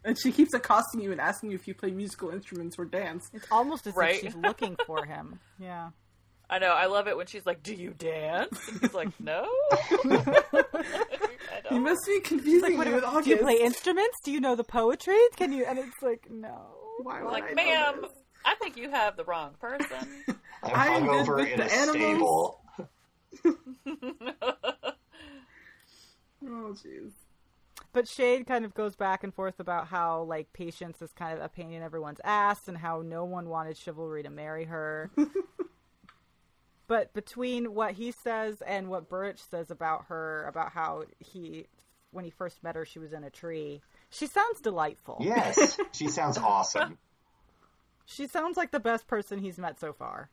and 0.02 0.18
she 0.18 0.32
keeps 0.32 0.54
accosting 0.54 1.02
you 1.02 1.12
and 1.12 1.20
asking 1.20 1.50
you 1.50 1.56
if 1.56 1.68
you 1.68 1.74
play 1.74 1.90
musical 1.90 2.30
instruments 2.30 2.78
or 2.78 2.86
dance. 2.86 3.28
It's 3.34 3.46
almost 3.50 3.86
as 3.86 3.94
Right. 3.94 4.14
if 4.14 4.20
she's 4.22 4.34
looking 4.34 4.76
for 4.86 5.04
him. 5.04 5.40
Yeah. 5.60 5.90
I 6.48 6.58
know, 6.58 6.72
I 6.72 6.86
love 6.86 7.08
it 7.08 7.16
when 7.16 7.26
she's 7.26 7.46
like, 7.46 7.62
Do 7.62 7.74
you 7.74 7.90
dance? 7.96 8.58
And 8.68 8.80
he's 8.80 8.94
like, 8.94 9.08
No. 9.20 9.46
I 11.70 11.74
You 11.74 11.80
don't. 11.80 11.82
must 11.84 12.06
be 12.06 12.20
confusing 12.20 12.76
What 12.76 12.86
me 12.86 12.94
with 12.94 13.24
do 13.24 13.30
you 13.30 13.36
play 13.38 13.60
instruments? 13.60 14.18
Do 14.24 14.32
you 14.32 14.40
know 14.40 14.54
the 14.56 14.64
poetry? 14.64 15.18
Can 15.36 15.52
you? 15.52 15.64
And 15.64 15.78
it's 15.78 16.02
like, 16.02 16.26
no. 16.30 16.70
Why 17.02 17.22
would 17.22 17.32
Like, 17.32 17.48
know 17.50 17.54
ma'am, 17.54 17.94
this? 18.02 18.10
I 18.44 18.54
think 18.56 18.76
you 18.76 18.90
have 18.90 19.16
the 19.16 19.24
wrong 19.24 19.54
person. 19.60 19.96
I'm 20.62 20.74
I 20.74 20.86
am 20.88 21.02
hungover 21.04 21.50
in 21.50 21.58
the 21.58 21.64
a 21.64 21.72
animals. 21.72 22.56
stable. 23.44 23.60
Oh 26.46 26.74
jeez. 26.74 27.12
But 27.92 28.04
Chade 28.06 28.46
kind 28.46 28.64
of 28.64 28.74
goes 28.74 28.96
back 28.96 29.24
and 29.24 29.32
forth 29.32 29.60
about 29.60 29.86
how 29.88 30.22
like 30.24 30.52
patience 30.52 31.00
is 31.00 31.12
kind 31.12 31.38
of 31.38 31.44
a 31.44 31.48
pain 31.48 31.72
in 31.72 31.82
everyone's 31.82 32.20
ass 32.24 32.68
and 32.68 32.76
how 32.76 33.00
no 33.02 33.24
one 33.24 33.48
wanted 33.48 33.76
chivalry 33.78 34.22
to 34.24 34.30
marry 34.30 34.64
her. 34.64 35.10
but 36.86 37.12
between 37.14 37.74
what 37.74 37.92
he 37.92 38.10
says 38.10 38.62
and 38.66 38.88
what 38.88 39.08
Burrich 39.08 39.38
says 39.50 39.70
about 39.70 40.06
her, 40.08 40.44
about 40.46 40.72
how 40.72 41.04
he 41.18 41.66
when 42.10 42.24
he 42.24 42.30
first 42.30 42.62
met 42.62 42.76
her 42.76 42.84
she 42.84 42.98
was 42.98 43.12
in 43.12 43.24
a 43.24 43.30
tree, 43.30 43.80
she 44.10 44.26
sounds 44.26 44.60
delightful. 44.60 45.18
Yes, 45.20 45.78
she 45.92 46.08
sounds 46.08 46.38
awesome. 46.38 46.98
She 48.06 48.26
sounds 48.26 48.56
like 48.56 48.70
the 48.70 48.80
best 48.80 49.06
person 49.06 49.38
he's 49.38 49.58
met 49.58 49.80
so 49.80 49.92
far. 49.92 50.28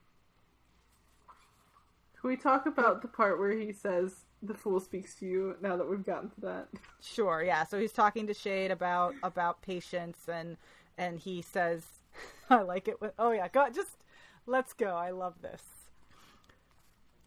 Can 2.19 2.29
we 2.29 2.35
talk 2.35 2.67
about 2.67 3.01
the 3.01 3.07
part 3.07 3.39
where 3.39 3.51
he 3.51 3.71
says 3.71 4.13
the 4.43 4.53
fool 4.53 4.79
speaks 4.79 5.15
to 5.15 5.25
you? 5.25 5.55
Now 5.59 5.75
that 5.77 5.89
we've 5.89 6.05
gotten 6.05 6.29
to 6.31 6.41
that, 6.41 6.67
Sure, 7.01 7.41
yeah. 7.43 7.63
So 7.63 7.79
he's 7.79 7.93
talking 7.93 8.27
to 8.27 8.33
Chade 8.33 8.71
about 8.71 9.15
about 9.23 9.61
patience 9.61 10.19
and 10.31 10.57
and 10.97 11.17
he 11.17 11.41
says 11.41 11.83
I 12.49 12.61
like 12.61 12.87
it 12.87 13.01
when 13.01 13.11
oh 13.17 13.31
yeah, 13.31 13.47
go 13.47 13.67
just 13.73 13.97
let's 14.45 14.73
go. 14.73 14.95
I 14.95 15.11
love 15.11 15.41
this. 15.41 15.61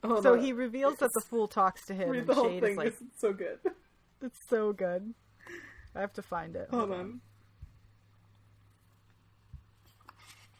Hold 0.05 0.22
So 0.22 0.34
on. 0.34 0.40
he 0.40 0.52
reveals 0.52 0.96
that 0.96 1.11
the 1.14 1.20
fool 1.20 1.48
talks 1.48 1.86
to 1.86 1.94
him 1.94 2.11
read 2.11 2.18
and 2.20 2.26
the 2.28 2.34
whole 2.34 2.50
Chade 2.50 2.61
thing. 2.61 2.70
is 2.72 2.76
like 2.76 2.86
is 2.88 3.02
so 3.16 3.32
good. 3.32 3.59
it's 4.22 4.38
so 4.48 4.72
good. 4.72 5.14
I 5.94 6.00
have 6.00 6.12
to 6.14 6.22
find 6.22 6.57
it. 6.57 6.68
Hold 6.70 6.92
on. 6.92 7.20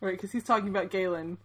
Right, 0.01 0.13
because 0.17 0.33
he's 0.33 0.45
talking 0.45 0.69
about 0.69 0.91
Galen. 0.91 1.39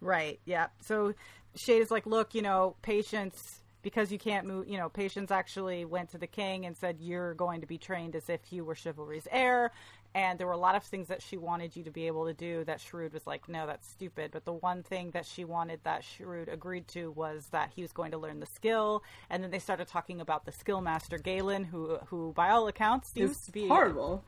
Right, 0.00 0.40
yeah. 0.44 0.68
So 0.80 1.14
Chade 1.56 1.80
is 1.80 1.90
like, 1.90 2.06
look, 2.06 2.34
you 2.34 2.42
know, 2.42 2.76
patience 2.82 3.60
because 3.82 4.10
you 4.10 4.18
can't 4.18 4.46
move, 4.46 4.68
you 4.68 4.76
know, 4.76 4.88
Patience 4.88 5.30
actually 5.30 5.84
went 5.84 6.10
to 6.10 6.18
the 6.18 6.26
king 6.26 6.66
and 6.66 6.76
said 6.76 6.96
you're 7.00 7.34
going 7.34 7.60
to 7.60 7.66
be 7.66 7.78
trained 7.78 8.16
as 8.16 8.28
if 8.28 8.52
you 8.52 8.64
were 8.64 8.74
chivalry's 8.74 9.28
heir. 9.30 9.70
And 10.14 10.38
there 10.38 10.46
were 10.46 10.54
a 10.54 10.56
lot 10.58 10.74
of 10.74 10.82
things 10.82 11.08
that 11.08 11.22
she 11.22 11.36
wanted 11.36 11.76
you 11.76 11.84
to 11.84 11.90
be 11.90 12.06
able 12.06 12.26
to 12.26 12.34
do 12.34 12.64
that 12.64 12.80
Shrewd 12.80 13.12
was 13.12 13.26
like, 13.26 13.48
no, 13.48 13.66
that's 13.66 13.86
stupid. 13.88 14.30
But 14.32 14.44
the 14.44 14.52
one 14.52 14.82
thing 14.82 15.10
that 15.12 15.26
she 15.26 15.44
wanted 15.44 15.80
that 15.84 16.02
Shrewd 16.02 16.48
agreed 16.48 16.88
to 16.88 17.10
was 17.12 17.46
that 17.52 17.70
he 17.76 17.82
was 17.82 17.92
going 17.92 18.10
to 18.12 18.18
learn 18.18 18.40
the 18.40 18.46
skill. 18.46 19.04
And 19.30 19.44
then 19.44 19.50
they 19.50 19.58
started 19.58 19.86
talking 19.86 20.20
about 20.20 20.44
the 20.44 20.52
skill 20.52 20.80
master 20.80 21.18
Galen, 21.18 21.64
who, 21.64 21.98
who 22.06 22.32
by 22.32 22.48
all 22.50 22.66
accounts 22.68 23.12
seems 23.12 23.32
It's 23.32 23.46
to 23.46 23.52
be 23.52 23.68
horrible. 23.68 24.24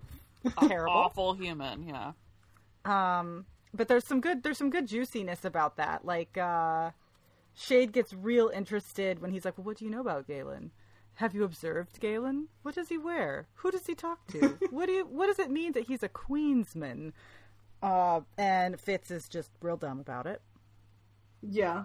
terrible. 0.69 0.93
Awful 0.93 1.35
human, 1.35 1.83
yeah. 1.89 2.13
Um, 2.85 3.47
but 3.75 3.89
there's 3.89 4.07
some 4.07 4.21
good 4.21 4.43
there's 4.43 4.59
some 4.59 4.71
good 4.71 4.87
juiciness 4.87 5.45
about 5.45 5.77
that. 5.77 6.05
Like 6.05 6.37
uh, 6.39 6.91
Chade 7.57 7.93
gets 7.93 8.13
real 8.13 8.49
interested 8.49 9.21
when 9.21 9.31
he's 9.33 9.45
like, 9.45 9.59
"Well, 9.59 9.65
what 9.65 9.77
do 9.79 9.85
you 9.85 9.91
know 9.91 10.01
about 10.01 10.27
Galen? 10.27 10.71
Have 11.21 11.35
you 11.35 11.45
observed 11.45 12.01
Galen? 12.01 12.49
What 12.63 12.75
does 12.75 12.89
he 12.89 12.97
wear? 12.97 13.47
Who 13.57 13.71
does 13.71 13.87
he 13.87 13.95
talk 13.95 14.27
to? 14.29 14.59
what 14.71 14.87
do 14.87 14.93
you 14.93 15.05
what 15.05 15.27
does 15.27 15.39
it 15.39 15.51
mean 15.51 15.73
that 15.73 15.85
he's 15.87 16.03
a 16.03 16.09
queensman?" 16.09 17.13
Uh, 17.83 18.23
and 18.39 18.81
Fitz 18.81 19.11
is 19.11 19.29
just 19.29 19.51
real 19.61 19.77
dumb 19.77 20.01
about 20.01 20.27
it. 20.27 20.41
Yeah. 21.43 21.85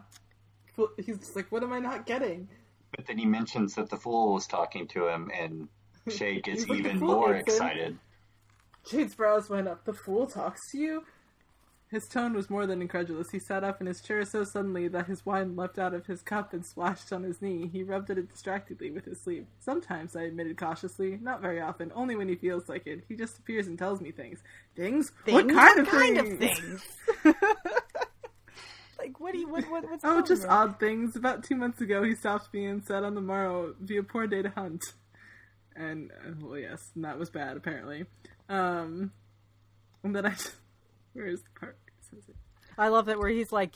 He's 0.96 1.20
just 1.20 1.36
like, 1.36 1.52
what 1.52 1.64
am 1.64 1.74
I 1.74 1.80
not 1.80 2.06
getting? 2.06 2.48
But 2.96 3.08
then 3.08 3.18
he 3.18 3.26
mentions 3.26 3.76
that 3.76 3.90
the 3.90 3.98
fool 3.98 4.34
was 4.34 4.48
talking 4.48 4.88
to 4.90 5.10
him, 5.10 5.30
and 5.38 5.68
Chade 6.10 6.44
gets 6.44 6.70
like, 6.70 6.80
even 6.80 7.00
more 7.00 7.36
excited. 7.36 7.98
Chade's 8.88 9.16
brows 9.16 9.50
went 9.50 9.68
up. 9.68 9.84
The 9.84 9.94
fool 9.94 10.28
talks 10.28 10.72
to 10.72 10.78
you? 10.78 11.04
His 11.92 12.08
tone 12.08 12.34
was 12.34 12.50
more 12.50 12.66
than 12.66 12.82
incredulous. 12.82 13.30
He 13.30 13.38
sat 13.40 13.64
up 13.64 13.80
in 13.80 13.86
his 13.88 14.02
chair 14.02 14.26
so 14.26 14.44
suddenly 14.44 14.88
that 14.88 15.06
his 15.06 15.24
wine 15.26 15.56
leapt 15.56 15.78
out 15.78 15.94
of 15.94 16.08
his 16.08 16.22
cup 16.24 16.52
and 16.52 16.66
splashed 16.66 17.14
on 17.14 17.24
his 17.24 17.42
knee. 17.42 17.70
He 17.72 17.84
rubbed 17.84 18.10
at 18.10 18.18
it 18.18 18.28
distractedly 18.30 18.90
with 18.92 19.06
his 19.06 19.22
sleeve. 19.22 19.46
Sometimes, 19.60 20.16
I 20.16 20.24
admitted 20.24 20.58
cautiously. 20.58 21.18
Not 21.22 21.42
very 21.42 21.62
often. 21.62 21.92
Only 21.96 22.16
when 22.16 22.28
he 22.28 22.36
feels 22.36 22.68
like 22.68 22.88
it. 22.88 23.04
He 23.08 23.16
just 23.16 23.38
appears 23.38 23.68
and 23.68 23.78
tells 23.78 24.02
me 24.02 24.12
things. 24.12 24.40
Things? 24.76 25.12
What 25.26 25.46
Things? 25.46 25.54
kind 25.54 25.80
of 25.80 25.88
kind 25.88 26.18
things? 26.18 26.34
of 26.34 26.40
things? 26.40 26.82
like 28.98 29.20
what 29.20 29.34
do 29.34 29.40
you 29.40 29.48
what, 29.48 29.70
what 29.70 29.84
what's 29.90 30.04
Oh, 30.04 30.22
just 30.22 30.46
odd 30.46 30.80
things. 30.80 31.16
About 31.16 31.44
two 31.44 31.56
months 31.56 31.82
ago, 31.82 32.02
he 32.04 32.16
stopped 32.16 32.52
me 32.54 32.66
and 32.66 32.84
said 32.84 33.04
on 33.04 33.14
the 33.16 33.22
morrow, 33.22 33.76
"Be 33.86 33.98
a 33.98 34.04
poor 34.04 34.26
day 34.28 34.42
to 34.42 34.50
hunt." 34.50 34.82
And 35.76 36.12
uh, 36.12 36.32
well, 36.42 36.58
yes, 36.58 36.92
and 36.96 37.04
that 37.06 37.20
was 37.20 37.30
bad 37.30 37.58
apparently. 37.58 38.06
Um, 38.50 39.12
and 40.04 40.16
then 40.16 40.26
I, 40.26 40.30
where 40.65 40.65
is 41.24 41.42
the 41.44 41.60
part? 41.60 41.78
it 42.12 42.30
it? 42.30 42.36
I 42.78 42.90
love 42.90 43.06
that 43.06 43.20
where 43.20 43.30
he's 43.30 43.52
like, 43.52 43.76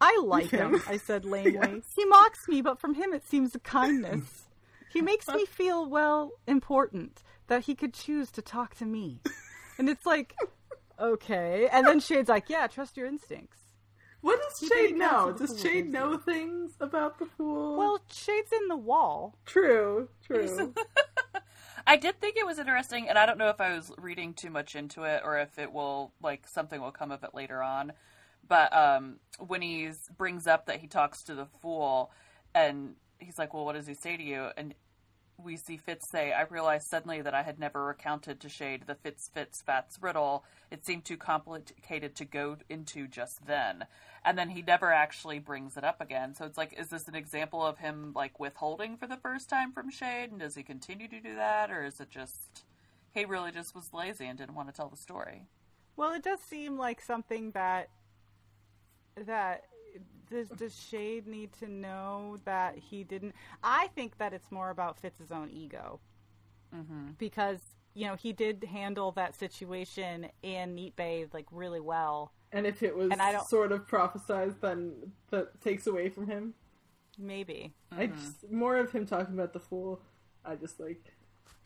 I 0.00 0.20
like 0.24 0.50
him. 0.50 0.74
him. 0.74 0.82
I 0.86 0.96
said 0.96 1.24
lamely. 1.26 1.52
Yes. 1.54 1.82
He 1.94 2.04
mocks 2.04 2.46
me, 2.48 2.62
but 2.62 2.80
from 2.80 2.94
him 2.94 3.12
it 3.12 3.26
seems 3.26 3.54
a 3.54 3.58
kindness. 3.58 4.44
he 4.92 5.02
makes 5.02 5.28
me 5.28 5.44
feel 5.48 5.88
well 5.88 6.32
important 6.46 7.22
that 7.48 7.64
he 7.64 7.74
could 7.74 7.94
choose 7.94 8.30
to 8.32 8.42
talk 8.42 8.74
to 8.76 8.84
me, 8.84 9.20
and 9.78 9.88
it's 9.88 10.04
like, 10.06 10.34
okay. 11.00 11.68
And 11.72 11.86
then 11.86 12.00
Chade's 12.00 12.28
like, 12.28 12.48
yeah, 12.50 12.66
trust 12.66 12.96
your 12.96 13.06
instincts. 13.06 13.58
What 14.20 14.40
does 14.42 14.58
He 14.58 14.68
Chade 14.68 14.96
know? 14.96 15.32
Does 15.32 15.62
Chade 15.62 15.88
know 15.88 16.18
things 16.18 16.72
about 16.80 17.18
the 17.20 17.26
fool? 17.26 17.78
Well, 17.78 18.00
Chade's 18.10 18.52
in 18.52 18.66
the 18.68 18.76
wall. 18.76 19.38
true, 19.46 20.08
true. 20.26 20.74
I 21.88 21.96
did 21.96 22.20
think 22.20 22.36
it 22.36 22.44
was 22.44 22.58
interesting, 22.58 23.08
and 23.08 23.16
I 23.18 23.24
don't 23.24 23.38
know 23.38 23.48
if 23.48 23.62
I 23.62 23.74
was 23.74 23.90
reading 23.96 24.34
too 24.34 24.50
much 24.50 24.76
into 24.76 25.04
it 25.04 25.22
or 25.24 25.38
if 25.38 25.58
it 25.58 25.72
will 25.72 26.12
like 26.22 26.46
something 26.46 26.82
will 26.82 26.92
come 26.92 27.10
of 27.10 27.24
it 27.24 27.34
later 27.34 27.62
on. 27.62 27.94
But 28.46 28.76
um, 28.76 29.20
when 29.38 29.62
he 29.62 29.90
brings 30.14 30.46
up 30.46 30.66
that 30.66 30.80
he 30.80 30.86
talks 30.86 31.22
to 31.24 31.34
the 31.34 31.46
fool, 31.46 32.10
and 32.54 32.96
he's 33.18 33.38
like, 33.38 33.54
"Well, 33.54 33.64
what 33.64 33.72
does 33.74 33.86
he 33.86 33.94
say 33.94 34.18
to 34.18 34.22
you?" 34.22 34.48
and 34.58 34.74
we 35.42 35.56
see 35.56 35.76
Fitz 35.76 36.08
say, 36.08 36.32
I 36.32 36.42
realized 36.42 36.88
suddenly 36.88 37.22
that 37.22 37.34
I 37.34 37.42
had 37.42 37.58
never 37.58 37.84
recounted 37.84 38.40
to 38.40 38.48
Chade 38.48 38.86
the 38.86 38.94
Fitz 38.94 39.28
Fitz 39.32 39.62
Fats 39.62 39.98
riddle. 40.00 40.44
It 40.70 40.84
seemed 40.84 41.04
too 41.04 41.16
complicated 41.16 42.14
to 42.16 42.24
go 42.24 42.56
into 42.68 43.06
just 43.06 43.46
then. 43.46 43.86
And 44.24 44.36
then 44.36 44.50
he 44.50 44.62
never 44.62 44.92
actually 44.92 45.38
brings 45.38 45.76
it 45.76 45.84
up 45.84 46.00
again. 46.00 46.34
So 46.34 46.44
it's 46.44 46.58
like, 46.58 46.78
is 46.78 46.88
this 46.88 47.08
an 47.08 47.14
example 47.14 47.64
of 47.64 47.78
him 47.78 48.12
like 48.14 48.40
withholding 48.40 48.96
for 48.96 49.06
the 49.06 49.16
first 49.16 49.48
time 49.48 49.72
from 49.72 49.90
Chade? 49.90 50.30
And 50.30 50.40
does 50.40 50.56
he 50.56 50.62
continue 50.62 51.08
to 51.08 51.20
do 51.20 51.34
that? 51.36 51.70
Or 51.70 51.84
is 51.84 52.00
it 52.00 52.10
just 52.10 52.64
he 53.14 53.24
really 53.24 53.52
just 53.52 53.74
was 53.74 53.92
lazy 53.92 54.26
and 54.26 54.38
didn't 54.38 54.54
want 54.54 54.68
to 54.68 54.74
tell 54.74 54.88
the 54.88 54.96
story? 54.96 55.42
Well, 55.96 56.12
it 56.14 56.22
does 56.22 56.40
seem 56.40 56.78
like 56.78 57.00
something 57.00 57.52
that 57.52 57.88
that 59.26 59.64
does 60.30 60.48
does 60.48 60.74
Chade 60.74 61.26
need 61.26 61.52
to 61.60 61.68
know 61.68 62.36
that 62.44 62.76
he 62.78 63.04
didn't? 63.04 63.34
I 63.62 63.88
think 63.94 64.18
that 64.18 64.32
it's 64.32 64.50
more 64.52 64.70
about 64.70 64.98
Fitz's 64.98 65.30
own 65.32 65.50
ego 65.50 66.00
Mm-hmm. 66.74 67.12
because 67.18 67.60
you 67.94 68.06
know 68.06 68.14
he 68.14 68.32
did 68.34 68.62
handle 68.64 69.12
that 69.12 69.34
situation 69.34 70.28
in 70.42 70.76
Neatbay 70.76 71.32
like 71.32 71.46
really 71.50 71.80
well. 71.80 72.32
and 72.52 72.66
if 72.66 72.82
it 72.82 72.94
was 72.94 73.10
And 73.10 73.22
I 73.22 73.32
don't- 73.32 73.46
sort 73.48 73.72
of 73.72 73.86
prophesized, 73.88 74.60
then 74.60 75.12
that 75.30 75.60
takes 75.62 75.86
away 75.86 76.08
from 76.10 76.26
him. 76.26 76.52
Maybe 77.18 77.72
I 77.90 78.06
just 78.08 78.50
more 78.50 78.76
of 78.76 78.92
him 78.92 79.06
talking 79.06 79.34
about 79.34 79.52
the 79.54 79.60
fool. 79.60 80.00
I 80.44 80.56
just 80.56 80.78
like 80.78 81.02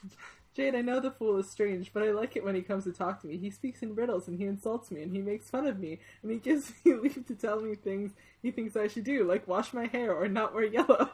Chade, 0.57 0.74
I 0.76 0.82
know 0.82 1.00
the 1.00 1.11
fool 1.11 1.38
is 1.38 1.50
strange, 1.50 1.92
but 1.94 2.03
I 2.03 2.11
like 2.11 2.36
it 2.36 2.44
when 2.44 2.55
he 2.55 2.61
comes 2.61 2.84
to 2.84 2.92
talk 2.92 3.20
to 3.22 3.26
me. 3.26 3.38
He 3.38 3.50
speaks 3.50 3.82
in 3.82 3.94
riddles 3.94 4.28
and 4.28 4.38
he 4.38 4.44
insults 4.44 4.90
me 4.90 5.03
and 5.03 5.14
he 5.14 5.22
makes 5.22 5.48
fun 5.48 5.66
of 5.66 5.78
me 5.78 5.98
and 6.22 6.30
he 6.30 6.38
gives 6.38 6.72
me 6.84 6.94
leave 6.94 7.26
to 7.26 7.34
tell 7.34 7.61
me 7.61 7.74
things 7.74 8.12
he 8.42 8.50
thinks 8.50 8.76
I 8.76 8.88
should 8.88 9.05
do, 9.05 9.24
like 9.24 9.48
wash 9.48 9.72
my 9.72 9.86
hair 9.86 10.14
or 10.14 10.28
not 10.28 10.55
wear 10.55 10.64
yellow. 10.64 11.09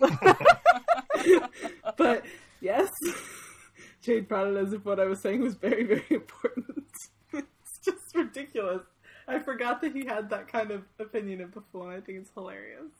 but 1.96 2.24
yes, 2.60 2.90
Chade 4.04 4.28
prodded 4.28 4.56
as 4.58 4.72
if 4.72 4.84
what 4.84 5.00
I 5.00 5.06
was 5.06 5.20
saying 5.20 5.40
was 5.40 5.54
very, 5.54 5.84
very 5.84 6.04
important. 6.10 6.66
it's 7.32 7.78
just 7.84 8.14
ridiculous. 8.14 8.82
I 9.26 9.38
forgot 9.38 9.80
that 9.80 9.94
he 9.96 10.04
had 10.06 10.30
that 10.30 10.48
kind 10.48 10.70
of 10.70 10.82
opinion 11.00 11.40
of 11.40 11.52
the 11.54 11.62
fool, 11.72 11.84
and 11.88 11.92
I 11.92 12.00
think 12.00 12.18
it's 12.18 12.30
hilarious. 12.34 12.92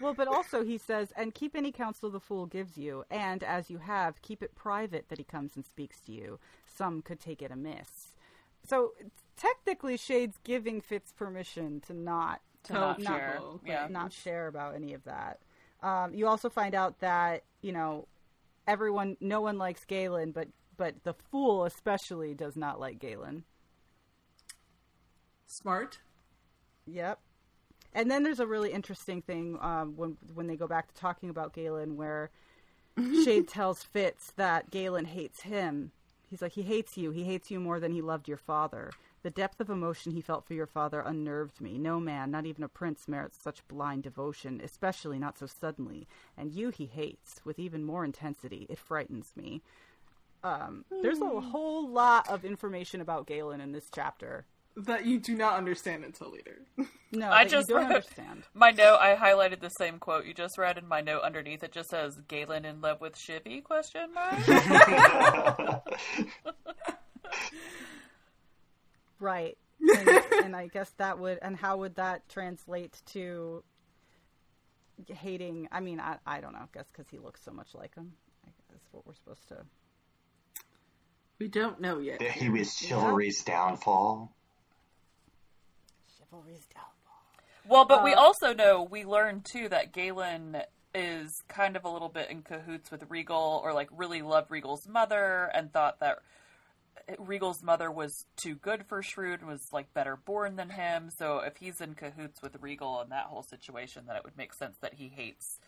Well, 0.00 0.14
but 0.14 0.28
also 0.28 0.62
he 0.64 0.78
says, 0.78 1.12
and 1.16 1.34
keep 1.34 1.56
any 1.56 1.72
counsel 1.72 2.10
the 2.10 2.20
fool 2.20 2.46
gives 2.46 2.76
you, 2.78 3.04
and 3.10 3.42
as 3.42 3.68
you 3.70 3.78
have, 3.78 4.22
keep 4.22 4.42
it 4.42 4.54
private 4.54 5.08
that 5.08 5.18
he 5.18 5.24
comes 5.24 5.56
and 5.56 5.64
speaks 5.66 6.00
to 6.02 6.12
you. 6.12 6.38
Some 6.66 7.02
could 7.02 7.18
take 7.20 7.42
it 7.42 7.50
amiss. 7.50 8.14
So 8.64 8.92
technically, 9.36 9.96
Chade's 9.98 10.38
giving 10.44 10.80
Fitz 10.80 11.12
permission 11.12 11.80
to 11.86 11.94
not 11.94 12.40
To 12.64 12.72
not 12.74 12.98
not, 13.00 13.06
share. 13.18 13.38
Not, 13.40 13.60
Yeah. 13.66 13.86
not 13.88 14.12
share 14.12 14.46
about 14.46 14.74
any 14.74 14.94
of 14.94 15.04
that. 15.04 15.40
Um, 15.82 16.12
you 16.14 16.26
also 16.26 16.48
find 16.48 16.74
out 16.74 16.98
that 17.00 17.44
you 17.62 17.72
know 17.72 18.06
everyone, 18.66 19.16
no 19.20 19.40
one 19.40 19.58
likes 19.58 19.84
Galen, 19.84 20.32
but 20.32 20.48
but 20.76 21.02
the 21.02 21.14
fool 21.14 21.64
especially 21.64 22.34
does 22.34 22.56
not 22.56 22.78
like 22.78 22.98
Galen. 23.00 23.44
Smart. 25.46 25.98
Yep. 26.86 27.18
And 27.98 28.08
then 28.08 28.22
there's 28.22 28.38
a 28.38 28.46
really 28.46 28.70
interesting 28.70 29.22
thing 29.22 29.58
um, 29.60 29.94
when 29.96 30.16
when 30.32 30.46
they 30.46 30.54
go 30.54 30.68
back 30.68 30.86
to 30.86 30.94
talking 30.94 31.30
about 31.30 31.52
Galen, 31.52 31.96
where 31.96 32.30
Chade 32.96 33.48
tells 33.48 33.82
Fitz 33.82 34.32
that 34.36 34.70
Galen 34.70 35.04
hates 35.04 35.40
him. 35.40 35.90
He's 36.30 36.40
like, 36.40 36.52
he 36.52 36.62
hates 36.62 36.96
you. 36.96 37.10
He 37.10 37.24
hates 37.24 37.50
you 37.50 37.58
more 37.58 37.80
than 37.80 37.90
he 37.90 38.00
loved 38.00 38.28
your 38.28 38.36
father. 38.36 38.92
The 39.24 39.30
depth 39.30 39.60
of 39.60 39.68
emotion 39.68 40.12
he 40.12 40.20
felt 40.20 40.46
for 40.46 40.54
your 40.54 40.66
father 40.66 41.00
unnerved 41.00 41.60
me. 41.60 41.76
No 41.76 41.98
man, 41.98 42.30
not 42.30 42.46
even 42.46 42.62
a 42.62 42.68
prince, 42.68 43.08
merits 43.08 43.36
such 43.42 43.66
blind 43.66 44.04
devotion, 44.04 44.60
especially 44.62 45.18
not 45.18 45.36
so 45.36 45.46
suddenly. 45.46 46.06
And 46.36 46.52
you 46.52 46.70
he 46.70 46.86
hates 46.86 47.40
with 47.44 47.58
even 47.58 47.82
more 47.82 48.04
intensity. 48.04 48.66
It 48.68 48.78
frightens 48.78 49.32
me. 49.34 49.60
Um, 50.44 50.84
there's 51.02 51.20
a 51.20 51.40
whole 51.40 51.88
lot 51.88 52.28
of 52.28 52.44
information 52.44 53.00
about 53.00 53.26
Galen 53.26 53.60
in 53.60 53.72
this 53.72 53.90
chapter. 53.92 54.44
That 54.84 55.06
you 55.06 55.18
do 55.18 55.34
not 55.36 55.54
understand 55.56 56.04
until 56.04 56.30
later. 56.32 56.58
No, 57.10 57.30
I 57.30 57.44
that 57.44 57.50
just 57.50 57.68
you 57.70 57.74
don't 57.74 57.84
wrote- 57.84 57.94
understand. 57.94 58.42
My 58.54 58.70
note, 58.70 58.98
I 59.00 59.14
highlighted 59.16 59.60
the 59.60 59.70
same 59.70 59.98
quote 59.98 60.26
you 60.26 60.34
just 60.34 60.58
read, 60.58 60.76
and 60.76 60.86
my 60.86 61.00
note 61.00 61.22
underneath 61.22 61.64
it 61.64 61.72
just 61.72 61.88
says 61.88 62.20
"Galen 62.28 62.66
in 62.66 62.82
love 62.82 63.00
with 63.00 63.14
Shivy?" 63.16 63.64
Question 63.64 64.12
mark. 64.12 64.36
Right. 69.20 69.56
And, 69.80 70.08
and 70.44 70.56
I 70.56 70.66
guess 70.68 70.90
that 70.98 71.18
would, 71.18 71.38
and 71.42 71.56
how 71.56 71.78
would 71.78 71.96
that 71.96 72.28
translate 72.28 73.00
to 73.12 73.64
hating? 75.08 75.68
I 75.72 75.80
mean, 75.80 75.98
I, 76.00 76.18
I 76.26 76.40
don't 76.40 76.52
know. 76.52 76.58
I 76.60 76.66
guess 76.74 76.86
because 76.92 77.08
he 77.10 77.18
looks 77.18 77.42
so 77.44 77.52
much 77.52 77.74
like 77.74 77.94
him. 77.94 78.12
I 78.44 78.48
guess 78.50 78.66
that's 78.70 78.86
what 78.92 79.06
we're 79.06 79.14
supposed 79.14 79.48
to. 79.48 79.56
We 81.38 81.48
don't 81.48 81.80
know 81.80 81.98
yet. 81.98 82.18
That 82.18 82.32
he 82.32 82.48
was 82.48 82.74
chivalry's 82.76 83.42
downfall. 83.44 84.34
Chivalry's 86.30 86.66
downfall. 86.66 87.22
well, 87.66 87.84
but 87.84 88.02
we 88.02 88.14
Uh, 88.14 88.20
also 88.20 88.52
know 88.52 88.82
we 88.82 89.04
learned 89.04 89.44
too 89.44 89.68
that 89.68 89.92
Galen 89.92 90.62
is 90.94 91.30
kind 91.48 91.76
of 91.76 91.84
a 91.84 91.88
little 91.88 92.08
bit 92.08 92.30
in 92.30 92.42
cahoots 92.42 92.90
with 92.90 93.08
Regal, 93.10 93.60
or 93.62 93.72
like 93.72 93.88
really 93.92 94.22
loved 94.22 94.50
Regal's 94.50 94.86
mother, 94.88 95.50
and 95.54 95.72
thought 95.72 96.00
that 96.00 96.18
Regal's 97.18 97.62
mother 97.62 97.90
was 97.90 98.26
too 98.36 98.54
good 98.56 98.86
for 98.86 99.02
Shrewd 99.02 99.40
and 99.40 99.48
was 99.48 99.68
like 99.72 99.92
better 99.94 100.16
born 100.16 100.56
than 100.56 100.70
him. 100.70 101.10
So 101.10 101.38
if 101.38 101.56
he's 101.56 101.80
in 101.80 101.94
cahoots 101.94 102.42
with 102.42 102.56
Regal 102.60 103.00
in 103.00 103.08
that 103.10 103.26
whole 103.26 103.42
situation, 103.42 104.04
then 104.06 104.16
it 104.16 104.24
would 104.24 104.36
make 104.36 104.52
sense 104.54 104.76
that 104.80 104.94
he 104.94 105.08
hates 105.08 105.58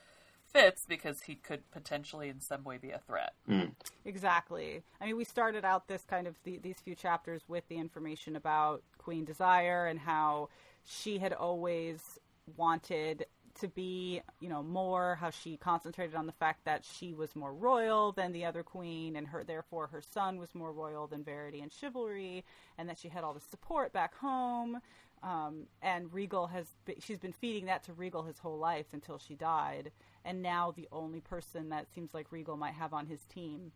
Fitz 0.52 0.84
because 0.86 1.22
he 1.22 1.36
could 1.36 1.68
potentially 1.70 2.28
in 2.28 2.40
some 2.40 2.64
way 2.64 2.76
be 2.76 2.90
a 2.90 2.98
threat. 2.98 3.34
Hmm. 3.46 3.66
Exactly. 4.04 4.82
I 5.00 5.06
mean, 5.06 5.16
we 5.16 5.24
started 5.24 5.64
out 5.64 5.88
this 5.88 6.04
kind 6.08 6.26
of 6.26 6.34
the, 6.44 6.58
these 6.58 6.78
few 6.78 6.94
chapters 6.94 7.42
with 7.48 7.68
the 7.68 7.76
information 7.76 8.36
about 8.36 8.82
Queen 8.98 9.24
Desire 9.24 9.86
and 9.86 10.00
how 10.00 10.48
she 10.84 11.18
had 11.18 11.32
always 11.32 12.18
wanted 12.56 13.26
to 13.60 13.68
be, 13.68 14.22
you 14.40 14.48
know, 14.48 14.62
more. 14.62 15.16
How 15.20 15.30
she 15.30 15.56
concentrated 15.56 16.14
on 16.14 16.26
the 16.26 16.32
fact 16.32 16.64
that 16.64 16.84
she 16.84 17.14
was 17.14 17.36
more 17.36 17.52
royal 17.52 18.12
than 18.12 18.32
the 18.32 18.44
other 18.44 18.62
queen, 18.62 19.16
and 19.16 19.26
her 19.28 19.44
therefore 19.44 19.88
her 19.88 20.02
son 20.02 20.38
was 20.38 20.54
more 20.54 20.72
royal 20.72 21.06
than 21.06 21.24
Verity 21.24 21.60
and 21.60 21.72
Chivalry, 21.72 22.44
and 22.78 22.88
that 22.88 22.98
she 22.98 23.08
had 23.08 23.24
all 23.24 23.34
the 23.34 23.40
support 23.40 23.92
back 23.92 24.16
home. 24.16 24.80
Um, 25.22 25.66
and 25.82 26.12
Regal 26.12 26.46
has 26.46 26.66
be- 26.86 26.96
she's 26.98 27.18
been 27.18 27.32
feeding 27.32 27.66
that 27.66 27.82
to 27.84 27.92
Regal 27.92 28.22
his 28.22 28.38
whole 28.38 28.58
life 28.58 28.86
until 28.92 29.18
she 29.18 29.34
died, 29.34 29.92
and 30.24 30.42
now 30.42 30.70
the 30.70 30.88
only 30.92 31.20
person 31.20 31.68
that 31.68 31.92
seems 31.92 32.14
like 32.14 32.32
Regal 32.32 32.56
might 32.56 32.74
have 32.74 32.94
on 32.94 33.06
his 33.06 33.24
team 33.26 33.72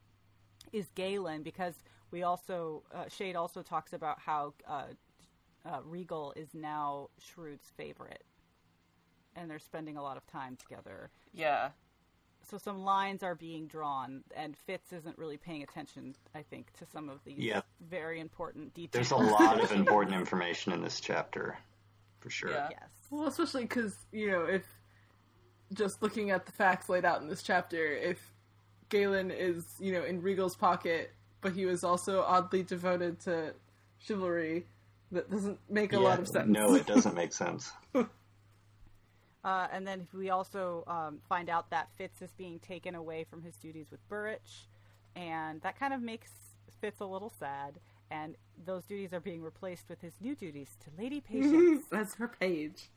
is 0.72 0.86
Galen 0.95 1.42
because 1.42 1.74
we 2.11 2.22
also 2.22 2.82
uh, 2.95 3.05
Chade 3.05 3.36
also 3.36 3.62
talks 3.62 3.92
about 3.92 4.20
how 4.20 4.55
uh, 4.66 4.84
uh, 5.66 5.80
Regal 5.84 6.32
is 6.34 6.49
now 6.55 7.11
Shrewd's 7.18 7.70
favorite, 7.76 8.24
and 9.36 9.51
they're 9.51 9.59
spending 9.59 9.97
a 9.97 10.03
lot 10.03 10.16
of 10.16 10.26
time 10.26 10.57
together. 10.57 11.11
Yeah. 11.32 11.70
So 12.49 12.59
some 12.59 12.84
lines 12.84 13.22
are 13.22 13.34
being 13.34 13.66
drawn, 13.66 14.22
and 14.36 14.57
Fitz 14.57 14.92
isn't 14.92 15.16
really 15.18 15.36
paying 15.36 15.62
attention. 15.62 16.14
I 16.34 16.42
think 16.42 16.72
to 16.78 16.86
some 16.86 17.09
of 17.09 17.20
these 17.24 17.38
Yeah. 17.38 17.62
very 17.80 18.20
important 18.20 18.74
details. 18.74 19.09
There's 19.09 19.12
a 19.12 19.24
lot 19.24 19.62
of 19.62 19.72
important 19.72 20.14
information 20.16 20.72
in 20.72 20.82
this 20.82 21.01
chapter, 21.01 21.59
for 22.20 22.30
sure. 22.30 22.51
Yeah. 22.51 22.68
yes. 22.70 22.90
Well, 23.11 23.26
especially 23.26 23.62
because 23.62 23.97
you 24.12 24.30
know, 24.30 24.45
if 24.45 24.64
just 25.72 26.03
looking 26.03 26.30
at 26.30 26.47
the 26.47 26.53
facts 26.53 26.88
laid 26.88 27.05
out 27.05 27.22
in 27.22 27.28
this 27.28 27.42
chapter, 27.42 27.95
if 27.97 28.20
Galen 28.88 29.30
is 29.30 29.64
you 29.80 29.92
know 29.92 30.05
in 30.05 30.20
Regal's 30.20 30.57
pocket, 30.57 31.12
but 31.40 31.53
he 31.53 31.64
was 31.66 31.82
also 31.84 32.22
oddly 32.22 32.62
devoted 32.62 33.20
to 33.20 33.55
chivalry, 33.99 34.66
that 35.12 35.30
doesn't 35.30 35.59
make 35.70 35.92
a 35.92 35.99
lot 35.99 36.18
of 36.18 36.28
sense. 36.28 36.49
No, 36.49 36.74
it 36.74 36.86
doesn't 36.86 37.14
make 37.14 37.32
sense. 37.32 37.70
Uh, 39.45 39.66
and 39.72 39.86
then 39.86 40.07
we 40.14 40.30
also 40.30 40.84
um, 40.86 41.18
find 41.28 41.51
out 41.51 41.68
that 41.70 41.88
Fitz 41.97 42.22
is 42.22 42.32
being 42.32 42.59
taken 42.61 42.95
away 42.95 43.24
from 43.24 43.42
his 43.42 43.57
duties 43.57 43.90
with 43.90 44.01
Burrich, 44.09 44.68
and 45.14 45.61
that 45.62 45.78
kind 45.78 45.92
of 45.92 46.01
makes 46.01 46.30
Fitz 46.80 47.01
a 47.01 47.05
little 47.07 47.30
sad. 47.38 47.74
And 48.11 48.36
those 48.64 48.84
duties 48.84 49.12
are 49.12 49.20
being 49.20 49.42
replaced 49.42 49.88
with 49.88 50.01
his 50.01 50.14
new 50.20 50.34
duties 50.34 50.76
to 50.84 50.90
Lady 51.03 51.20
Patience. 51.28 51.84
That's 51.90 52.14
her 52.16 52.28
page. 52.28 52.90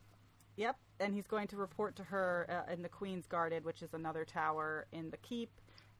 yep, 0.56 0.78
and 1.00 1.14
he's 1.14 1.28
going 1.28 1.48
to 1.50 1.58
report 1.58 1.95
to 1.98 2.04
her 2.04 2.48
uh, 2.70 2.72
in 2.72 2.82
the 2.82 2.89
Queen's 2.89 3.26
Garden, 3.28 3.64
which 3.64 3.82
is 3.82 3.93
another 3.93 4.24
tower 4.26 4.86
in 4.91 5.10
the 5.10 5.18
keep. 5.18 5.50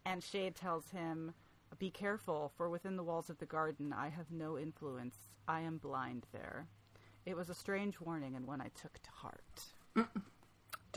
And 0.06 0.22
Chade 0.22 0.56
tells 0.56 0.89
him, 0.91 1.34
"Be 1.80 1.89
careful, 1.89 2.52
for 2.56 2.70
within 2.70 2.95
the 2.95 3.04
walls 3.04 3.30
of 3.30 3.38
the 3.39 3.45
garden 3.45 3.93
I 3.93 4.10
have 4.10 4.32
no 4.32 4.58
influence. 4.58 5.16
I 5.48 5.62
am 5.62 5.78
blind 5.78 6.26
there." 6.32 6.68
It 7.26 7.36
was 7.36 7.50
a 7.50 7.56
strange 7.56 8.00
warning, 8.00 8.36
and 8.36 8.45
one 8.48 8.62
I 8.62 8.70
took 8.82 9.00
to 9.04 9.10
heart. 9.12 9.64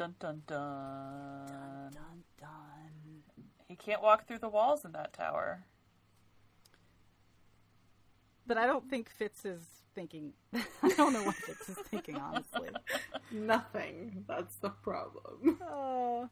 Dun 0.00 0.14
dun 0.18 0.42
dun. 0.46 1.92
Dun 1.92 2.24
dun. 2.40 3.22
He 3.68 3.76
can't 3.76 4.02
walk 4.02 4.26
through 4.26 4.38
the 4.38 4.48
walls 4.48 4.82
in 4.86 4.92
that 4.92 5.12
tower. 5.12 5.66
But 8.46 8.56
I 8.56 8.64
don't 8.64 8.88
think 8.88 9.10
Fitz 9.10 9.44
is 9.44 9.60
thinking. 9.94 10.32
I 10.54 10.88
don't 10.96 11.12
know 11.12 11.22
what 11.22 11.34
Fitz 11.34 11.68
is 11.68 11.76
thinking, 11.90 12.16
honestly. 12.16 12.70
Nothing. 13.30 14.24
That's 14.26 14.56
the 14.56 14.70
problem. 14.70 15.58
Uh, 15.60 16.28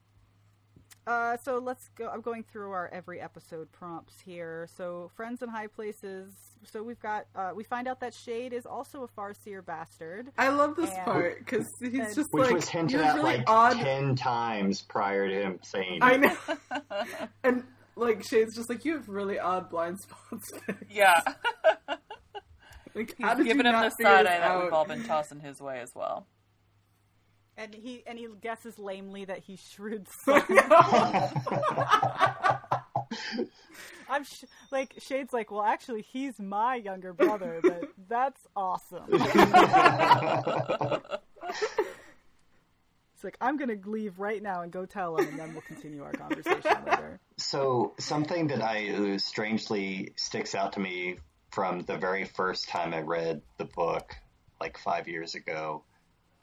uh, 1.08 1.36
so 1.38 1.58
let's 1.58 1.88
go. 1.96 2.08
I'm 2.12 2.20
going 2.20 2.42
through 2.44 2.70
our 2.72 2.88
every 2.92 3.20
episode 3.20 3.70
prompts 3.72 4.20
here. 4.20 4.68
So 4.76 5.10
friends 5.16 5.42
in 5.42 5.48
high 5.48 5.66
places. 5.68 6.32
So 6.64 6.82
we've 6.82 7.00
got. 7.00 7.26
Uh, 7.34 7.52
we 7.54 7.64
find 7.64 7.88
out 7.88 8.00
that 8.00 8.12
Chade 8.12 8.52
is 8.52 8.66
also 8.66 9.02
a 9.04 9.08
Farseer 9.08 9.64
bastard. 9.64 10.30
I 10.36 10.48
love 10.48 10.76
this 10.76 10.90
And- 10.90 11.04
part 11.04 11.38
because 11.38 11.66
he's 11.80 11.94
and- 11.98 12.14
just 12.14 12.28
Which 12.32 12.44
like 12.46 12.54
was 12.54 12.68
hinted 12.68 13.00
at 13.00 13.14
really 13.16 13.38
like 13.38 13.44
odd. 13.50 13.76
ten 13.76 14.14
times 14.16 14.82
prior 14.82 15.28
to 15.28 15.34
him 15.34 15.58
saying 15.62 16.00
I 16.02 16.16
know, 16.18 16.36
and 17.44 17.64
like 17.96 18.20
Chade's 18.22 18.54
just 18.54 18.68
like 18.68 18.84
you 18.84 18.92
have 18.94 19.08
really 19.08 19.38
odd 19.38 19.70
blind 19.70 19.98
spots. 20.00 20.52
Yeah. 20.90 21.20
like, 22.94 23.14
He's 23.16 23.26
how 23.26 23.34
did 23.34 23.46
given 23.46 23.64
you 23.66 23.70
him 23.70 23.76
the 23.76 23.82
not 23.82 23.92
figure 23.96 24.04
side 24.10 24.26
this 24.26 24.32
eye 24.32 24.38
that 24.40 24.62
we've 24.62 24.72
all 24.72 24.84
been 24.86 25.04
tossing 25.04 25.40
his 25.40 25.60
way 25.60 25.80
as 25.80 25.90
well. 25.94 26.26
And 27.58 27.74
he 27.74 28.04
and 28.06 28.16
he 28.16 28.28
guesses 28.40 28.78
lamely 28.78 29.24
that 29.24 29.40
he's 29.40 29.60
shrewd. 29.60 30.06
I'm 34.08 34.24
sh- 34.24 34.44
like 34.70 34.94
Chade's 35.00 35.32
like, 35.32 35.50
well, 35.50 35.64
actually, 35.64 36.02
he's 36.02 36.38
my 36.38 36.76
younger 36.76 37.12
brother, 37.12 37.58
but 37.60 37.88
that's 38.08 38.46
awesome. 38.54 39.02
it's 39.10 39.24
like 43.24 43.36
I'm 43.40 43.56
gonna 43.56 43.78
leave 43.84 44.20
right 44.20 44.42
now 44.42 44.62
and 44.62 44.70
go 44.70 44.86
tell 44.86 45.16
him, 45.16 45.26
and 45.28 45.36
then 45.38 45.52
we'll 45.52 45.62
continue 45.62 46.04
our 46.04 46.12
conversation 46.12 46.84
later. 46.86 47.18
So 47.38 47.94
something 47.98 48.46
that 48.48 48.62
I 48.62 48.90
uh, 48.90 49.18
strangely 49.18 50.12
sticks 50.14 50.54
out 50.54 50.74
to 50.74 50.80
me 50.80 51.18
from 51.50 51.80
the 51.80 51.98
very 51.98 52.24
first 52.24 52.68
time 52.68 52.94
I 52.94 53.00
read 53.00 53.42
the 53.56 53.64
book, 53.64 54.14
like 54.60 54.78
five 54.78 55.08
years 55.08 55.34
ago, 55.34 55.82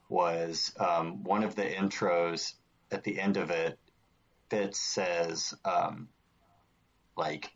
was 0.09 0.73
um, 0.79 1.23
one 1.23 1.43
of 1.43 1.55
the 1.55 1.63
intros 1.63 2.53
at 2.91 3.03
the 3.03 3.19
end 3.19 3.37
of 3.37 3.49
it. 3.49 3.77
Fitz 4.49 4.79
says, 4.79 5.53
um, 5.65 6.07
like 7.17 7.51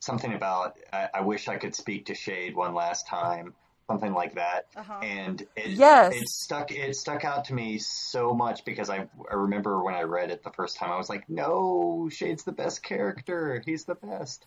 something 0.00 0.34
about 0.34 0.76
I, 0.92 1.08
I 1.14 1.20
wish 1.22 1.48
I 1.48 1.56
could 1.56 1.74
speak 1.74 2.06
to 2.06 2.12
Chade 2.12 2.54
one 2.54 2.74
last 2.74 3.06
time, 3.08 3.54
something 3.86 4.12
like 4.12 4.34
that. 4.34 4.66
Uh-huh. 4.76 5.00
And 5.02 5.40
it, 5.56 5.68
Yes. 5.68 6.14
it 6.14 6.28
stuck 6.28 6.70
it 6.70 6.94
stuck 6.96 7.24
out 7.24 7.46
to 7.46 7.54
me 7.54 7.78
so 7.78 8.34
much 8.34 8.64
because 8.66 8.90
I 8.90 9.08
I 9.30 9.34
remember 9.34 9.82
when 9.82 9.94
I 9.94 10.02
read 10.02 10.30
it 10.30 10.42
the 10.42 10.50
first 10.50 10.76
time 10.76 10.90
I 10.90 10.96
was 10.98 11.08
like, 11.08 11.28
no, 11.28 12.08
Chade's 12.10 12.44
the 12.44 12.52
best 12.52 12.82
character. 12.82 13.62
He's 13.64 13.84
the 13.84 13.94
best. 13.94 14.46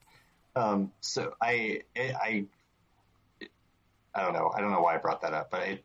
Um, 0.55 0.91
so 1.01 1.33
I 1.41 1.81
it, 1.95 2.15
I 2.15 2.45
I 4.13 4.21
don't 4.21 4.33
know. 4.33 4.51
I 4.55 4.61
don't 4.61 4.71
know 4.71 4.81
why 4.81 4.95
I 4.95 4.97
brought 4.97 5.21
that 5.21 5.33
up, 5.33 5.49
but 5.49 5.63
it 5.63 5.83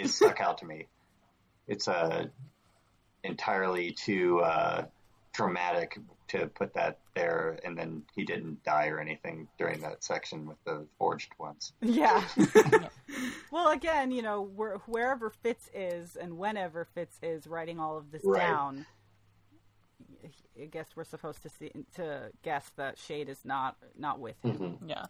it 0.00 0.08
stuck 0.10 0.40
out 0.40 0.58
to 0.58 0.66
me. 0.66 0.86
It's 1.66 1.88
uh, 1.88 2.26
entirely 3.22 3.92
too 3.92 4.40
uh, 4.40 4.84
dramatic 5.32 5.98
to 6.28 6.46
put 6.46 6.74
that 6.74 6.98
there, 7.14 7.58
and 7.64 7.76
then 7.76 8.02
he 8.14 8.24
didn't 8.24 8.62
die 8.62 8.88
or 8.88 9.00
anything 9.00 9.48
during 9.58 9.80
that 9.80 10.02
section 10.04 10.46
with 10.46 10.56
the 10.64 10.86
forged 10.98 11.32
ones. 11.38 11.72
Yeah. 11.80 12.22
well, 13.50 13.70
again, 13.70 14.12
you 14.12 14.22
know, 14.22 14.42
where, 14.42 14.76
wherever 14.86 15.30
Fitz 15.30 15.68
is 15.74 16.16
and 16.16 16.38
whenever 16.38 16.86
Fitz 16.94 17.18
is 17.22 17.46
writing 17.46 17.80
all 17.80 17.96
of 17.96 18.10
this 18.12 18.22
Right. 18.24 18.40
down, 18.40 18.86
I 20.60 20.66
guess 20.66 20.86
we're 20.94 21.04
supposed 21.04 21.42
to 21.42 21.48
see 21.48 21.72
to 21.96 22.30
guess 22.42 22.70
that 22.76 22.96
Chade 22.96 23.28
is 23.28 23.44
not 23.44 23.76
not 23.98 24.20
with 24.20 24.36
him. 24.44 24.58
Mm-hmm. 24.58 24.88
Yeah. 24.88 25.06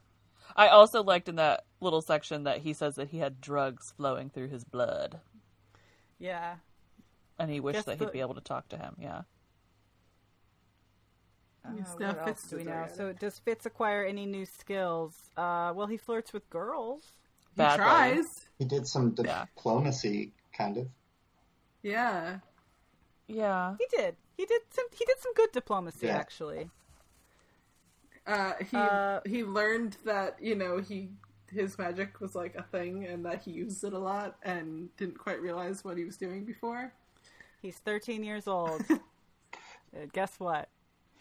I 0.56 0.68
also 0.68 1.02
liked 1.02 1.28
in 1.28 1.36
that 1.36 1.64
little 1.80 2.02
section 2.02 2.44
that 2.44 2.58
he 2.58 2.72
says 2.72 2.96
that 2.96 3.08
he 3.08 3.18
had 3.18 3.40
drugs 3.40 3.92
flowing 3.96 4.30
through 4.30 4.48
his 4.48 4.64
blood, 4.64 5.20
Yeah. 6.18 6.56
and 7.38 7.50
he 7.50 7.60
wished 7.60 7.76
Guess 7.78 7.84
that 7.86 7.98
the- 7.98 8.04
he'd 8.06 8.12
be 8.12 8.20
able 8.20 8.34
to 8.34 8.40
talk 8.40 8.68
to 8.70 8.76
him. 8.78 8.96
Yeah. 8.98 9.22
Uh, 11.64 11.70
what 11.72 12.02
else 12.02 12.24
Fitz 12.24 12.48
do 12.48 12.56
we 12.56 12.64
know? 12.64 12.86
So, 12.94 13.12
does 13.12 13.38
Fitz 13.38 13.66
acquire 13.66 14.02
any 14.04 14.24
new 14.26 14.46
skills? 14.46 15.30
Uh, 15.36 15.72
well, 15.74 15.86
he 15.86 15.96
flirts 15.98 16.32
with 16.32 16.48
girls. 16.48 17.12
He 17.56 17.62
tries. 17.62 18.48
He 18.58 18.64
did 18.64 18.86
some 18.86 19.14
Yeah. 19.18 19.44
diplomacy, 19.56 20.32
kind 20.56 20.78
of. 20.78 20.88
Yeah. 21.82 22.38
Yeah. 23.26 23.76
He 23.78 23.86
did. 23.94 24.16
He 24.36 24.46
did 24.46 24.62
some. 24.70 24.86
He 24.92 25.04
did 25.04 25.18
some 25.18 25.34
good 25.34 25.52
diplomacy, 25.52 26.06
Yeah. 26.06 26.16
actually. 26.16 26.70
Uh, 28.26 28.52
he 28.70 28.76
Uh, 28.76 29.20
he 29.26 29.44
learned 29.44 29.96
that 30.04 30.36
you 30.40 30.54
know 30.54 30.78
he 30.78 31.10
his 31.52 31.76
magic 31.78 32.20
was 32.20 32.34
like 32.34 32.54
a 32.54 32.62
thing 32.62 33.06
and 33.06 33.24
that 33.26 33.42
he 33.42 33.50
used 33.50 33.82
it 33.82 33.92
a 33.92 33.98
lot 33.98 34.36
and 34.44 34.94
didn't 34.96 35.18
quite 35.18 35.40
realize 35.42 35.84
what 35.84 35.96
he 35.96 36.04
was 36.04 36.16
doing 36.16 36.44
before. 36.44 36.92
He's 37.60 37.76
13 37.78 38.22
years 38.24 38.46
old. 38.46 38.84
Uh, 39.92 40.06
guess 40.12 40.38
what? 40.38 40.68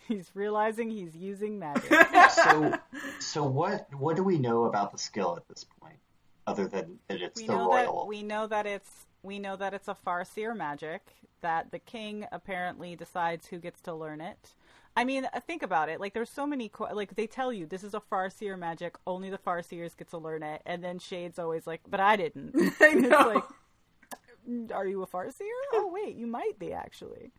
He's 0.08 0.30
realizing 0.36 0.91
he's 0.91 1.16
using 1.16 1.58
magic. 1.58 1.91
So, 2.30 2.74
so 3.20 3.43
what 3.43 3.88
what 3.97 4.16
do 4.16 4.22
we 4.24 4.38
know 4.38 4.66
about 4.66 4.91
the 4.91 5.00
skill 5.00 5.36
at 5.36 5.47
this 5.47 5.66
point, 5.82 5.97
other 6.45 6.68
than 6.68 7.00
that 7.08 7.20
it's 7.20 7.41
we 7.41 7.47
the 7.47 7.54
know 7.56 7.68
royal? 7.68 8.02
that 8.02 8.08
we 8.08 8.22
know 8.22 8.45
that 8.45 8.68
it's 8.68 9.08
we 9.24 9.39
know 9.39 9.56
that 9.56 9.74
it's 9.74 9.88
a 9.88 9.97
farseer 10.06 10.56
magic 10.56 11.02
that 11.41 11.72
the 11.72 11.80
king 11.80 12.28
apparently 12.32 12.95
decides 12.95 13.47
who 13.47 13.58
gets 13.58 13.82
to 13.82 13.93
learn 13.95 14.22
it 14.22 14.54
i 15.00 15.04
mean 15.06 15.26
uh, 15.34 15.39
think 15.39 15.64
about 15.64 15.88
it 15.89 16.00
like 16.00 16.14
there's 16.14 16.30
so 16.30 16.45
many 16.45 16.68
qu- 16.70 16.93
like 16.93 17.16
they 17.16 17.26
tell 17.26 17.54
you 17.54 17.66
this 17.66 17.84
is 17.84 17.93
a 17.93 18.02
farseer 18.12 18.60
magic 18.60 18.95
only 19.08 19.30
the 19.30 19.38
farseers 19.38 19.95
get 19.95 20.10
to 20.10 20.18
learn 20.18 20.43
it 20.43 20.62
and 20.66 20.84
then 20.84 21.00
Chade's 21.00 21.39
always 21.39 21.66
like 21.66 21.82
but 21.89 22.00
i 22.00 22.16
didn't 22.16 22.54
I 22.82 22.93
know. 22.93 23.08
it's 23.08 23.36
like 23.36 24.72
are 24.74 24.86
you 24.86 25.02
a 25.02 25.08
farseer 25.08 25.58
oh 25.74 25.89
wait 25.93 26.16
you 26.16 26.28
might 26.28 26.60
be 26.60 26.74
actually 26.74 27.32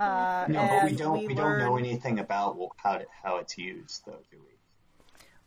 uh, 0.00 0.46
no, 0.48 0.68
but 0.68 0.90
we 0.90 0.96
don't. 0.96 1.26
We, 1.26 1.34
don't 1.34 1.58
know 1.58 1.76
anything 1.76 2.18
about 2.18 2.58
how 2.76 2.98
to, 2.98 3.06
how 3.22 3.36
it's 3.36 3.56
used, 3.56 4.04
though, 4.04 4.18
do 4.28 4.38
we? 4.40 4.53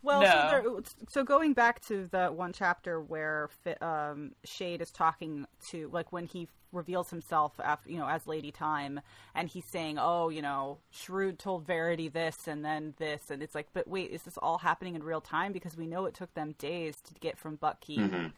Well, 0.03 0.21
No. 0.21 0.27
so, 0.29 0.47
there, 0.47 0.83
so 1.09 1.23
going 1.23 1.53
back 1.53 1.81
to 1.87 2.05
the 2.07 2.27
one 2.27 2.53
chapter 2.53 3.01
where 3.01 3.49
um, 3.81 4.33
Chade 4.45 4.81
is 4.81 4.91
talking 4.91 5.45
to, 5.69 5.89
like 5.91 6.11
when 6.11 6.25
he 6.25 6.47
reveals 6.71 7.09
himself, 7.09 7.53
after, 7.63 7.89
you 7.89 7.97
know, 7.97 8.07
as 8.07 8.27
Lady 8.27 8.51
Thyme, 8.51 8.99
and 9.33 9.47
he's 9.49 9.65
saying, 9.65 9.97
"Oh, 9.97 10.29
you 10.29 10.41
know, 10.41 10.77
Shrewd 10.91 11.39
told 11.39 11.65
Verity 11.65 12.09
this, 12.09 12.47
and 12.47 12.63
then 12.63 12.93
this," 12.97 13.31
and 13.31 13.41
it's 13.41 13.55
like, 13.55 13.67
but 13.73 13.87
wait, 13.87 14.11
is 14.11 14.23
this 14.23 14.37
all 14.37 14.59
happening 14.59 14.93
in 14.95 15.01
real 15.03 15.21
time? 15.21 15.51
Because 15.53 15.75
we 15.77 15.87
know 15.87 16.05
it 16.05 16.13
took 16.13 16.33
them 16.33 16.55
days 16.59 16.97
to 17.01 17.13
get 17.15 17.37
from 17.37 17.57
Buckkeep 17.57 18.31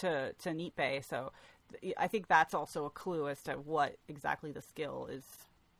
to 0.00 0.32
to 0.34 0.50
Neatbay. 0.50 1.04
So 1.04 1.32
th- 1.80 1.94
I 1.96 2.06
think 2.08 2.28
that's 2.28 2.54
also 2.54 2.84
a 2.84 2.90
clue 2.90 3.28
as 3.28 3.42
to 3.44 3.52
what 3.54 3.96
exactly 4.08 4.52
the 4.52 4.62
skill 4.62 5.08
is, 5.10 5.24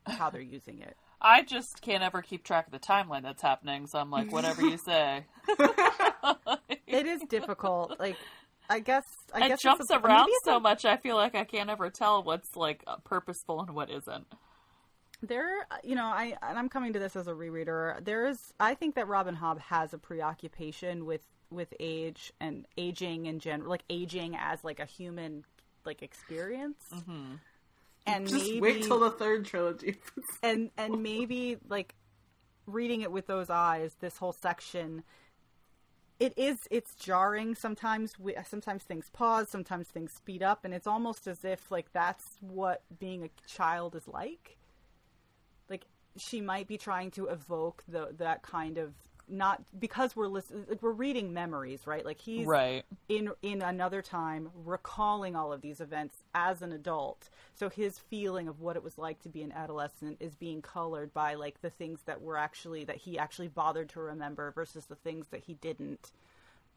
how 0.06 0.30
they're 0.30 0.40
using 0.40 0.80
it. 0.80 0.96
I 1.24 1.42
just 1.42 1.80
can't 1.80 2.02
ever 2.02 2.20
keep 2.22 2.44
track 2.44 2.66
of 2.66 2.72
the 2.72 2.78
timeline 2.78 3.22
that's 3.22 3.40
happening, 3.42 3.86
so 3.86 3.98
I'm 3.98 4.10
like, 4.10 4.30
whatever 4.30 4.62
you 4.62 4.76
say. 4.84 5.24
It 6.86 7.06
is 7.06 7.22
difficult. 7.28 7.98
Like, 7.98 8.16
I 8.70 8.78
guess 8.78 9.04
I 9.32 9.46
it 9.46 9.48
guess 9.48 9.62
jumps 9.62 9.90
a- 9.90 9.98
around 9.98 10.28
so 10.44 10.56
a- 10.58 10.60
much. 10.60 10.84
I 10.84 10.96
feel 10.96 11.16
like 11.16 11.34
I 11.34 11.42
can't 11.44 11.68
ever 11.70 11.90
tell 11.90 12.22
what's 12.22 12.54
like 12.54 12.84
uh, 12.86 12.96
purposeful 13.04 13.60
and 13.60 13.70
what 13.74 13.90
isn't. 13.90 14.26
There, 15.22 15.66
you 15.82 15.94
know, 15.96 16.04
I 16.04 16.36
and 16.42 16.58
I'm 16.58 16.68
coming 16.68 16.92
to 16.92 16.98
this 16.98 17.16
as 17.16 17.26
a 17.26 17.32
rereader. 17.32 18.04
There 18.04 18.26
is, 18.26 18.38
I 18.60 18.74
think 18.74 18.94
that 18.94 19.08
Robin 19.08 19.34
Hobb 19.34 19.58
has 19.60 19.92
a 19.94 19.98
preoccupation 19.98 21.04
with 21.04 21.22
with 21.50 21.72
age 21.80 22.32
and 22.40 22.66
aging 22.76 23.26
in 23.26 23.38
general, 23.40 23.70
like 23.70 23.84
aging 23.90 24.36
as 24.38 24.62
like 24.62 24.78
a 24.80 24.84
human 24.86 25.44
like 25.84 26.02
experience. 26.02 26.78
Mm-hmm. 26.94 27.34
And 28.06 28.26
Just 28.28 28.44
maybe, 28.44 28.60
wait 28.60 28.82
till 28.82 29.00
the 29.00 29.10
third 29.10 29.46
trilogy. 29.46 29.96
and 30.42 30.70
and 30.76 31.02
maybe 31.02 31.56
like 31.68 31.94
reading 32.66 33.00
it 33.00 33.10
with 33.10 33.26
those 33.26 33.50
eyes, 33.50 33.96
this 34.00 34.18
whole 34.18 34.32
section. 34.32 35.02
It 36.20 36.34
is. 36.36 36.68
It's 36.70 36.94
jarring 36.94 37.54
sometimes. 37.54 38.18
We, 38.18 38.36
sometimes 38.46 38.82
things 38.84 39.10
pause. 39.12 39.48
Sometimes 39.48 39.88
things 39.88 40.12
speed 40.12 40.42
up, 40.42 40.64
and 40.64 40.72
it's 40.74 40.86
almost 40.86 41.26
as 41.26 41.44
if 41.44 41.70
like 41.70 41.92
that's 41.92 42.36
what 42.40 42.82
being 42.98 43.24
a 43.24 43.30
child 43.48 43.96
is 43.96 44.06
like 44.06 44.58
like 45.68 45.86
she 46.16 46.40
might 46.40 46.66
be 46.68 46.76
trying 46.76 47.10
to 47.12 47.26
evoke 47.26 47.82
the 47.88 48.08
that 48.18 48.42
kind 48.42 48.78
of 48.78 48.94
not 49.28 49.62
because 49.78 50.14
we're 50.14 50.26
listening 50.28 50.64
like 50.68 50.82
we're 50.82 50.90
reading 50.92 51.32
memories 51.32 51.86
right? 51.86 52.04
Like 52.04 52.20
he's 52.20 52.46
Right. 52.46 52.84
in 53.08 53.30
in 53.42 53.62
another 53.62 54.02
time 54.02 54.50
recalling 54.54 55.34
all 55.34 55.52
of 55.52 55.60
these 55.62 55.80
events 55.80 56.22
as 56.34 56.62
an 56.62 56.72
adult. 56.72 57.30
So 57.54 57.68
his 57.68 57.98
feeling 57.98 58.48
of 58.48 58.60
what 58.60 58.76
it 58.76 58.82
was 58.84 58.98
like 58.98 59.20
to 59.22 59.28
be 59.28 59.42
an 59.42 59.52
adolescent 59.52 60.18
is 60.20 60.34
being 60.34 60.60
colored 60.62 61.12
by 61.14 61.34
like 61.34 61.60
the 61.62 61.70
things 61.70 62.02
that 62.06 62.20
were 62.22 62.36
actually 62.36 62.84
that 62.84 62.96
he 62.96 63.18
actually 63.18 63.48
bothered 63.48 63.88
to 63.90 64.00
remember 64.00 64.50
versus 64.50 64.86
the 64.86 64.94
things 64.96 65.28
that 65.30 65.44
he 65.44 65.54
didn't 65.54 66.12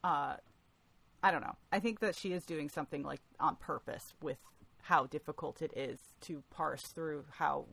uh 0.03 0.35
i 1.23 1.31
don't 1.31 1.41
know. 1.41 1.55
I 1.71 1.79
think 1.79 1.99
that 1.99 2.15
she 2.15 2.31
is 2.33 2.45
doing 2.45 2.69
something 2.69 3.03
like 3.03 3.21
on 3.39 3.55
purpose 3.55 4.13
with 4.21 4.37
how 4.83 5.05
difficult 5.07 5.61
it 5.61 5.73
is 5.75 5.99
to 6.21 6.43
parse 6.49 6.83
through 6.83 7.25
how 7.39 7.65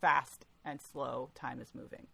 fast 0.00 0.44
and 0.64 0.80
slow 0.80 1.30
time 1.34 1.60
is 1.60 1.74
moving 1.74 2.06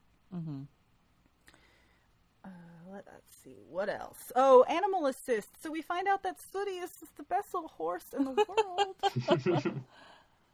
uh, 2.45 2.49
let 2.93 3.07
us 3.09 3.23
see 3.43 3.57
what 3.69 3.89
else. 3.89 4.33
Oh, 4.37 4.65
animal 4.65 5.07
assist. 5.07 5.63
So 5.63 5.71
we 5.71 5.83
find 5.83 6.09
out 6.09 6.23
that 6.23 6.41
Sooty 6.41 6.79
is 6.79 6.91
the 7.17 7.23
best 7.25 7.55
little 7.55 7.69
horse 7.69 8.07
in 8.17 8.25
the 8.25 8.33
world. 8.33 8.97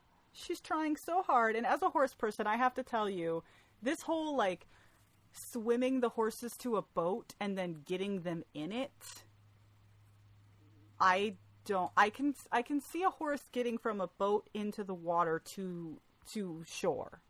She's 0.32 0.60
trying 0.60 0.96
so 0.96 1.22
hard, 1.22 1.56
and 1.56 1.66
as 1.66 1.82
a 1.82 1.90
horse 1.90 2.14
person, 2.14 2.46
I 2.46 2.56
have 2.56 2.74
to 2.74 2.82
tell 2.82 3.08
you, 3.08 3.44
this 3.82 4.02
whole 4.02 4.36
like 4.36 4.66
swimming 5.32 6.00
the 6.00 6.10
horses 6.10 6.56
to 6.58 6.76
a 6.76 6.82
boat 6.82 7.34
and 7.40 7.56
then 7.58 7.82
getting 7.84 8.22
them 8.22 8.44
in 8.54 8.72
it. 8.72 8.92
I 11.00 11.34
don't. 11.64 11.90
I 11.96 12.10
can. 12.10 12.34
I 12.52 12.62
can 12.62 12.80
see 12.80 13.02
a 13.02 13.10
horse 13.10 13.42
getting 13.52 13.78
from 13.78 14.00
a 14.00 14.08
boat 14.08 14.48
into 14.54 14.84
the 14.84 14.94
water 14.94 15.40
to 15.56 16.00
to 16.32 16.64
shore, 16.66 17.20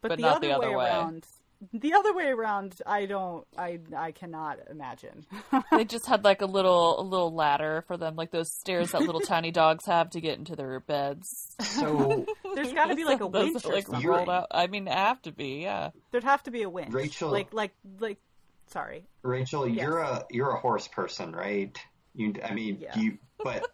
but, 0.00 0.08
But 0.08 0.16
the, 0.16 0.22
not 0.22 0.36
other 0.36 0.48
the 0.48 0.54
other 0.56 0.70
way 0.70 0.76
way. 0.76 0.84
around. 0.86 1.26
The 1.72 1.94
other 1.94 2.12
way 2.12 2.26
around, 2.26 2.74
I 2.86 3.06
don't. 3.06 3.46
I 3.56 3.78
I 3.96 4.10
cannot 4.12 4.58
imagine. 4.70 5.24
They 5.70 5.84
just 5.84 6.06
had 6.06 6.24
like 6.24 6.42
a 6.42 6.46
little 6.46 7.00
a 7.00 7.02
little 7.02 7.32
ladder 7.34 7.84
for 7.86 7.96
them, 7.96 8.16
like 8.16 8.30
those 8.30 8.52
stairs 8.52 8.90
that 8.92 9.02
little 9.02 9.20
tiny 9.26 9.50
dogs 9.52 9.84
have 9.86 10.10
to 10.10 10.20
get 10.20 10.38
into 10.38 10.56
their 10.56 10.80
beds. 10.80 11.54
So, 11.60 12.26
There's 12.54 12.72
got 12.72 12.86
to 12.86 12.94
be 12.96 13.04
like 13.04 13.20
a 13.20 13.28
Those 13.28 13.52
winch 13.52 13.64
are, 13.64 13.70
or 13.70 13.74
like 13.74 13.86
something. 13.86 14.06
rolled 14.08 14.28
out. 14.28 14.48
I 14.50 14.66
mean, 14.66 14.86
have 14.86 15.22
to 15.22 15.32
be, 15.32 15.62
yeah. 15.62 15.90
There'd 16.10 16.24
have 16.24 16.42
to 16.44 16.50
be 16.50 16.62
a 16.62 16.68
winch. 16.70 16.92
Rachel- 16.92 17.30
like 17.30 17.52
like 17.54 17.72
like. 18.00 18.18
Sorry. 18.66 19.04
Rachel, 19.22 19.68
you're 19.68 19.98
a 19.98 20.24
you're 20.30 20.50
a 20.50 20.58
horse 20.58 20.88
person, 20.88 21.32
right? 21.32 21.76
You, 22.14 22.34
I 22.44 22.54
mean, 22.54 22.78
Yeah. 22.80 22.98
you, 22.98 23.18
but 23.42 23.66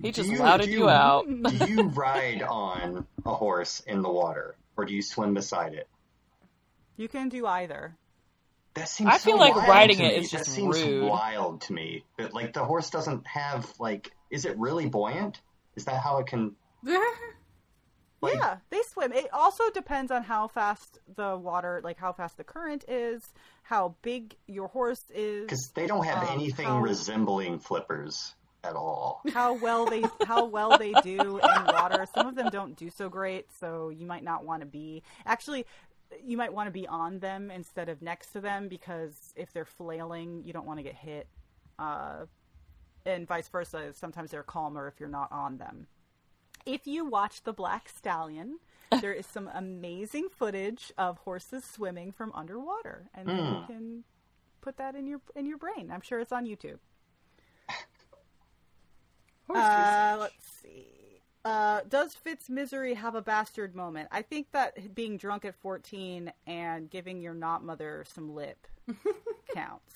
He 0.00 0.12
just 0.12 0.28
Do 0.28 0.34
you- 0.36 0.40
louted 0.40 0.66
do 0.66 0.72
you 0.72 0.88
out. 0.88 1.26
Do 1.26 1.66
you 1.66 1.82
ride 1.88 2.42
on 2.42 3.06
a 3.26 3.34
horse 3.34 3.80
in 3.80 4.02
the 4.02 4.08
water, 4.10 4.54
or 4.78 4.84
do 4.86 4.94
you 4.94 5.02
swim 5.02 5.34
beside 5.34 5.74
it? 5.74 5.88
You 6.96 7.08
can 7.08 7.28
do 7.28 7.46
either. 7.46 7.94
That 8.74 8.88
seems. 8.88 9.10
I 9.12 9.18
feel 9.18 9.34
so 9.36 9.40
like 9.40 9.54
wild 9.56 9.68
riding 9.68 9.96
to 9.98 10.04
it 10.04 10.08
me. 10.08 10.14
is 10.24 10.30
that 10.30 10.38
just 10.38 10.50
seems 10.50 10.80
rude. 10.82 11.04
wild 11.10 11.60
to 11.62 11.72
me. 11.72 12.04
But 12.16 12.32
like 12.32 12.52
the 12.54 12.64
horse 12.64 12.88
doesn't 12.90 13.26
have 13.26 13.70
like. 13.78 14.12
Is 14.30 14.44
it 14.44 14.56
really 14.58 14.86
buoyant? 14.88 15.40
Is 15.74 15.84
that 15.86 16.00
how 16.00 16.18
it 16.18 16.26
can? 16.28 16.54
Like, 18.20 18.34
yeah, 18.34 18.56
they 18.70 18.80
swim. 18.82 19.12
It 19.12 19.28
also 19.32 19.70
depends 19.70 20.10
on 20.10 20.24
how 20.24 20.48
fast 20.48 20.98
the 21.14 21.36
water, 21.36 21.80
like 21.84 21.98
how 21.98 22.12
fast 22.12 22.36
the 22.36 22.42
current 22.42 22.84
is, 22.88 23.22
how 23.62 23.94
big 24.02 24.34
your 24.48 24.66
horse 24.66 25.04
is, 25.14 25.42
Because 25.42 25.70
they 25.76 25.86
don't 25.86 26.04
have 26.04 26.24
Um, 26.24 26.28
anything 26.30 26.66
how- 26.66 26.80
resembling 26.80 27.60
flippers 27.60 28.34
at 28.64 28.74
all. 28.74 29.22
how 29.32 29.54
well 29.54 29.86
they 29.86 30.04
how 30.26 30.44
well 30.44 30.76
they 30.78 30.92
do 31.02 31.38
in 31.38 31.64
water. 31.66 32.06
Some 32.14 32.26
of 32.26 32.34
them 32.34 32.48
don't 32.50 32.76
do 32.76 32.90
so 32.90 33.08
great, 33.08 33.46
so 33.58 33.88
you 33.90 34.06
might 34.06 34.24
not 34.24 34.44
want 34.44 34.60
to 34.60 34.66
be 34.66 35.02
actually. 35.26 35.66
You 36.24 36.38
might 36.38 36.54
want 36.54 36.68
to 36.68 36.70
be 36.70 36.86
on 36.86 37.18
them 37.18 37.50
instead 37.50 37.90
of 37.90 38.00
next 38.00 38.32
to 38.32 38.40
them 38.40 38.68
because 38.68 39.34
if 39.36 39.52
they're 39.52 39.66
flailing, 39.66 40.42
you 40.42 40.54
don't 40.54 40.64
want 40.66 40.78
to 40.78 40.82
get 40.82 40.94
hit. 40.94 41.28
Uh, 41.78 42.24
and 43.04 43.26
vice 43.26 43.48
versa. 43.48 43.92
Sometimes 43.92 44.30
they're 44.30 44.42
calmer 44.42 44.88
if 44.88 45.00
you're 45.00 45.08
not 45.08 45.30
on 45.30 45.58
them. 45.58 45.86
If 46.64 46.86
you 46.86 47.04
watch 47.04 47.42
The 47.42 47.52
Black 47.52 47.88
Stallion, 47.88 48.58
there 49.00 49.12
is 49.12 49.26
some 49.26 49.50
amazing 49.52 50.28
footage 50.30 50.92
of 50.96 51.18
horses 51.18 51.64
swimming 51.64 52.12
from 52.12 52.32
underwater, 52.34 53.10
and 53.14 53.28
then 53.28 53.36
you 53.36 53.62
can 53.66 54.04
put 54.60 54.76
that 54.78 54.94
in 54.94 55.06
your 55.06 55.20
in 55.34 55.46
your 55.46 55.58
brain. 55.58 55.90
I'm 55.92 56.00
sure 56.00 56.20
it's 56.20 56.32
on 56.32 56.46
YouTube. 56.46 56.78
Horse 59.48 59.58
Uh, 59.58 60.16
let's 60.20 60.34
see. 60.62 60.86
Uh, 61.44 61.80
does 61.88 62.14
Fitz 62.14 62.48
Misery 62.50 62.94
have 62.94 63.14
a 63.14 63.22
bastard 63.22 63.74
moment? 63.74 64.08
I 64.12 64.22
think 64.22 64.50
that 64.52 64.94
being 64.94 65.16
drunk 65.16 65.44
at 65.44 65.54
14 65.56 66.30
and 66.46 66.90
giving 66.90 67.20
your 67.20 67.34
not 67.34 67.64
mother 67.64 68.04
some 68.12 68.34
lip 68.34 68.66
counts. 69.54 69.94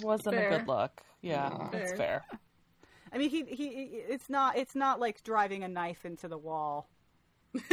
Wasn't 0.00 0.34
Fair. 0.34 0.48
a 0.50 0.58
good 0.58 0.68
look. 0.68 1.00
Yeah, 1.22 1.50
Yeah. 1.50 1.68
that's 1.70 1.90
Fair. 1.92 1.96
fair. 1.96 2.24
I 3.12 3.18
mean, 3.18 3.30
he 3.30 3.44
he. 3.44 3.66
It's 4.08 4.28
not. 4.28 4.56
It's 4.58 4.74
not 4.74 4.98
like 4.98 5.22
driving 5.22 5.62
a 5.62 5.68
knife 5.68 6.04
into 6.04 6.28
the 6.28 6.38
wall. 6.38 6.88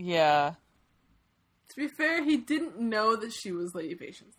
Yeah. 0.00 0.54
To 1.70 1.76
be 1.76 1.88
fair, 1.88 2.22
he 2.22 2.36
didn't 2.36 2.78
know 2.78 3.16
that 3.16 3.32
she 3.32 3.50
was 3.50 3.74
Lady 3.74 3.96
Patience 3.96 4.36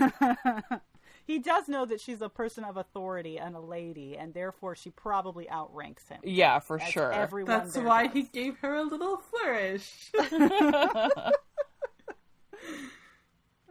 then. 0.00 0.80
He 1.28 1.38
does 1.38 1.68
know 1.68 1.84
that 1.84 2.00
she's 2.00 2.22
a 2.22 2.30
person 2.30 2.64
of 2.64 2.78
authority 2.78 3.38
and 3.38 3.54
a 3.54 3.60
lady, 3.60 4.16
and 4.16 4.32
therefore 4.32 4.74
she 4.74 4.88
probably 4.88 5.48
outranks 5.50 6.08
him. 6.08 6.20
Yeah, 6.24 6.58
for 6.58 6.80
sure. 6.80 7.12
Everyone 7.12 7.58
That's 7.58 7.76
why 7.76 8.06
does. 8.06 8.14
he 8.14 8.22
gave 8.22 8.56
her 8.60 8.76
a 8.76 8.82
little 8.82 9.18
flourish. 9.18 10.10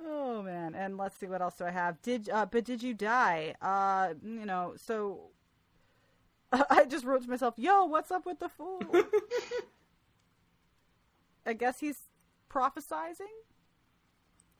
Oh 0.09 0.41
man, 0.41 0.73
and 0.73 0.97
let's 0.97 1.17
see 1.17 1.25
what 1.25 1.41
else 1.41 1.55
do 1.57 1.65
I 1.65 1.71
have. 1.71 2.01
Did 2.01 2.29
uh, 2.29 2.45
but 2.45 2.63
did 2.63 2.81
you 2.81 2.93
die? 2.93 3.55
Uh, 3.61 4.13
you 4.23 4.45
know, 4.45 4.73
so 4.77 5.31
I 6.69 6.85
just 6.85 7.03
wrote 7.03 7.23
to 7.23 7.29
myself, 7.29 7.55
"Yo, 7.57 7.83
what's 7.85 8.09
up 8.09 8.25
with 8.25 8.39
the 8.39 8.47
fool?" 8.47 8.81
I 11.45 11.51
guess 11.53 11.79
he's 11.81 12.03
prophesizing. 12.49 13.35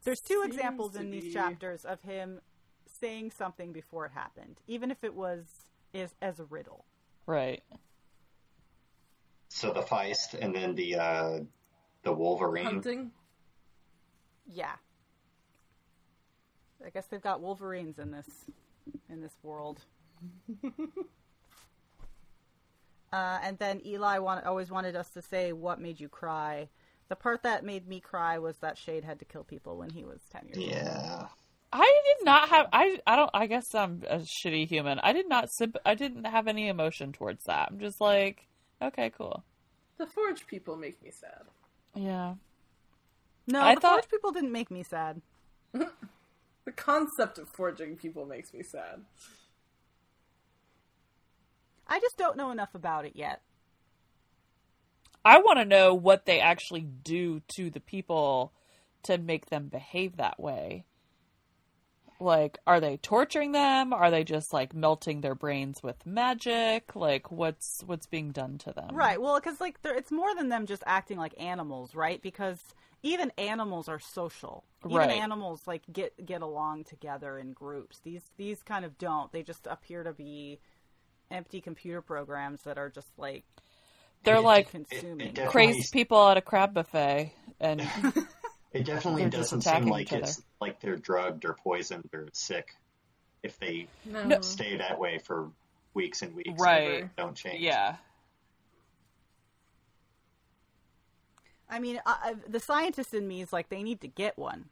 There's 0.04 0.20
two 0.20 0.42
Seems 0.42 0.56
examples 0.56 0.98
in 0.98 1.12
these 1.12 1.26
be. 1.26 1.34
chapters 1.34 1.86
of 1.86 2.02
him 2.02 2.42
saying 3.00 3.32
something 3.32 3.72
before 3.72 4.06
it 4.06 4.12
happened, 4.14 4.62
even 4.68 4.92
if 4.92 5.04
it 5.04 5.14
was 5.14 5.46
is 5.94 6.14
as 6.22 6.40
a 6.40 6.46
riddle. 6.46 6.86
right. 7.26 7.64
So 9.50 9.72
the 9.72 9.82
Feist 9.82 10.34
and 10.40 10.54
then 10.54 10.76
the 10.76 10.96
uh, 10.96 11.40
the 12.04 12.12
Wolverine. 12.12 12.66
Hunting. 12.66 13.12
Yeah. 14.46 14.74
I 16.86 16.90
guess 16.90 17.08
they've 17.08 17.22
got 17.22 17.42
Wolverines 17.42 17.98
in 17.98 18.12
this 18.12 18.28
in 19.10 19.22
this 19.22 19.36
world. 19.44 19.82
uh, 23.14 23.40
and 23.44 23.58
then 23.58 23.82
Eli 23.86 24.20
want, 24.20 24.46
always 24.46 24.72
wanted 24.72 24.96
us 24.96 25.10
to 25.12 25.22
say 25.22 25.54
what 25.54 25.80
made 25.80 26.00
you 26.00 26.10
cry. 26.10 26.70
The 27.10 27.16
part 27.16 27.44
that 27.44 27.64
made 27.64 27.88
me 27.88 28.00
cry 28.00 28.38
was 28.38 28.58
that 28.58 28.76
Chade 28.76 29.04
had 29.04 29.20
to 29.20 29.26
kill 29.26 29.44
people 29.44 29.78
when 29.78 29.90
he 29.90 30.04
was 30.04 30.20
ten 30.32 30.46
years 30.46 30.58
old. 30.58 30.68
Yeah. 30.68 31.28
I 31.72 32.02
did 32.06 32.26
not 32.26 32.50
have. 32.50 32.68
I. 32.72 33.00
I 33.06 33.16
don't. 33.16 33.30
I 33.34 33.48
guess 33.48 33.76
I'm 33.76 34.04
a 34.08 34.20
shitty 34.20 34.68
human. 34.68 35.00
I 35.00 35.12
did 35.14 35.28
not. 35.28 35.50
Symp- 35.52 35.78
I 35.86 35.96
didn't 35.96 36.26
have 36.26 36.48
any 36.48 36.68
emotion 36.70 37.12
towards 37.12 37.44
that. 37.46 37.70
I'm 37.72 37.80
just 37.80 38.00
like, 38.00 38.48
okay, 38.82 39.10
cool. 39.18 39.44
The 39.98 40.06
Forge 40.06 40.48
people 40.48 40.78
make 40.78 41.02
me 41.04 41.12
sad. 41.12 41.44
Yeah. 41.96 42.36
No, 43.48 43.62
I 43.62 43.76
the 43.76 43.82
thought- 43.82 43.94
Forge 44.02 44.10
people 44.10 44.32
didn't 44.32 44.52
make 44.52 44.72
me 44.72 44.84
sad. 44.84 45.22
The 46.66 46.74
concept 46.74 47.38
of 47.38 47.48
forging 47.48 47.96
people 47.96 48.26
makes 48.26 48.54
me 48.54 48.62
sad. 48.62 49.06
I 51.88 52.02
just 52.02 52.18
don't 52.18 52.36
know 52.36 52.52
enough 52.52 52.76
about 52.76 53.06
it 53.06 53.14
yet. 53.16 53.42
I 55.24 55.38
want 55.40 55.60
to 55.60 55.66
know 55.66 55.94
what 55.94 56.26
they 56.26 56.42
actually 56.42 56.82
do 56.82 57.42
to 57.56 57.70
the 57.70 57.80
people 57.80 58.52
to 59.04 59.18
make 59.18 59.46
them 59.46 59.70
behave 59.70 60.18
that 60.18 60.42
way. 60.42 60.84
Like, 62.20 62.58
are 62.66 62.80
they 62.80 62.98
torturing 62.98 63.52
them? 63.52 63.94
Are 63.94 64.10
they 64.10 64.24
just 64.24 64.52
like 64.54 64.74
melting 64.74 65.22
their 65.22 65.36
brains 65.36 65.84
with 65.84 66.04
magic? 66.06 66.96
Like, 66.96 67.32
what's 67.32 67.84
what's 67.86 68.08
being 68.08 68.32
done 68.32 68.58
to 68.60 68.74
them? 68.74 68.90
Right. 68.96 69.22
Well, 69.22 69.36
because 69.36 69.62
like 69.62 69.78
it's 69.86 70.12
more 70.12 70.34
than 70.36 70.50
them 70.50 70.66
just 70.66 70.84
acting 70.86 71.18
like 71.18 71.34
animals, 71.40 71.94
right? 71.94 72.22
Because 72.22 72.60
even 73.04 73.32
animals 73.38 73.88
are 73.88 74.00
social. 74.00 74.64
Even 74.86 74.98
Right. 74.98 75.12
animals 75.12 75.62
like 75.68 75.84
get 75.94 76.26
get 76.26 76.42
along 76.42 76.86
together 76.86 77.38
in 77.38 77.54
groups. 77.54 78.00
These 78.04 78.24
these 78.38 78.64
kind 78.64 78.84
of 78.86 78.98
don't. 78.98 79.32
They 79.32 79.44
just 79.44 79.68
appear 79.68 80.04
to 80.04 80.14
be 80.14 80.60
empty 81.30 81.62
computer 81.62 82.02
programs 82.02 82.64
that 82.64 82.78
are 82.80 82.90
just 82.90 83.10
like 83.18 83.44
They're 84.24 84.40
like 84.42 84.72
consuming. 84.72 85.28
it 85.28 85.36
definitely- 85.36 85.52
crazed 85.74 85.94
people 85.94 86.28
at 86.30 86.38
a 86.38 86.42
crab 86.42 86.74
buffet, 86.74 87.34
and 87.60 87.82
It 88.78 88.86
definitely 88.86 89.24
They're 89.24 89.30
doesn't 89.42 89.62
seem 89.62 89.86
like 89.88 90.12
it's 90.12 90.44
like 90.62 90.80
they're 90.80 90.98
drugged 90.98 91.46
or 91.46 91.54
poisoned 91.54 92.08
or 92.14 92.28
sick 92.34 92.76
if 93.44 93.58
they 93.60 93.88
No. 94.06 94.24
No. 94.24 94.42
stay 94.42 94.78
that 94.78 94.98
way 95.00 95.18
for 95.18 95.50
weeks 95.94 96.22
and 96.22 96.36
weeks. 96.36 96.50
and 96.50 96.60
Right. 96.60 97.16
Don't 97.16 97.36
change. 97.36 97.60
yeah, 97.62 97.96
I 101.70 101.80
mean, 101.80 102.00
I, 102.06 102.18
I- 102.32 102.50
the 102.50 102.60
scientist 102.60 103.14
in 103.14 103.28
me 103.28 103.42
is 103.42 103.52
like 103.52 103.70
they 103.70 103.84
need 103.84 104.02
to 104.02 104.08
get 104.08 104.38
one. 104.38 104.66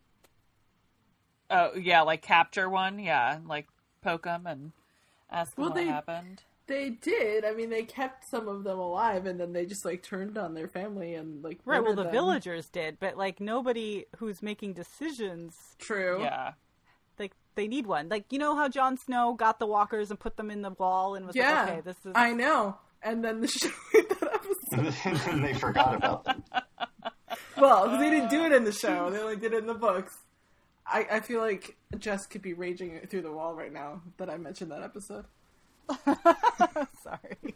oh 1.49 1.73
yeah, 1.75 2.01
like 2.01 2.21
capture 2.21 2.69
one, 2.69 2.99
yeah, 2.99 3.39
like 3.45 3.67
poke 4.01 4.23
them 4.23 4.45
and 4.47 4.71
ask 5.31 5.55
them 5.55 5.63
Well, 5.65 5.71
what 5.73 5.75
they- 5.77 5.85
happened. 5.85 6.43
They 6.67 6.89
did. 6.89 7.45
I 7.45 7.51
mean, 7.53 7.69
they 7.69 7.83
kept 7.83 8.27
some 8.27 8.47
of 8.47 8.63
them 8.63 8.79
alive, 8.79 9.25
and 9.27 9.39
then 9.39 9.53
they 9.53 9.65
just 9.67 9.85
like 9.85 10.01
turned 10.01 10.35
on 10.37 10.55
their 10.55 10.67
family 10.67 11.13
and 11.13 11.43
like 11.43 11.59
Right. 11.65 11.83
Well, 11.83 11.93
the 11.95 12.03
them. 12.03 12.11
villagers 12.11 12.69
did, 12.69 12.99
but 12.99 13.17
like 13.17 13.39
nobody 13.39 14.05
who's 14.17 14.41
making 14.41 14.73
decisions, 14.73 15.75
True. 15.77 16.21
Yeah, 16.23 16.53
like 17.19 17.33
they 17.53 17.67
need 17.67 17.85
one. 17.85 18.09
Like 18.09 18.25
you 18.31 18.39
know 18.39 18.55
how 18.55 18.67
Jon 18.67 18.97
Snow 18.97 19.33
got 19.33 19.59
the 19.59 19.67
walkers 19.67 20.09
and 20.09 20.19
put 20.19 20.37
them 20.37 20.49
in 20.49 20.63
the 20.63 20.71
wall 20.71 21.13
and 21.15 21.27
was 21.27 21.35
Yeah. 21.35 21.61
like, 21.65 21.69
okay, 21.69 21.81
this 21.81 21.97
is 22.05 22.13
I 22.15 22.33
know. 22.33 22.77
And 23.03 23.23
then 23.23 23.41
the 23.41 23.47
show 23.47 23.69
that 23.93 24.41
episode. 24.73 24.95
and 25.05 25.17
then 25.19 25.41
they 25.43 25.53
forgot 25.53 25.93
about 25.93 26.23
them. 26.23 26.43
Well, 27.57 27.85
'cause 27.85 27.99
they 27.99 28.09
didn't 28.09 28.29
do 28.31 28.43
it 28.45 28.51
in 28.53 28.63
the 28.63 28.71
show; 28.71 29.09
they 29.11 29.19
only 29.19 29.35
did 29.37 29.53
it 29.53 29.59
in 29.59 29.67
the 29.67 29.73
books. 29.75 30.17
I, 30.87 31.05
I 31.11 31.19
feel 31.19 31.39
like 31.41 31.77
Jess 31.97 32.25
could 32.25 32.41
be 32.41 32.53
raging 32.53 32.99
through 33.07 33.21
the 33.21 33.31
wall 33.31 33.53
right 33.53 33.71
now 33.71 34.01
that 34.17 34.29
I 34.31 34.37
mentioned 34.37 34.71
that 34.71 34.81
episode. 34.83 35.25
Sorry. 37.03 37.55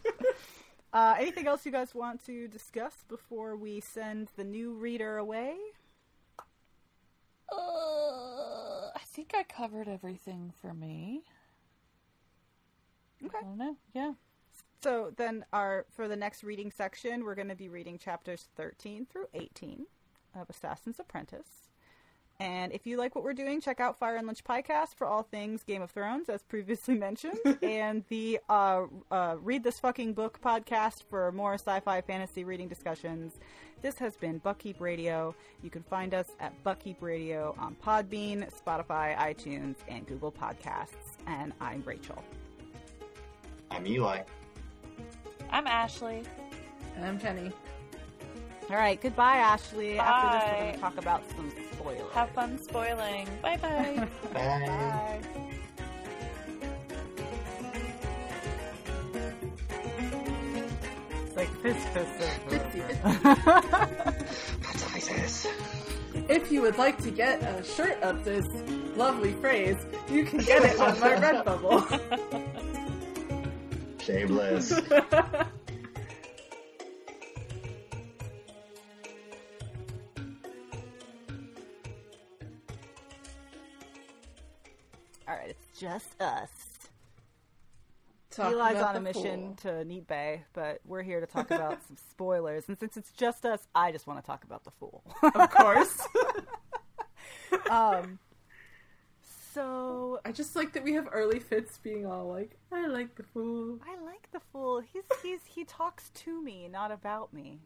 uh, 0.93 1.15
anything 1.19 1.47
else 1.47 1.65
you 1.65 1.71
guys 1.71 1.95
want 1.95 2.25
to 2.25 2.47
discuss 2.47 3.03
before 3.07 3.55
we 3.55 3.79
send 3.79 4.29
the 4.35 4.43
new 4.43 4.73
reader 4.73 5.17
away? 5.17 5.55
uh, 7.51 8.89
I 8.95 9.01
think 9.05 9.31
I 9.35 9.43
covered 9.43 9.87
everything 9.87 10.53
for 10.61 10.73
me. 10.73 11.23
Okay. 13.25 13.37
I 13.37 13.41
don't 13.41 13.57
know. 13.57 13.75
Yeah. 13.93 14.13
So 14.81 15.11
then, 15.17 15.45
our 15.51 15.85
for 15.91 16.07
the 16.07 16.15
next 16.15 16.43
reading 16.43 16.71
section, 16.71 17.23
we're 17.25 17.35
going 17.35 17.49
to 17.49 17.55
be 17.55 17.67
reading 17.67 17.97
chapters 17.97 18.47
thirteen 18.55 19.05
through 19.05 19.25
eighteen 19.33 19.87
of 20.33 20.49
Assassin's 20.49 20.99
Apprentice. 20.99 21.68
And 22.41 22.71
if 22.71 22.87
you 22.87 22.97
like 22.97 23.15
what 23.15 23.25
we're 23.25 23.33
doing, 23.33 23.59
check 23.59 23.81
out 23.81 23.99
Fire 23.99 24.15
and 24.15 24.25
Lunch 24.25 24.45
Podcast 24.45 24.95
for 24.95 25.05
all 25.05 25.23
things 25.23 25.63
Game 25.63 25.81
of 25.81 25.91
Thrones, 25.91 26.29
as 26.29 26.41
previously 26.41 26.95
mentioned, 26.97 27.37
and 27.61 28.05
the 28.07 28.39
uh, 28.47 28.83
uh, 29.11 29.35
Read 29.41 29.63
This 29.63 29.79
Fucking 29.79 30.13
Book 30.13 30.39
podcast 30.41 31.03
for 31.09 31.33
more 31.33 31.55
sci-fi 31.55 31.99
fantasy 32.01 32.45
reading 32.45 32.69
discussions. 32.69 33.33
This 33.81 33.97
has 33.99 34.15
been 34.15 34.39
Buckkeep 34.39 34.79
Radio. 34.79 35.35
You 35.63 35.69
can 35.69 35.83
find 35.83 36.13
us 36.13 36.27
at 36.39 36.53
Buckkeep 36.63 36.97
Radio 37.01 37.55
on 37.59 37.75
Podbean, 37.85 38.49
Spotify, 38.53 39.17
iTunes, 39.17 39.75
and 39.89 40.05
Google 40.05 40.31
Podcasts. 40.31 41.17
And 41.27 41.51
I'm 41.59 41.83
Rachel. 41.85 42.23
I'm 43.69 43.85
Eli. 43.85 44.21
I'm 45.51 45.67
Ashley. 45.67 46.23
And 46.95 47.05
I'm 47.05 47.19
Kenny. 47.19 47.51
All 48.69 48.75
right, 48.75 49.01
goodbye, 49.01 49.37
Ashley. 49.37 49.97
After 49.97 50.37
this, 50.37 50.45
we're 50.45 50.51
Bye. 50.51 50.59
going 50.61 50.73
to 50.73 50.79
talk 50.79 50.97
about 50.97 51.23
some 51.35 51.51
spoilers. 51.79 52.11
Have 52.13 52.29
fun 52.31 52.57
spoiling. 52.61 53.27
Bye 53.41 53.57
bye. 53.57 54.07
Bye. 54.33 54.39
Bye. 54.65 55.21
It's 61.25 61.35
like 61.35 61.49
fist, 61.61 61.87
fist, 61.89 62.11
fist. 62.49 63.03
That's 64.63 64.95
ISIS. 64.95 65.47
If 66.27 66.51
you 66.51 66.61
would 66.61 66.77
like 66.77 67.01
to 67.03 67.11
get 67.11 67.41
a 67.43 67.63
shirt 67.63 68.01
of 68.01 68.25
this 68.25 68.45
lovely 68.95 69.33
phrase, 69.33 69.77
you 70.09 70.25
can 70.25 70.39
get 70.39 70.63
it 70.63 70.79
on 70.79 70.99
my 70.99 71.13
Redbubble. 71.13 71.99
Shameless. 74.01 74.81
All 85.29 85.35
right, 85.35 85.49
it's 85.49 85.79
just 85.79 86.19
us. 86.19 86.49
Talk 88.31 88.51
Eli's 88.51 88.81
on 88.81 88.95
a 88.95 88.99
mission 88.99 89.55
fool. 89.57 89.73
to 89.79 89.85
Neatbay, 89.85 90.41
but 90.53 90.79
we're 90.85 91.03
here 91.03 91.19
to 91.19 91.27
talk 91.27 91.51
about 91.51 91.83
some 91.87 91.97
spoilers. 92.09 92.63
And 92.67 92.79
since 92.79 92.97
it's 92.97 93.11
just 93.11 93.45
us, 93.45 93.67
I 93.75 93.91
just 93.91 94.07
want 94.07 94.19
to 94.19 94.25
talk 94.25 94.43
about 94.43 94.63
the 94.63 94.71
fool. 94.71 95.03
Of 95.21 95.49
course. 95.51 96.07
um, 97.69 98.17
so 99.53 100.19
I 100.25 100.31
just 100.31 100.55
like 100.55 100.73
that 100.73 100.83
we 100.83 100.93
have 100.93 101.07
early 101.11 101.39
Fitz 101.39 101.77
being 101.77 102.05
all 102.07 102.27
like, 102.27 102.57
I 102.71 102.87
like 102.87 103.13
the 103.15 103.23
fool. 103.23 103.79
I 103.87 104.01
like 104.03 104.31
the 104.31 104.39
fool. 104.51 104.79
He's 104.81 105.03
he's 105.21 105.41
he 105.45 105.63
talks 105.65 106.09
to 106.09 106.41
me, 106.41 106.67
not 106.71 106.91
about 106.91 107.33
me. 107.33 107.59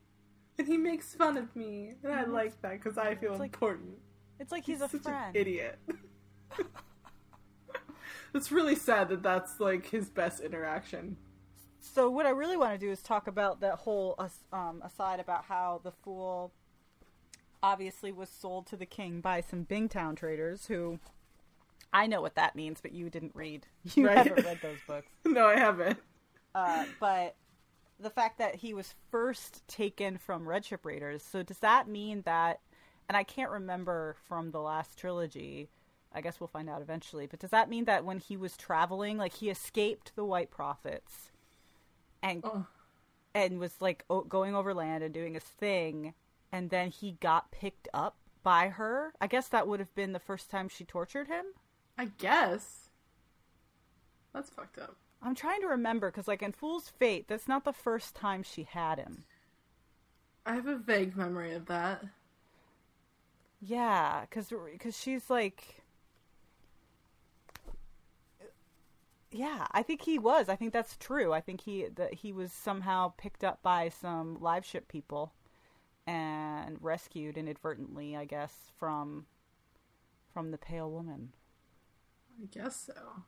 And 0.57 0.68
he 0.68 0.78
makes 0.78 1.16
fun 1.16 1.38
of 1.38 1.55
me. 1.55 1.93
And 2.03 2.11
I 2.14 2.26
like 2.26 2.61
that 2.61 2.74
because 2.74 2.97
I 2.97 3.16
feel 3.16 3.32
It's 3.32 3.39
like- 3.39 3.53
important. 3.53 3.97
It's 4.39 4.51
like 4.51 4.66
he's, 4.66 4.82
a 4.82 4.89
such 4.89 5.03
friend. 5.03 5.34
an 5.36 5.41
idiot. 5.41 5.80
it's 8.34 8.51
really 8.51 8.75
sad 8.75 9.09
that 9.09 9.23
that's 9.23 9.59
like 9.59 9.89
his 9.89 10.09
best 10.09 10.41
interaction. 10.41 11.17
So 11.79 12.09
what 12.09 12.25
I 12.25 12.29
really 12.29 12.57
want 12.57 12.73
to 12.73 12.77
do 12.77 12.91
is 12.91 13.01
talk 13.01 13.27
about 13.27 13.59
that 13.61 13.75
whole 13.79 14.17
um, 14.51 14.81
aside 14.84 15.19
about 15.19 15.45
how 15.45 15.81
the 15.84 15.91
fool 15.91 16.53
obviously 17.61 18.11
was 18.11 18.29
sold 18.29 18.67
to 18.67 18.75
the 18.77 18.86
king 18.86 19.21
by 19.21 19.41
some 19.41 19.65
Bingtown 19.65 20.15
traders 20.15 20.65
who 20.67 20.99
I 21.91 22.07
know 22.07 22.21
what 22.21 22.36
that 22.36 22.55
means, 22.55 22.79
but 22.81 22.91
you 22.93 23.09
didn't 23.09 23.36
read. 23.36 23.67
You 23.95 24.07
Right. 24.07 24.17
haven't 24.17 24.43
read 24.45 24.59
those 24.61 24.79
books. 24.88 25.07
No, 25.25 25.45
I 25.47 25.57
haven't. 25.57 25.97
Uh, 26.55 26.86
but 26.99 27.36
the 27.99 28.09
fact 28.09 28.38
that 28.39 28.55
he 28.55 28.73
was 28.73 28.93
first 29.11 29.67
taken 29.67 30.17
from 30.17 30.47
Red 30.47 30.65
Ship 30.65 30.84
Raiders, 30.86 31.23
so 31.23 31.43
does 31.43 31.59
that 31.59 31.88
mean 31.88 32.21
that? 32.25 32.59
And 33.09 33.17
I 33.17 33.23
can't 33.23 33.51
remember 33.51 34.15
from 34.27 34.51
the 34.51 34.61
last 34.61 34.97
trilogy. 34.97 35.69
I 36.14 36.22
guess 36.22 36.39
we'll 36.39 36.47
find 36.47 36.70
out 36.70 36.82
eventually. 36.82 37.26
But 37.28 37.39
does 37.39 37.49
that 37.51 37.70
mean 37.70 37.86
that 37.86 38.05
when 38.05 38.20
he 38.20 38.38
was 38.38 38.55
traveling, 38.57 39.18
like 39.18 39.34
he 39.34 39.49
escaped 39.49 40.16
the 40.16 40.26
White 40.26 40.51
Prophets, 40.51 41.32
and 42.22 42.43
Oh. 42.45 42.66
and 43.34 43.59
was 43.59 43.82
like 43.82 44.05
o- 44.09 44.22
going 44.22 44.55
over 44.55 44.74
land 44.74 45.03
and 45.03 45.14
doing 45.14 45.34
his 45.34 45.43
thing, 45.43 46.14
and 46.51 46.70
then 46.70 46.89
he 46.91 47.14
got 47.14 47.51
picked 47.51 47.88
up 47.93 48.16
by 48.43 48.70
her? 48.70 49.14
I 49.22 49.28
guess 49.28 49.47
that 49.49 49.68
would 49.68 49.80
have 49.80 49.93
been 49.95 50.14
the 50.14 50.20
first 50.20 50.49
time 50.51 50.70
she 50.70 50.84
tortured 50.86 51.28
him. 51.28 51.45
I 51.97 52.05
guess. 52.05 52.89
That's 54.34 54.49
fucked 54.49 54.78
up. 54.80 54.95
I'm 55.22 55.36
trying 55.36 55.61
to 55.61 55.68
remember 55.68 56.11
because, 56.11 56.28
like 56.28 56.41
in 56.41 56.51
Fool's 56.51 56.89
Fate, 56.89 57.28
that's 57.28 57.47
not 57.47 57.64
the 57.64 57.72
first 57.74 58.14
time 58.16 58.43
she 58.43 58.64
had 58.64 58.99
him. 58.99 59.24
I 60.45 60.55
have 60.55 60.68
a 60.68 60.76
vague 60.76 61.16
memory 61.16 61.53
of 61.53 61.68
that. 61.68 62.03
Yeah, 63.61 64.26
because 64.30 64.51
she's 64.99 65.30
like, 65.30 65.82
yeah, 69.34 69.67
I 69.71 69.84
think 69.84 70.03
he 70.03 70.17
was. 70.19 70.47
I 70.47 70.55
think 70.55 70.71
that's 70.73 70.95
true. 70.97 71.34
I 71.34 71.41
think 71.41 71.61
he 71.61 71.88
that 71.95 72.13
he 72.13 72.31
was 72.31 72.51
somehow 72.53 73.13
picked 73.17 73.43
up 73.43 73.61
by 73.61 73.89
some 73.89 74.38
live 74.39 74.63
ship 74.65 74.88
people 74.88 75.34
and 76.07 76.77
rescued 76.81 77.38
inadvertently, 77.38 78.15
I 78.15 78.25
guess, 78.25 78.53
from 78.77 79.25
from 80.34 80.51
the 80.51 80.57
pale 80.57 80.89
woman. 80.91 81.34
I 82.41 82.45
guess 82.45 82.75
so. 82.75 83.23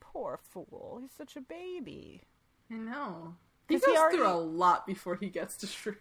Poor 0.00 0.38
fool. 0.42 0.98
He's 1.02 1.12
such 1.12 1.36
a 1.36 1.40
baby. 1.40 2.22
I 2.70 2.74
know. 2.74 3.34
He 3.68 3.74
goes 3.78 3.84
he 3.84 3.96
already- 3.96 4.16
through 4.18 4.28
a 4.28 4.34
lot 4.38 4.86
before 4.86 5.16
he 5.16 5.28
gets 5.28 5.56
destroyed. 5.56 5.96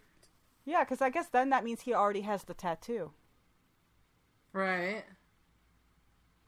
Yeah, 0.65 0.83
because 0.83 1.01
I 1.01 1.09
guess 1.09 1.27
then 1.27 1.49
that 1.51 1.63
means 1.63 1.81
he 1.81 1.93
already 1.93 2.21
has 2.21 2.43
the 2.43 2.53
tattoo. 2.53 3.11
Right. 4.53 5.03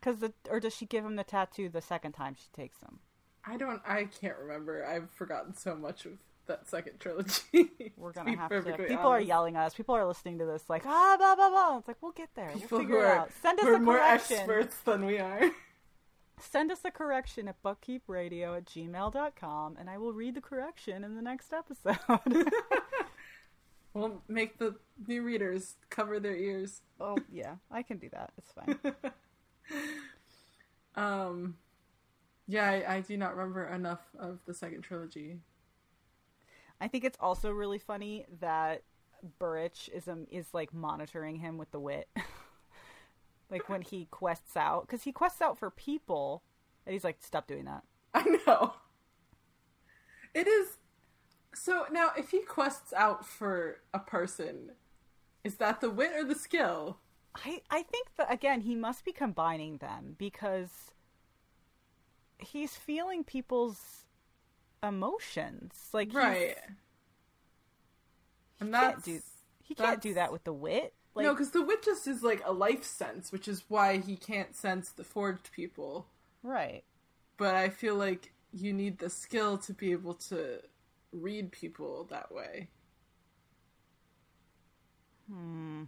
Cause 0.02 0.20
the 0.20 0.34
or 0.50 0.60
does 0.60 0.76
she 0.76 0.86
give 0.86 1.04
him 1.06 1.16
the 1.16 1.24
tattoo 1.24 1.70
the 1.70 1.82
second 1.82 2.14
time 2.14 2.36
she 2.38 2.48
takes 2.54 2.80
him? 2.82 3.00
I 3.46 3.58
don't. 3.58 3.82
I 3.86 4.06
can't 4.06 4.38
remember. 4.38 4.86
I've 4.86 5.10
forgotten 5.12 5.54
so 5.54 5.76
much 5.76 6.06
of 6.06 6.14
that 6.48 6.68
second 6.68 7.00
trilogy. 7.00 7.72
We're 7.98 8.12
gonna 8.12 8.32
be 8.32 8.38
have 8.38 8.50
to. 8.50 8.78
People 8.78 9.08
are 9.08 9.22
yelling 9.22 9.56
at 9.56 9.66
us. 9.66 9.74
People 9.74 9.96
are 9.96 10.06
listening 10.06 10.40
to 10.40 10.46
this 10.46 10.70
like 10.70 10.84
ah 10.86 11.16
blah 11.18 11.36
blah 11.36 11.50
blah. 11.50 11.78
It's 11.78 11.88
like 11.88 11.98
we'll 12.02 12.12
get 12.12 12.30
there. 12.36 12.52
People 12.54 12.80
we'll 12.80 12.88
figure 12.88 13.06
it 13.06 13.18
out. 13.18 13.32
Send 13.42 13.60
us 13.60 13.66
are 13.66 13.74
a 13.76 13.80
more 13.80 13.96
correction. 13.96 14.38
experts 14.38 14.78
than 14.80 15.06
we 15.06 15.20
are. 15.20 15.52
Send 16.42 16.72
us 16.72 16.80
a 16.86 16.92
correction 16.92 17.50
at 17.50 17.62
buckkeepradio 17.62 18.56
at 18.56 18.66
gmail.com 18.66 19.78
and 19.78 19.90
I 19.90 19.98
will 19.98 20.14
read 20.14 20.36
the 20.36 20.42
correction 20.42 21.04
in 21.04 21.16
the 21.16 21.22
next 21.22 21.52
episode. 21.54 21.98
We'll 23.94 24.22
make 24.28 24.60
the 24.60 24.76
new 25.08 25.24
readers 25.24 25.76
cover 25.90 26.20
their 26.20 26.36
ears. 26.36 26.82
oh 27.00 27.18
yeah, 27.32 27.56
I 27.72 27.82
can 27.82 27.98
do 27.98 28.08
that. 28.10 28.32
It's 28.38 28.52
fine. 28.52 28.94
Um, 30.96 31.56
yeah, 32.46 32.68
I, 32.68 32.96
I 32.96 33.00
do 33.02 33.16
not 33.16 33.36
remember 33.36 33.66
enough 33.68 34.02
of 34.20 34.40
the 34.46 34.54
second 34.54 34.82
trilogy. 34.82 35.38
I 36.82 36.90
think 36.90 37.06
it's 37.06 37.18
also 37.22 37.52
really 37.52 37.78
funny 37.78 38.26
that 38.42 38.84
Burrich 39.40 39.90
is 39.94 40.08
um, 40.10 40.28
is 40.30 40.48
like 40.54 40.74
monitoring 40.74 41.38
him 41.38 41.58
with 41.58 41.72
the 41.72 41.80
wit. 41.80 42.10
like 43.50 43.70
when 43.70 43.82
he 43.82 44.08
quests 44.12 44.58
out 44.58 44.88
cuz 44.88 45.04
he 45.04 45.12
quests 45.12 45.42
out 45.42 45.58
for 45.58 45.70
people 45.72 46.44
and 46.86 46.94
he's 46.94 47.04
like 47.04 47.18
stop 47.22 47.48
doing 47.48 47.66
that. 47.66 47.84
I 48.14 48.24
know. 48.46 48.74
It 50.34 50.48
is. 50.48 50.78
So 51.54 51.86
now, 51.92 52.12
if 52.18 52.30
he 52.32 52.42
quests 52.42 52.94
out 52.94 53.26
for 53.26 53.82
a 53.94 54.00
person, 54.00 54.72
is 55.44 55.56
that 55.56 55.82
the 55.82 55.90
wit 55.90 56.12
or 56.16 56.24
the 56.24 56.36
skill? 56.36 57.00
I 57.36 57.62
I 57.70 57.84
think 57.84 58.16
that 58.18 58.32
again 58.32 58.62
he 58.62 58.76
must 58.76 59.04
be 59.06 59.12
combining 59.12 59.78
them 59.78 60.16
because 60.18 60.92
he's 62.38 62.76
feeling 62.76 63.24
people's 63.24 64.06
emotions. 64.84 65.90
Like 65.94 66.14
Right. 66.14 66.58
he 68.60 68.66
And 68.66 68.72
can't 68.72 69.02
that's 69.02 69.04
do 69.04 69.22
he 69.64 69.76
can't 69.76 70.02
do 70.02 70.14
that 70.16 70.32
with 70.32 70.44
the 70.44 70.54
wit. 70.54 70.94
Like, 71.16 71.26
no, 71.26 71.34
because 71.34 71.52
the 71.52 71.62
wit 71.64 71.84
just 71.84 72.08
is 72.08 72.24
like 72.24 72.42
a 72.46 72.52
life 72.54 72.84
sense, 72.84 73.32
which 73.32 73.48
is 73.48 73.64
why 73.68 73.98
he 73.98 74.16
can't 74.16 74.56
sense 74.56 74.90
the 74.92 75.04
forged 75.04 75.52
people. 75.52 76.08
right. 76.44 76.84
But 77.38 77.56
I 77.56 77.70
feel 77.70 77.96
like 77.96 78.34
you 78.52 78.72
need 78.74 79.00
the 79.00 79.10
skill 79.10 79.58
to 79.60 79.74
be 79.74 79.92
able 79.92 80.14
to 80.16 80.62
read 81.12 81.52
people 81.52 82.04
that 82.06 82.32
way. 82.32 82.70
Hmm. 85.28 85.84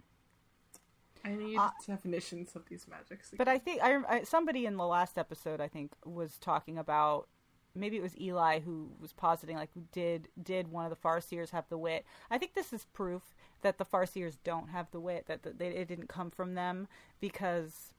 I 1.24 1.34
need 1.34 1.56
Uh, 1.56 1.70
definitions 1.86 2.54
of 2.56 2.68
these 2.68 2.86
magics. 2.88 3.32
But 3.36 3.48
I 3.48 3.58
think 3.58 3.82
I, 3.82 4.00
I 4.08 4.22
somebody 4.24 4.66
in 4.66 4.76
the 4.76 4.86
last 4.86 5.18
episode 5.18 5.60
I 5.60 5.68
think 5.68 5.92
was 6.04 6.38
talking 6.38 6.78
about 6.78 7.28
maybe 7.74 7.96
it 7.96 8.02
was 8.02 8.18
Eli 8.20 8.60
who 8.60 8.90
was 9.00 9.12
positing 9.12 9.56
like 9.56 9.70
did 9.92 10.28
did 10.42 10.68
one 10.68 10.84
of 10.84 10.90
the 10.90 10.96
Farseers 10.96 11.50
have 11.50 11.68
the 11.68 11.78
wit? 11.78 12.04
I 12.30 12.38
think 12.38 12.54
this 12.54 12.72
is 12.72 12.84
proof 12.92 13.34
that 13.62 13.78
the 13.78 13.84
Farseers 13.84 14.36
don't 14.44 14.68
have 14.68 14.90
the 14.90 15.00
wit 15.00 15.26
that 15.26 15.42
the, 15.42 15.50
they, 15.52 15.68
it 15.68 15.88
didn't 15.88 16.08
come 16.08 16.30
from 16.30 16.54
them 16.54 16.88
because 17.20 17.92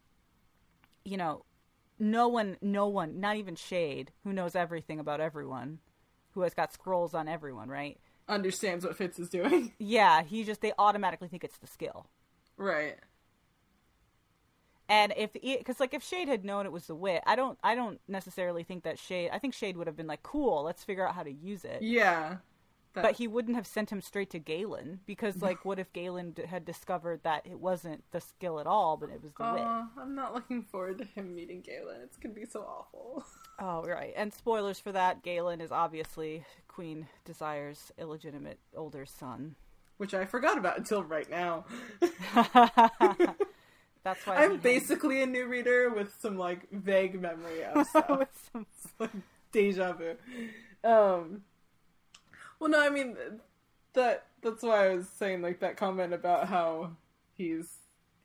you 1.05 1.17
know 1.17 1.45
no 1.99 2.27
one 2.27 2.57
no 2.61 2.87
one 2.87 3.19
not 3.19 3.37
even 3.37 3.55
Chade 3.55 4.09
who 4.23 4.33
knows 4.33 4.55
everything 4.55 4.99
about 4.99 5.19
everyone 5.21 5.79
who 6.31 6.41
has 6.41 6.53
got 6.53 6.73
scrolls 6.73 7.13
on 7.13 7.27
everyone 7.27 7.69
right 7.69 7.99
understands 8.27 8.85
what 8.85 8.95
Fitz 8.95 9.19
is 9.19 9.29
doing. 9.29 9.71
yeah 9.79 10.23
he 10.23 10.43
just 10.43 10.61
they 10.61 10.71
automatically 10.77 11.27
think 11.27 11.43
it's 11.43 11.57
the 11.57 11.67
skill 11.67 12.07
right. 12.57 12.97
And 14.89 15.13
if 15.15 15.31
because 15.33 15.79
like 15.79 15.93
if 15.93 16.03
Chade 16.03 16.27
had 16.27 16.43
known 16.43 16.65
it 16.65 16.71
was 16.71 16.87
the 16.87 16.95
wit, 16.95 17.23
I 17.25 17.35
don't 17.35 17.57
I 17.63 17.73
don't 17.75 17.99
necessarily 18.07 18.63
think 18.63 18.83
that 18.83 18.97
Chade. 18.97 19.29
I 19.31 19.39
think 19.39 19.53
Chade 19.53 19.75
would 19.77 19.87
have 19.87 19.95
been 19.95 20.07
like, 20.07 20.23
"Cool, 20.23 20.63
let's 20.63 20.83
figure 20.83 21.07
out 21.07 21.15
how 21.15 21.23
to 21.23 21.31
use 21.31 21.63
it." 21.65 21.81
Yeah. 21.81 22.37
That- 22.93 23.01
But 23.01 23.15
he 23.15 23.27
wouldn't 23.27 23.55
have 23.55 23.65
sent 23.65 23.91
him 23.91 24.01
straight 24.01 24.29
to 24.31 24.39
Galen 24.39 24.99
because, 25.07 25.41
like, 25.41 25.65
what 25.65 25.79
if 25.79 25.91
Galen 25.93 26.29
d- 26.33 26.43
had 26.45 26.63
discovered 26.63 27.23
that 27.23 27.43
it 27.43 27.59
wasn't 27.59 28.03
the 28.11 28.21
skill 28.21 28.59
at 28.59 28.67
all, 28.67 28.97
but 28.97 29.09
it 29.09 29.19
was 29.23 29.31
the 29.33 29.51
wit? 29.51 29.63
I'm 29.63 30.13
not 30.13 30.35
looking 30.35 30.61
forward 30.61 30.99
to 30.99 31.05
him 31.05 31.33
meeting 31.33 31.61
Galen. 31.61 32.01
It's 32.03 32.17
gonna 32.17 32.35
be 32.35 32.45
so 32.45 32.61
awful. 32.61 33.23
Oh, 33.59 33.83
right. 33.83 34.13
And 34.15 34.33
spoilers 34.33 34.79
for 34.79 34.91
that: 34.91 35.23
Galen 35.23 35.61
is 35.61 35.71
obviously 35.71 36.43
Queen 36.67 37.07
Desire's 37.23 37.91
illegitimate 37.97 38.59
older 38.75 39.05
son. 39.05 39.55
Which 39.97 40.13
I 40.13 40.25
forgot 40.25 40.57
about 40.57 40.77
until 40.79 41.03
right 41.03 41.29
now. 41.29 41.65
That's 44.03 44.25
why 44.27 44.35
I'm 44.43 44.57
basically 44.57 45.21
a 45.21 45.25
new 45.25 45.47
reader 45.47 45.89
with 45.89 46.13
some 46.19 46.37
like 46.37 46.69
vague 46.71 47.19
memory 47.21 47.63
of 47.63 47.87
stuff. 47.87 48.09
with 48.19 48.49
some 48.51 48.65
like 48.99 49.11
deja 49.51 49.93
vu. 49.93 50.15
Um, 50.83 51.43
well, 52.59 52.69
no, 52.69 52.81
I 52.81 52.89
mean 52.89 53.15
that. 53.93 54.25
That's 54.41 54.61
why 54.61 54.87
I 54.89 54.95
was 54.95 55.07
saying 55.07 55.41
like 55.41 55.61
that 55.61 55.77
comment 55.77 56.13
about 56.13 56.49
how 56.49 56.91
he's 57.33 57.65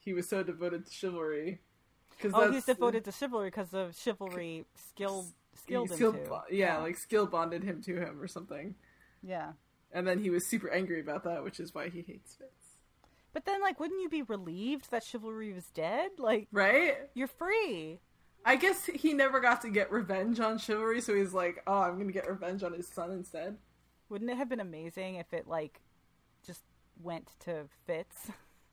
he 0.00 0.12
was 0.12 0.28
so 0.28 0.42
devoted 0.42 0.86
to 0.86 0.92
chivalry. 0.92 1.60
Oh, 2.34 2.50
he's 2.50 2.64
devoted 2.64 3.04
to 3.04 3.12
chivalry 3.12 3.46
because 3.48 3.72
of 3.72 3.94
chivalry 3.96 4.64
skilled 4.74 5.26
skilled 5.54 5.90
skill, 5.90 6.12
bo- 6.12 6.42
yeah, 6.50 6.78
like 6.78 6.96
skill 6.96 7.26
bonded 7.26 7.62
him 7.62 7.80
to 7.82 7.96
him 7.96 8.20
or 8.20 8.26
something. 8.26 8.74
yeah. 9.22 9.52
And 9.92 10.06
then 10.06 10.18
he 10.18 10.28
was 10.28 10.46
super 10.46 10.68
angry 10.70 11.00
about 11.00 11.24
that, 11.24 11.42
which 11.44 11.60
is 11.60 11.72
why 11.74 11.88
he 11.88 12.02
hates 12.02 12.34
Fitz. 12.34 12.57
But 13.32 13.44
then, 13.44 13.60
like, 13.60 13.78
wouldn't 13.78 14.00
you 14.00 14.08
be 14.08 14.22
relieved 14.22 14.90
that 14.90 15.04
chivalry 15.04 15.52
was 15.52 15.66
dead? 15.70 16.12
Like, 16.18 16.48
Right? 16.50 16.96
you're 17.14 17.28
free. 17.28 18.00
I 18.44 18.56
guess 18.56 18.86
he 18.86 19.12
never 19.12 19.40
got 19.40 19.60
to 19.62 19.68
get 19.68 19.92
revenge 19.92 20.40
on 20.40 20.58
chivalry, 20.58 21.00
so 21.00 21.14
he's 21.14 21.34
like, 21.34 21.62
"Oh, 21.66 21.80
I'm 21.80 21.98
gonna 21.98 22.12
get 22.12 22.28
revenge 22.28 22.62
on 22.62 22.72
his 22.72 22.88
son 22.88 23.10
instead." 23.12 23.58
Wouldn't 24.08 24.30
it 24.30 24.36
have 24.38 24.48
been 24.48 24.60
amazing 24.60 25.16
if 25.16 25.32
it 25.34 25.46
like 25.46 25.80
just 26.46 26.62
went 27.02 27.28
to 27.40 27.64
Fitz? 27.86 28.30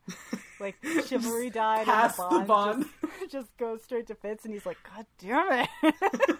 like 0.60 0.76
chivalry 1.08 1.50
died 1.50 1.86
Pass 1.86 2.18
and 2.20 2.32
the 2.32 2.40
the 2.40 2.46
bond. 2.46 2.48
bond, 2.48 2.86
Just, 3.20 3.32
just 3.32 3.58
goes 3.58 3.84
straight 3.84 4.08
to 4.08 4.16
Fitz, 4.16 4.46
and 4.46 4.54
he's 4.54 4.66
like, 4.66 4.78
"God 4.96 5.06
damn 5.18 5.68
it!" 5.84 6.40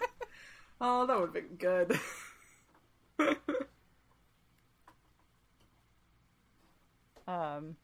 Oh, 0.80 1.06
that 1.06 1.18
would 1.18 1.26
have 1.26 1.32
been 1.34 1.56
good. 1.56 1.98
um 7.26 7.76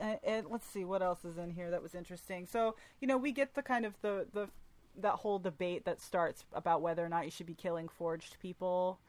and, 0.00 0.18
and 0.24 0.46
let's 0.50 0.66
see 0.66 0.84
what 0.84 1.02
else 1.02 1.24
is 1.24 1.38
in 1.38 1.50
here 1.50 1.70
that 1.70 1.82
was 1.82 1.94
interesting. 1.94 2.46
So 2.46 2.76
you 3.00 3.08
know 3.08 3.16
we 3.16 3.32
get 3.32 3.54
the 3.54 3.62
kind 3.62 3.84
of 3.84 3.94
the 4.02 4.26
the 4.32 4.48
that 4.96 5.14
whole 5.14 5.38
debate 5.38 5.84
that 5.84 6.00
starts 6.00 6.44
about 6.52 6.80
whether 6.82 7.04
or 7.04 7.08
not 7.08 7.24
you 7.24 7.30
should 7.30 7.46
be 7.46 7.54
killing 7.54 7.88
forged 7.88 8.36
people 8.40 9.00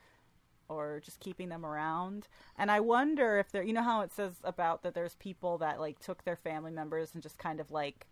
or 0.68 1.00
just 1.04 1.20
keeping 1.20 1.50
them 1.50 1.66
around. 1.66 2.28
And 2.58 2.72
i 2.72 2.80
wonder 2.80 3.38
if 3.38 3.52
there 3.52 3.62
you 3.64 3.74
know 3.74 3.84
how 3.84 4.02
it 4.02 4.12
says 4.12 4.34
about 4.44 4.84
that 4.84 4.94
there's 4.96 5.16
people 5.16 5.58
that 5.60 5.80
like 5.80 6.00
took 6.00 6.24
their 6.24 6.36
family 6.36 6.72
members 6.72 7.14
and 7.14 7.22
just 7.22 7.38
kind 7.38 7.60
of 7.60 7.72
like 7.72 8.08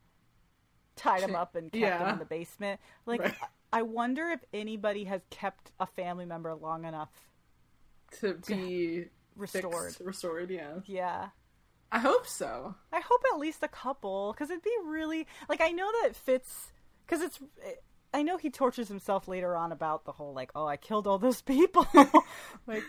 tied 0.96 1.24
them 1.24 1.36
up 1.36 1.56
and 1.56 1.72
kept 1.72 2.00
them 2.00 2.10
in 2.14 2.20
the 2.20 2.26
basement? 2.26 2.80
Like 3.08 3.22
Right. 3.22 3.36
i 3.72 3.82
wonder 3.82 4.28
if 4.30 4.42
anybody 4.54 5.06
has 5.06 5.22
kept 5.32 5.72
a 5.80 5.88
family 5.88 6.26
member 6.26 6.54
long 6.54 6.86
enough 6.86 7.10
to 8.20 8.36
be 8.48 9.06
restored. 9.36 9.88
fixed, 9.88 10.02
restored, 10.02 10.52
yeah. 10.52 10.74
yeah 10.86 11.30
I 11.94 12.00
hope 12.00 12.26
so. 12.28 12.74
I 12.92 13.00
hope 13.00 13.22
at 13.34 13.40
least 13.40 13.62
a 13.62 13.68
couple, 13.68 14.34
because 14.34 14.50
it'd 14.50 14.64
be 14.64 14.72
really 14.86 15.28
like 15.48 15.62
I 15.62 15.70
know 15.70 15.90
that 16.04 16.16
Fitz, 16.16 16.72
because 17.06 17.22
it's. 17.22 17.40
I 18.16 18.22
know 18.24 18.38
he 18.38 18.50
tortures 18.50 18.90
himself 18.90 19.28
later 19.28 19.56
on 19.56 19.72
about 19.72 20.06
the 20.06 20.12
whole 20.12 20.34
like, 20.34 20.52
oh, 20.56 20.66
I 20.68 20.78
killed 20.78 21.08
all 21.08 21.18
those 21.20 21.42
people. 21.56 21.88
like, 22.68 22.84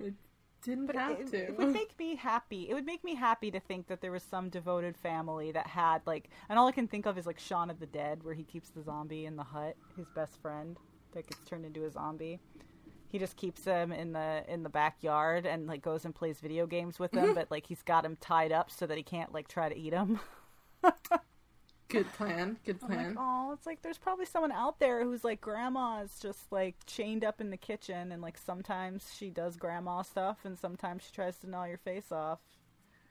It 0.00 0.14
didn't 0.62 0.86
but 0.86 0.96
have 0.96 1.20
it, 1.20 1.26
to. 1.28 1.36
it 1.48 1.58
would 1.58 1.72
make 1.72 1.98
me 1.98 2.16
happy. 2.16 2.68
It 2.68 2.74
would 2.74 2.86
make 2.86 3.04
me 3.04 3.14
happy 3.14 3.50
to 3.50 3.60
think 3.60 3.88
that 3.88 4.00
there 4.00 4.12
was 4.12 4.22
some 4.22 4.48
devoted 4.48 4.96
family 4.96 5.52
that 5.52 5.66
had 5.66 6.02
like, 6.06 6.28
and 6.48 6.58
all 6.58 6.66
I 6.68 6.72
can 6.72 6.88
think 6.88 7.06
of 7.06 7.18
is 7.18 7.26
like 7.26 7.38
Shaun 7.38 7.70
of 7.70 7.80
the 7.80 7.86
Dead, 7.86 8.22
where 8.22 8.34
he 8.34 8.44
keeps 8.44 8.70
the 8.70 8.82
zombie 8.82 9.26
in 9.26 9.36
the 9.36 9.42
hut, 9.44 9.76
his 9.96 10.06
best 10.14 10.40
friend 10.40 10.78
that 11.14 11.26
gets 11.28 11.40
turned 11.48 11.64
into 11.66 11.84
a 11.84 11.90
zombie. 11.90 12.38
He 13.12 13.18
just 13.20 13.36
keeps 13.36 13.62
them 13.62 13.92
in 13.92 14.12
the 14.14 14.44
in 14.48 14.64
the 14.64 14.70
backyard 14.70 15.46
and 15.46 15.68
like 15.68 15.82
goes 15.82 16.04
and 16.04 16.14
plays 16.14 16.40
video 16.40 16.66
games 16.66 16.98
with 16.98 17.12
them, 17.14 17.32
but 17.34 17.50
like 17.50 17.66
he's 17.68 17.82
got 17.82 18.04
him 18.04 18.16
tied 18.20 18.52
up 18.52 18.70
so 18.72 18.86
that 18.86 18.96
he 18.96 19.04
can't 19.04 19.32
like 19.32 19.48
try 19.48 19.68
to 19.68 19.76
eat 19.78 19.92
him. 19.94 20.20
Good 21.88 22.12
plan. 22.14 22.58
Good 22.64 22.80
I'm 22.82 22.94
like, 22.94 23.06
plan. 23.06 23.16
oh, 23.16 23.52
it's 23.52 23.66
like 23.66 23.82
there's 23.82 23.98
probably 23.98 24.24
someone 24.26 24.52
out 24.52 24.78
there 24.80 25.04
who's 25.04 25.24
like 25.24 25.40
grandma's 25.40 26.18
just 26.20 26.50
like 26.50 26.76
chained 26.86 27.24
up 27.24 27.40
in 27.40 27.50
the 27.50 27.56
kitchen, 27.56 28.12
and 28.12 28.22
like 28.22 28.38
sometimes 28.38 29.12
she 29.16 29.30
does 29.30 29.56
grandma 29.56 30.02
stuff, 30.02 30.38
and 30.44 30.58
sometimes 30.58 31.04
she 31.04 31.12
tries 31.12 31.38
to 31.38 31.48
gnaw 31.50 31.64
your 31.64 31.78
face 31.78 32.10
off. 32.10 32.40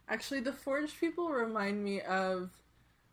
Actually, 0.08 0.42
the 0.42 0.54
forged 0.54 1.00
people 1.00 1.30
remind 1.30 1.84
me 1.84 2.02
of. 2.02 2.52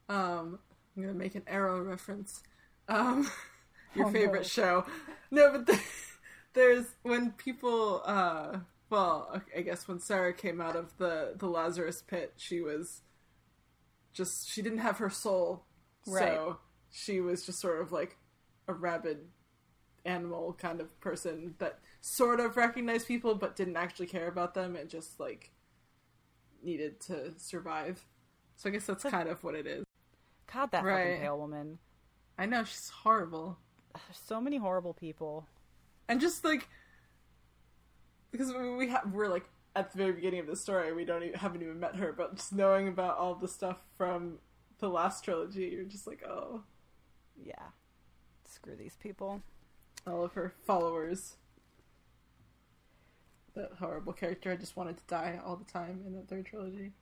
Um, 0.08 0.58
I'm 0.96 1.02
gonna 1.02 1.14
make 1.14 1.34
an 1.34 1.44
arrow 1.46 1.82
reference. 1.82 2.42
Um, 2.88 3.30
your 3.94 4.06
Oh, 4.06 4.12
favorite 4.12 4.42
no. 4.42 4.48
show. 4.48 4.86
No, 5.30 5.52
but 5.52 5.66
the, 5.66 5.80
there's 6.54 6.86
when 7.02 7.32
people. 7.32 8.02
Uh, 8.04 8.58
well, 8.90 9.40
I 9.56 9.60
guess 9.60 9.86
when 9.86 10.00
Sara 10.00 10.32
came 10.32 10.60
out 10.60 10.76
of 10.76 10.96
the 10.98 11.34
the 11.36 11.46
Lazarus 11.48 12.02
pit, 12.06 12.32
she 12.36 12.60
was 12.60 13.02
just 14.12 14.48
she 14.48 14.62
didn't 14.62 14.78
have 14.78 14.98
her 14.98 15.10
soul, 15.10 15.64
Right. 16.06 16.34
so 16.34 16.58
she 16.90 17.20
was 17.20 17.44
just 17.44 17.60
sort 17.60 17.80
of 17.80 17.92
like 17.92 18.16
a 18.66 18.72
rabid 18.72 19.28
animal 20.04 20.54
kind 20.54 20.80
of 20.80 20.98
person 21.00 21.54
that 21.58 21.78
sort 22.00 22.40
of 22.40 22.56
recognized 22.56 23.06
people 23.06 23.34
but 23.34 23.56
didn't 23.56 23.76
actually 23.76 24.06
care 24.06 24.28
about 24.28 24.54
them 24.54 24.74
and 24.76 24.88
just 24.88 25.20
like 25.20 25.50
needed 26.62 26.98
to 27.00 27.32
survive. 27.36 28.04
So 28.56 28.68
I 28.68 28.72
guess 28.72 28.86
that's 28.86 29.04
kind 29.04 29.28
of 29.28 29.44
what 29.44 29.54
it 29.54 29.66
is. 29.66 29.84
God, 30.52 30.70
that 30.72 30.82
Right. 30.82 31.04
fucking 31.12 31.20
pale 31.20 31.38
woman. 31.38 31.78
I 32.38 32.46
know 32.46 32.64
she's 32.64 32.88
horrible. 32.88 33.58
There's 33.94 34.18
so 34.26 34.40
many 34.40 34.56
horrible 34.56 34.94
people. 34.94 35.46
And 36.08 36.20
just 36.20 36.44
like 36.44 36.68
because 38.30 38.52
we 38.52 38.74
we 38.74 38.88
ha- 38.88 39.02
we're 39.12 39.28
like 39.28 39.46
at 39.76 39.92
the 39.92 39.98
very 39.98 40.12
beginning 40.12 40.40
of 40.40 40.46
the 40.46 40.56
story, 40.56 40.92
we 40.92 41.04
don't 41.04 41.22
even, 41.22 41.38
haven't 41.38 41.62
even 41.62 41.78
met 41.78 41.96
her, 41.96 42.12
but 42.12 42.34
just 42.36 42.52
knowing 42.52 42.88
about 42.88 43.16
all 43.18 43.34
the 43.34 43.46
stuff 43.46 43.76
from 43.96 44.38
the 44.80 44.88
last 44.88 45.24
trilogy, 45.24 45.66
you're 45.72 45.84
just 45.84 46.06
like, 46.06 46.22
oh, 46.26 46.62
Yeah, 47.40 47.68
screw 48.44 48.74
these 48.76 48.96
people. 48.96 49.42
all 50.06 50.24
of 50.24 50.32
her 50.32 50.52
followers. 50.66 51.36
That 53.54 53.72
horrible 53.78 54.12
character 54.12 54.50
I 54.52 54.56
just 54.56 54.76
wanted 54.76 54.96
to 54.96 55.02
die 55.06 55.38
all 55.44 55.56
the 55.56 55.70
time 55.70 56.02
in 56.06 56.14
the 56.14 56.22
third 56.22 56.46
trilogy. 56.46 56.92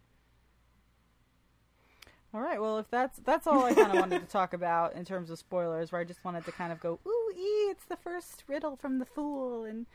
All 2.34 2.40
right, 2.40 2.60
well, 2.60 2.78
if 2.78 2.90
that's 2.90 3.18
that's 3.20 3.46
all 3.46 3.64
I 3.64 3.72
kind 3.74 3.92
of 3.92 3.98
wanted 4.00 4.20
to 4.20 4.26
talk 4.26 4.52
about 4.52 4.94
in 4.94 5.04
terms 5.04 5.30
of 5.30 5.38
spoilers, 5.38 5.92
where 5.92 6.00
I 6.00 6.04
just 6.04 6.24
wanted 6.24 6.44
to 6.44 6.52
kind 6.52 6.72
of 6.72 6.80
go, 6.80 6.98
ooh, 7.06 7.12
ee, 7.34 7.70
it's 7.70 7.84
the 7.86 7.96
first 7.96 8.44
riddle 8.48 8.76
from 8.76 8.98
the 8.98 9.04
fool, 9.04 9.64
and 9.64 9.86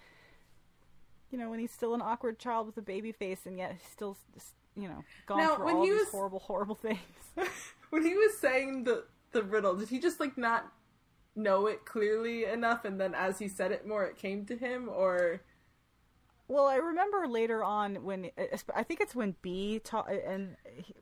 you 1.31 1.37
know, 1.37 1.49
when 1.49 1.59
he's 1.59 1.71
still 1.71 1.93
an 1.93 2.01
awkward 2.01 2.39
child 2.39 2.67
with 2.67 2.77
a 2.77 2.81
baby 2.81 3.11
face, 3.11 3.45
and 3.45 3.57
yet 3.57 3.71
he's 3.79 3.89
still, 3.91 4.17
you 4.75 4.87
know, 4.87 5.03
gone 5.25 5.37
Now, 5.37 5.55
through 5.55 5.65
when 5.65 5.75
all 5.75 5.83
he 5.85 5.91
these 5.91 5.99
was- 6.01 6.09
horrible, 6.11 6.39
horrible 6.39 6.75
things. 6.75 6.99
when 7.89 8.03
he 8.03 8.15
was 8.15 8.37
saying 8.37 8.83
the 8.83 9.05
the 9.31 9.43
riddle, 9.43 9.75
did 9.75 9.87
he 9.89 9.99
just 9.99 10.19
like 10.19 10.37
not 10.37 10.71
know 11.35 11.67
it 11.67 11.85
clearly 11.85 12.43
enough, 12.45 12.83
and 12.83 12.99
then 12.99 13.15
as 13.15 13.39
he 13.39 13.47
said 13.47 13.71
it 13.71 13.87
more, 13.87 14.03
it 14.05 14.17
came 14.17 14.45
to 14.45 14.57
him, 14.57 14.89
or 14.89 15.41
Well, 16.51 16.65
I 16.67 16.75
remember 16.75 17.29
later 17.29 17.63
on 17.63 18.03
when 18.03 18.29
I 18.75 18.83
think 18.83 18.99
it's 18.99 19.15
when 19.15 19.35
Bee 19.41 19.79
ta- 19.79 20.03
and 20.03 20.57
he, 20.75 20.93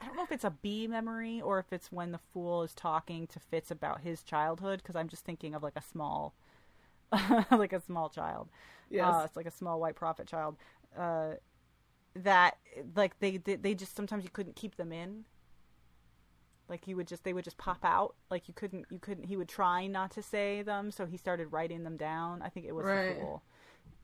I 0.00 0.06
don't 0.06 0.16
know 0.16 0.24
if 0.24 0.32
it's 0.32 0.42
a 0.42 0.50
Bee 0.50 0.88
memory 0.88 1.40
or 1.40 1.60
if 1.60 1.72
it's 1.72 1.92
when 1.92 2.10
the 2.10 2.18
fool 2.32 2.64
is 2.64 2.74
talking 2.74 3.28
to 3.28 3.38
Fitz 3.38 3.70
about 3.70 4.00
his 4.00 4.24
childhood 4.24 4.80
because 4.82 4.96
I'm 4.96 5.08
just 5.08 5.24
thinking 5.24 5.54
of 5.54 5.62
like 5.62 5.76
a 5.76 5.82
small, 5.82 6.34
like 7.52 7.72
a 7.72 7.80
small 7.80 8.08
child. 8.08 8.48
yes, 8.90 9.06
Uh, 9.06 9.22
it's 9.24 9.36
like 9.36 9.46
a 9.46 9.52
small 9.52 9.78
white 9.78 9.94
prophet 9.94 10.26
child. 10.26 10.56
Uh, 10.98 11.34
that 12.16 12.56
like 12.96 13.18
they, 13.20 13.36
they 13.36 13.54
they 13.54 13.74
just 13.74 13.94
sometimes 13.94 14.24
you 14.24 14.30
couldn't 14.30 14.56
keep 14.56 14.74
them 14.76 14.92
in. 14.92 15.26
Like 16.68 16.88
you 16.88 16.96
would 16.96 17.06
just 17.06 17.22
they 17.22 17.32
would 17.32 17.44
just 17.44 17.56
pop 17.56 17.84
out. 17.84 18.16
Like 18.32 18.48
you 18.48 18.54
couldn't 18.54 18.86
you 18.90 18.98
couldn't 18.98 19.24
he 19.26 19.36
would 19.36 19.48
try 19.48 19.86
not 19.86 20.10
to 20.12 20.22
say 20.22 20.62
them, 20.62 20.90
so 20.90 21.06
he 21.06 21.16
started 21.16 21.52
writing 21.52 21.84
them 21.84 21.96
down. 21.96 22.42
I 22.42 22.48
think 22.48 22.66
it 22.66 22.74
was 22.74 22.84
Right. 22.84 23.14
the 23.14 23.20
fool. 23.20 23.42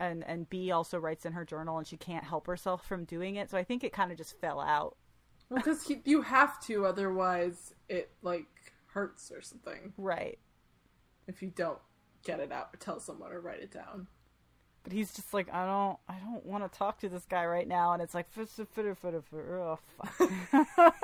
And 0.00 0.24
and 0.24 0.48
Bee 0.48 0.70
also 0.70 0.98
writes 0.98 1.24
in 1.26 1.32
her 1.32 1.44
journal 1.44 1.78
and 1.78 1.86
she 1.86 1.96
can't 1.96 2.24
help 2.24 2.46
herself 2.46 2.86
from 2.86 3.04
doing 3.04 3.36
it. 3.36 3.50
So 3.50 3.58
I 3.58 3.64
think 3.64 3.82
it 3.84 3.92
kind 3.92 4.10
of 4.12 4.18
just 4.18 4.38
fell 4.40 4.60
out. 4.60 4.96
because 5.54 5.90
you 6.04 6.22
have 6.22 6.60
to, 6.66 6.84
otherwise 6.86 7.74
it 7.88 8.10
like 8.22 8.46
hurts 8.86 9.30
or 9.32 9.40
something 9.42 9.92
Right. 9.96 10.38
if 11.26 11.42
you 11.42 11.50
don't 11.54 11.78
get 12.24 12.40
it 12.40 12.52
out 12.52 12.70
or 12.72 12.76
tell 12.78 13.00
someone 13.00 13.32
or 13.32 13.40
write 13.40 13.60
it 13.60 13.70
down. 13.70 14.06
But 14.84 14.92
he's 14.92 15.12
just 15.12 15.34
like, 15.34 15.52
I 15.52 15.66
don't, 15.66 15.98
I 16.08 16.18
don't 16.24 16.44
want 16.46 16.70
to 16.70 16.78
talk 16.78 16.98
to 17.00 17.08
this 17.08 17.24
guy 17.26 17.44
right 17.46 17.66
now, 17.68 17.92
and 17.92 18.00
it's 18.02 18.14
like, 18.14 18.30
"Fis- 18.30 18.60
fitter, 18.72 18.94
fitter, 18.94 19.20
fitter." 19.20 19.60
oh 19.60 19.78
fuck. 20.00 20.20
it's 20.20 20.98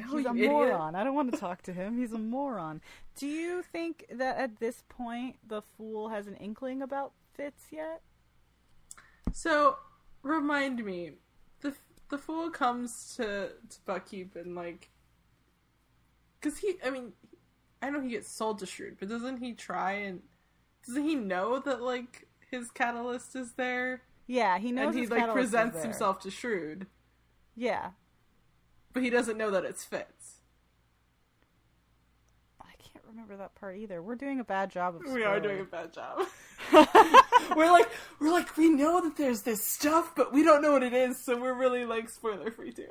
like, 0.00 0.12
oh, 0.12 0.16
He's 0.16 0.26
a 0.26 0.30
idiot. 0.30 0.50
moron. 0.50 0.94
I 0.94 1.04
don't 1.04 1.14
want 1.14 1.32
to 1.32 1.38
talk 1.38 1.62
to 1.62 1.72
him. 1.72 1.96
He's 1.98 2.12
a 2.12 2.18
moron. 2.18 2.80
Do 3.16 3.26
you 3.26 3.62
think 3.62 4.06
that 4.12 4.36
at 4.38 4.58
this 4.60 4.82
point 4.88 5.36
the 5.46 5.62
fool 5.76 6.08
has 6.08 6.26
an 6.26 6.36
inkling 6.36 6.82
about 6.82 7.12
Fitz 7.34 7.64
yet? 7.70 8.02
So, 9.32 9.76
remind 10.22 10.84
me, 10.84 11.12
the 11.60 11.74
the 12.08 12.18
fool 12.18 12.50
comes 12.50 13.14
to 13.16 13.50
to 13.68 13.78
Buckkeep 13.86 14.36
and 14.36 14.54
like, 14.54 14.90
because 16.40 16.58
he, 16.58 16.74
I 16.84 16.90
mean, 16.90 17.12
I 17.82 17.90
know 17.90 18.00
he 18.00 18.08
gets 18.10 18.30
sold 18.30 18.58
to 18.60 18.66
Shrewd, 18.66 18.96
but 18.98 19.08
doesn't 19.08 19.38
he 19.38 19.52
try 19.52 19.92
and 19.92 20.22
doesn't 20.86 21.04
he 21.04 21.14
know 21.14 21.58
that 21.60 21.82
like 21.82 22.26
his 22.50 22.70
catalyst 22.70 23.36
is 23.36 23.52
there, 23.52 24.00
Yeah, 24.26 24.58
he 24.58 24.72
knows. 24.72 24.94
and 24.94 24.98
he 24.98 25.06
like 25.06 25.30
presents 25.32 25.82
himself 25.82 26.20
to 26.20 26.30
Shrewd, 26.30 26.86
Yeah, 27.54 27.90
but 28.98 29.04
he 29.04 29.10
doesn't 29.10 29.38
know 29.38 29.52
that 29.52 29.64
it's 29.64 29.84
Fitz. 29.84 30.40
I 32.60 32.72
can't 32.82 33.04
remember 33.08 33.36
that 33.36 33.54
part 33.54 33.76
either. 33.76 34.02
We're 34.02 34.16
doing 34.16 34.40
a 34.40 34.44
bad 34.44 34.72
job 34.72 34.96
of. 34.96 35.12
We 35.12 35.22
are 35.22 35.38
doing 35.38 35.60
a 35.60 35.64
bad 35.64 35.92
job. 35.92 36.26
we're 37.56 37.70
like, 37.70 37.88
we're 38.20 38.32
like, 38.32 38.56
we 38.56 38.68
know 38.68 39.00
that 39.00 39.16
there's 39.16 39.42
this 39.42 39.62
stuff, 39.62 40.16
but 40.16 40.32
we 40.32 40.42
don't 40.42 40.62
know 40.62 40.72
what 40.72 40.82
it 40.82 40.92
is, 40.92 41.24
so 41.24 41.40
we're 41.40 41.54
really 41.54 41.84
like 41.84 42.10
spoiler 42.10 42.50
free 42.50 42.72
too. 42.72 42.88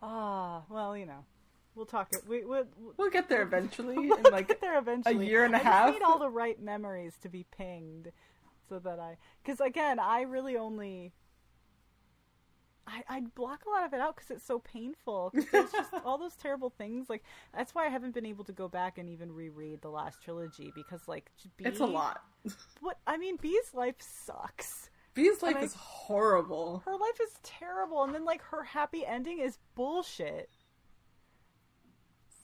Ah, 0.00 0.62
well, 0.70 0.96
you 0.96 1.04
know, 1.04 1.26
we'll 1.74 1.84
talk. 1.84 2.08
It. 2.12 2.20
We 2.26 2.42
we 2.46 2.60
we'll 2.96 3.10
get 3.10 3.28
there 3.28 3.42
eventually. 3.42 3.98
we'll 4.08 4.16
in 4.16 4.32
like 4.32 4.48
get 4.48 4.62
there 4.62 4.78
eventually. 4.78 5.26
A 5.26 5.28
year 5.28 5.44
and 5.44 5.54
a 5.54 5.58
I 5.58 5.62
half. 5.62 5.92
Need 5.92 6.02
all 6.02 6.18
the 6.18 6.30
right 6.30 6.58
memories 6.58 7.12
to 7.20 7.28
be 7.28 7.44
pinged, 7.54 8.12
so 8.66 8.78
that 8.78 8.98
I. 8.98 9.18
Because 9.44 9.60
again, 9.60 9.98
I 9.98 10.22
really 10.22 10.56
only. 10.56 11.12
I, 12.88 13.02
I 13.08 13.20
block 13.34 13.64
a 13.66 13.70
lot 13.70 13.84
of 13.84 13.92
it 13.94 14.00
out 14.00 14.14
because 14.14 14.30
it's 14.30 14.44
so 14.44 14.60
painful. 14.60 15.32
'Cause 15.34 15.44
there's 15.50 15.72
just 15.72 15.92
all 16.04 16.18
those 16.18 16.36
terrible 16.36 16.70
things. 16.70 17.10
Like 17.10 17.24
that's 17.54 17.74
why 17.74 17.86
I 17.86 17.88
haven't 17.88 18.14
been 18.14 18.26
able 18.26 18.44
to 18.44 18.52
go 18.52 18.68
back 18.68 18.96
and 18.98 19.08
even 19.08 19.32
reread 19.34 19.82
the 19.82 19.90
last 19.90 20.22
trilogy 20.22 20.70
because 20.74 21.08
like 21.08 21.30
Bee, 21.56 21.64
it's 21.64 21.80
a 21.80 21.86
lot. 21.86 22.22
What 22.80 22.98
I 23.06 23.16
mean, 23.16 23.36
Bee's 23.40 23.74
life 23.74 23.96
sucks. 23.98 24.88
Bee's 25.14 25.42
life 25.42 25.56
I- 25.56 25.62
is 25.62 25.74
horrible. 25.74 26.82
Her 26.84 26.92
life 26.96 27.18
is 27.22 27.30
terrible, 27.42 28.04
and 28.04 28.14
then 28.14 28.24
like 28.24 28.42
her 28.42 28.62
happy 28.62 29.04
ending 29.04 29.40
is 29.40 29.58
bullshit. 29.74 30.48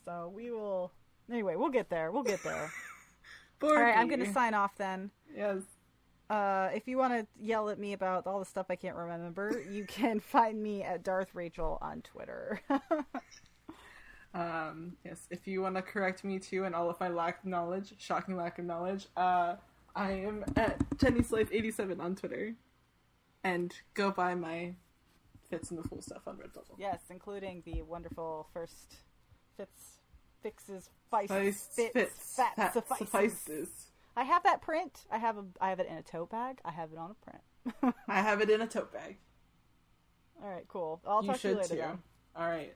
So 0.05 0.32
we 0.35 0.51
will. 0.51 0.93
Anyway, 1.31 1.55
we'll 1.56 1.69
get 1.70 1.89
there. 1.89 2.10
We'll 2.10 2.24
get 2.24 2.43
there. 2.43 2.70
All 3.62 3.74
right, 3.77 3.97
I'm 3.97 4.09
going 4.09 4.19
to 4.24 4.32
sign 4.32 4.55
off 4.55 4.77
then. 4.77 5.10
Yes. 5.36 5.59
Uh, 6.32 6.70
if 6.74 6.88
you 6.88 6.96
want 6.96 7.12
to 7.12 7.26
yell 7.38 7.68
at 7.68 7.78
me 7.78 7.92
about 7.92 8.26
all 8.26 8.38
the 8.38 8.46
stuff 8.46 8.66
I 8.70 8.76
can't 8.76 8.96
remember, 8.96 9.62
you 9.70 9.84
can 9.88 10.18
find 10.18 10.62
me 10.62 10.82
at 10.82 11.02
Darth 11.02 11.34
Rachel 11.34 11.78
on 11.82 12.00
Twitter. 12.02 12.60
Um, 14.34 14.96
yes. 15.04 15.26
If 15.30 15.46
you 15.46 15.60
want 15.60 15.76
to 15.76 15.82
correct 15.82 16.24
me 16.24 16.38
too 16.38 16.64
and 16.64 16.74
all 16.74 16.88
of 16.88 16.98
my 16.98 17.09
lack 17.09 17.40
of 17.40 17.44
knowledge, 17.44 17.92
shocking 17.98 18.34
lack 18.34 18.59
of 18.59 18.64
knowledge, 18.64 19.06
uh, 19.14 19.56
I 19.94 20.12
am 20.12 20.42
at 20.56 20.80
Jenny 20.98 21.22
Slave 21.22 21.50
87 21.52 22.00
on 22.00 22.16
Twitter, 22.16 22.54
and 23.44 23.74
go 23.92 24.10
buy 24.10 24.34
my 24.34 24.74
Fitz 25.50 25.70
in 25.70 25.76
the 25.76 25.82
Fool 25.82 26.00
stuff 26.00 26.22
on 26.26 26.36
Redbubble. 26.36 26.78
yes, 26.78 27.00
including 27.10 27.62
the 27.66 27.82
wonderful 27.82 28.48
first 28.54 28.96
Fits, 29.59 29.98
fixes 30.42 30.88
Feist, 31.12 31.28
Fits, 31.28 31.68
fits, 31.76 31.92
fits, 31.92 32.36
fat, 32.36 32.56
fat 32.56 32.72
suffices. 32.72 33.68
I 34.16 34.24
have 34.24 34.43
that 34.44 34.60
print. 34.62 35.06
I 35.10 35.18
have 35.18 35.39
a. 35.39 35.44
I 35.60 35.70
have 35.70 35.80
it 35.80 35.89
in 35.89 35.97
a 35.97 36.02
tote 36.02 36.30
bag. 36.30 36.60
I 36.64 36.70
have 36.70 36.93
it 36.93 36.98
on 36.98 37.10
a 37.12 37.14
print. 37.14 37.94
I 38.09 38.20
have 38.20 38.40
it 38.40 38.51
in 38.51 38.60
a 38.60 38.66
tote 38.66 38.93
bag. 38.93 39.16
all 40.43 40.48
right, 40.48 40.66
cool. 40.68 41.01
I'll 41.06 41.22
you 41.22 41.28
talk 41.30 41.40
to 41.40 41.48
you 41.48 41.55
should 41.62 41.70
later. 41.70 41.98
All 42.36 42.48
right. 42.48 42.74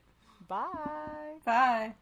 Bye. 0.48 1.38
Bye. 1.44 1.94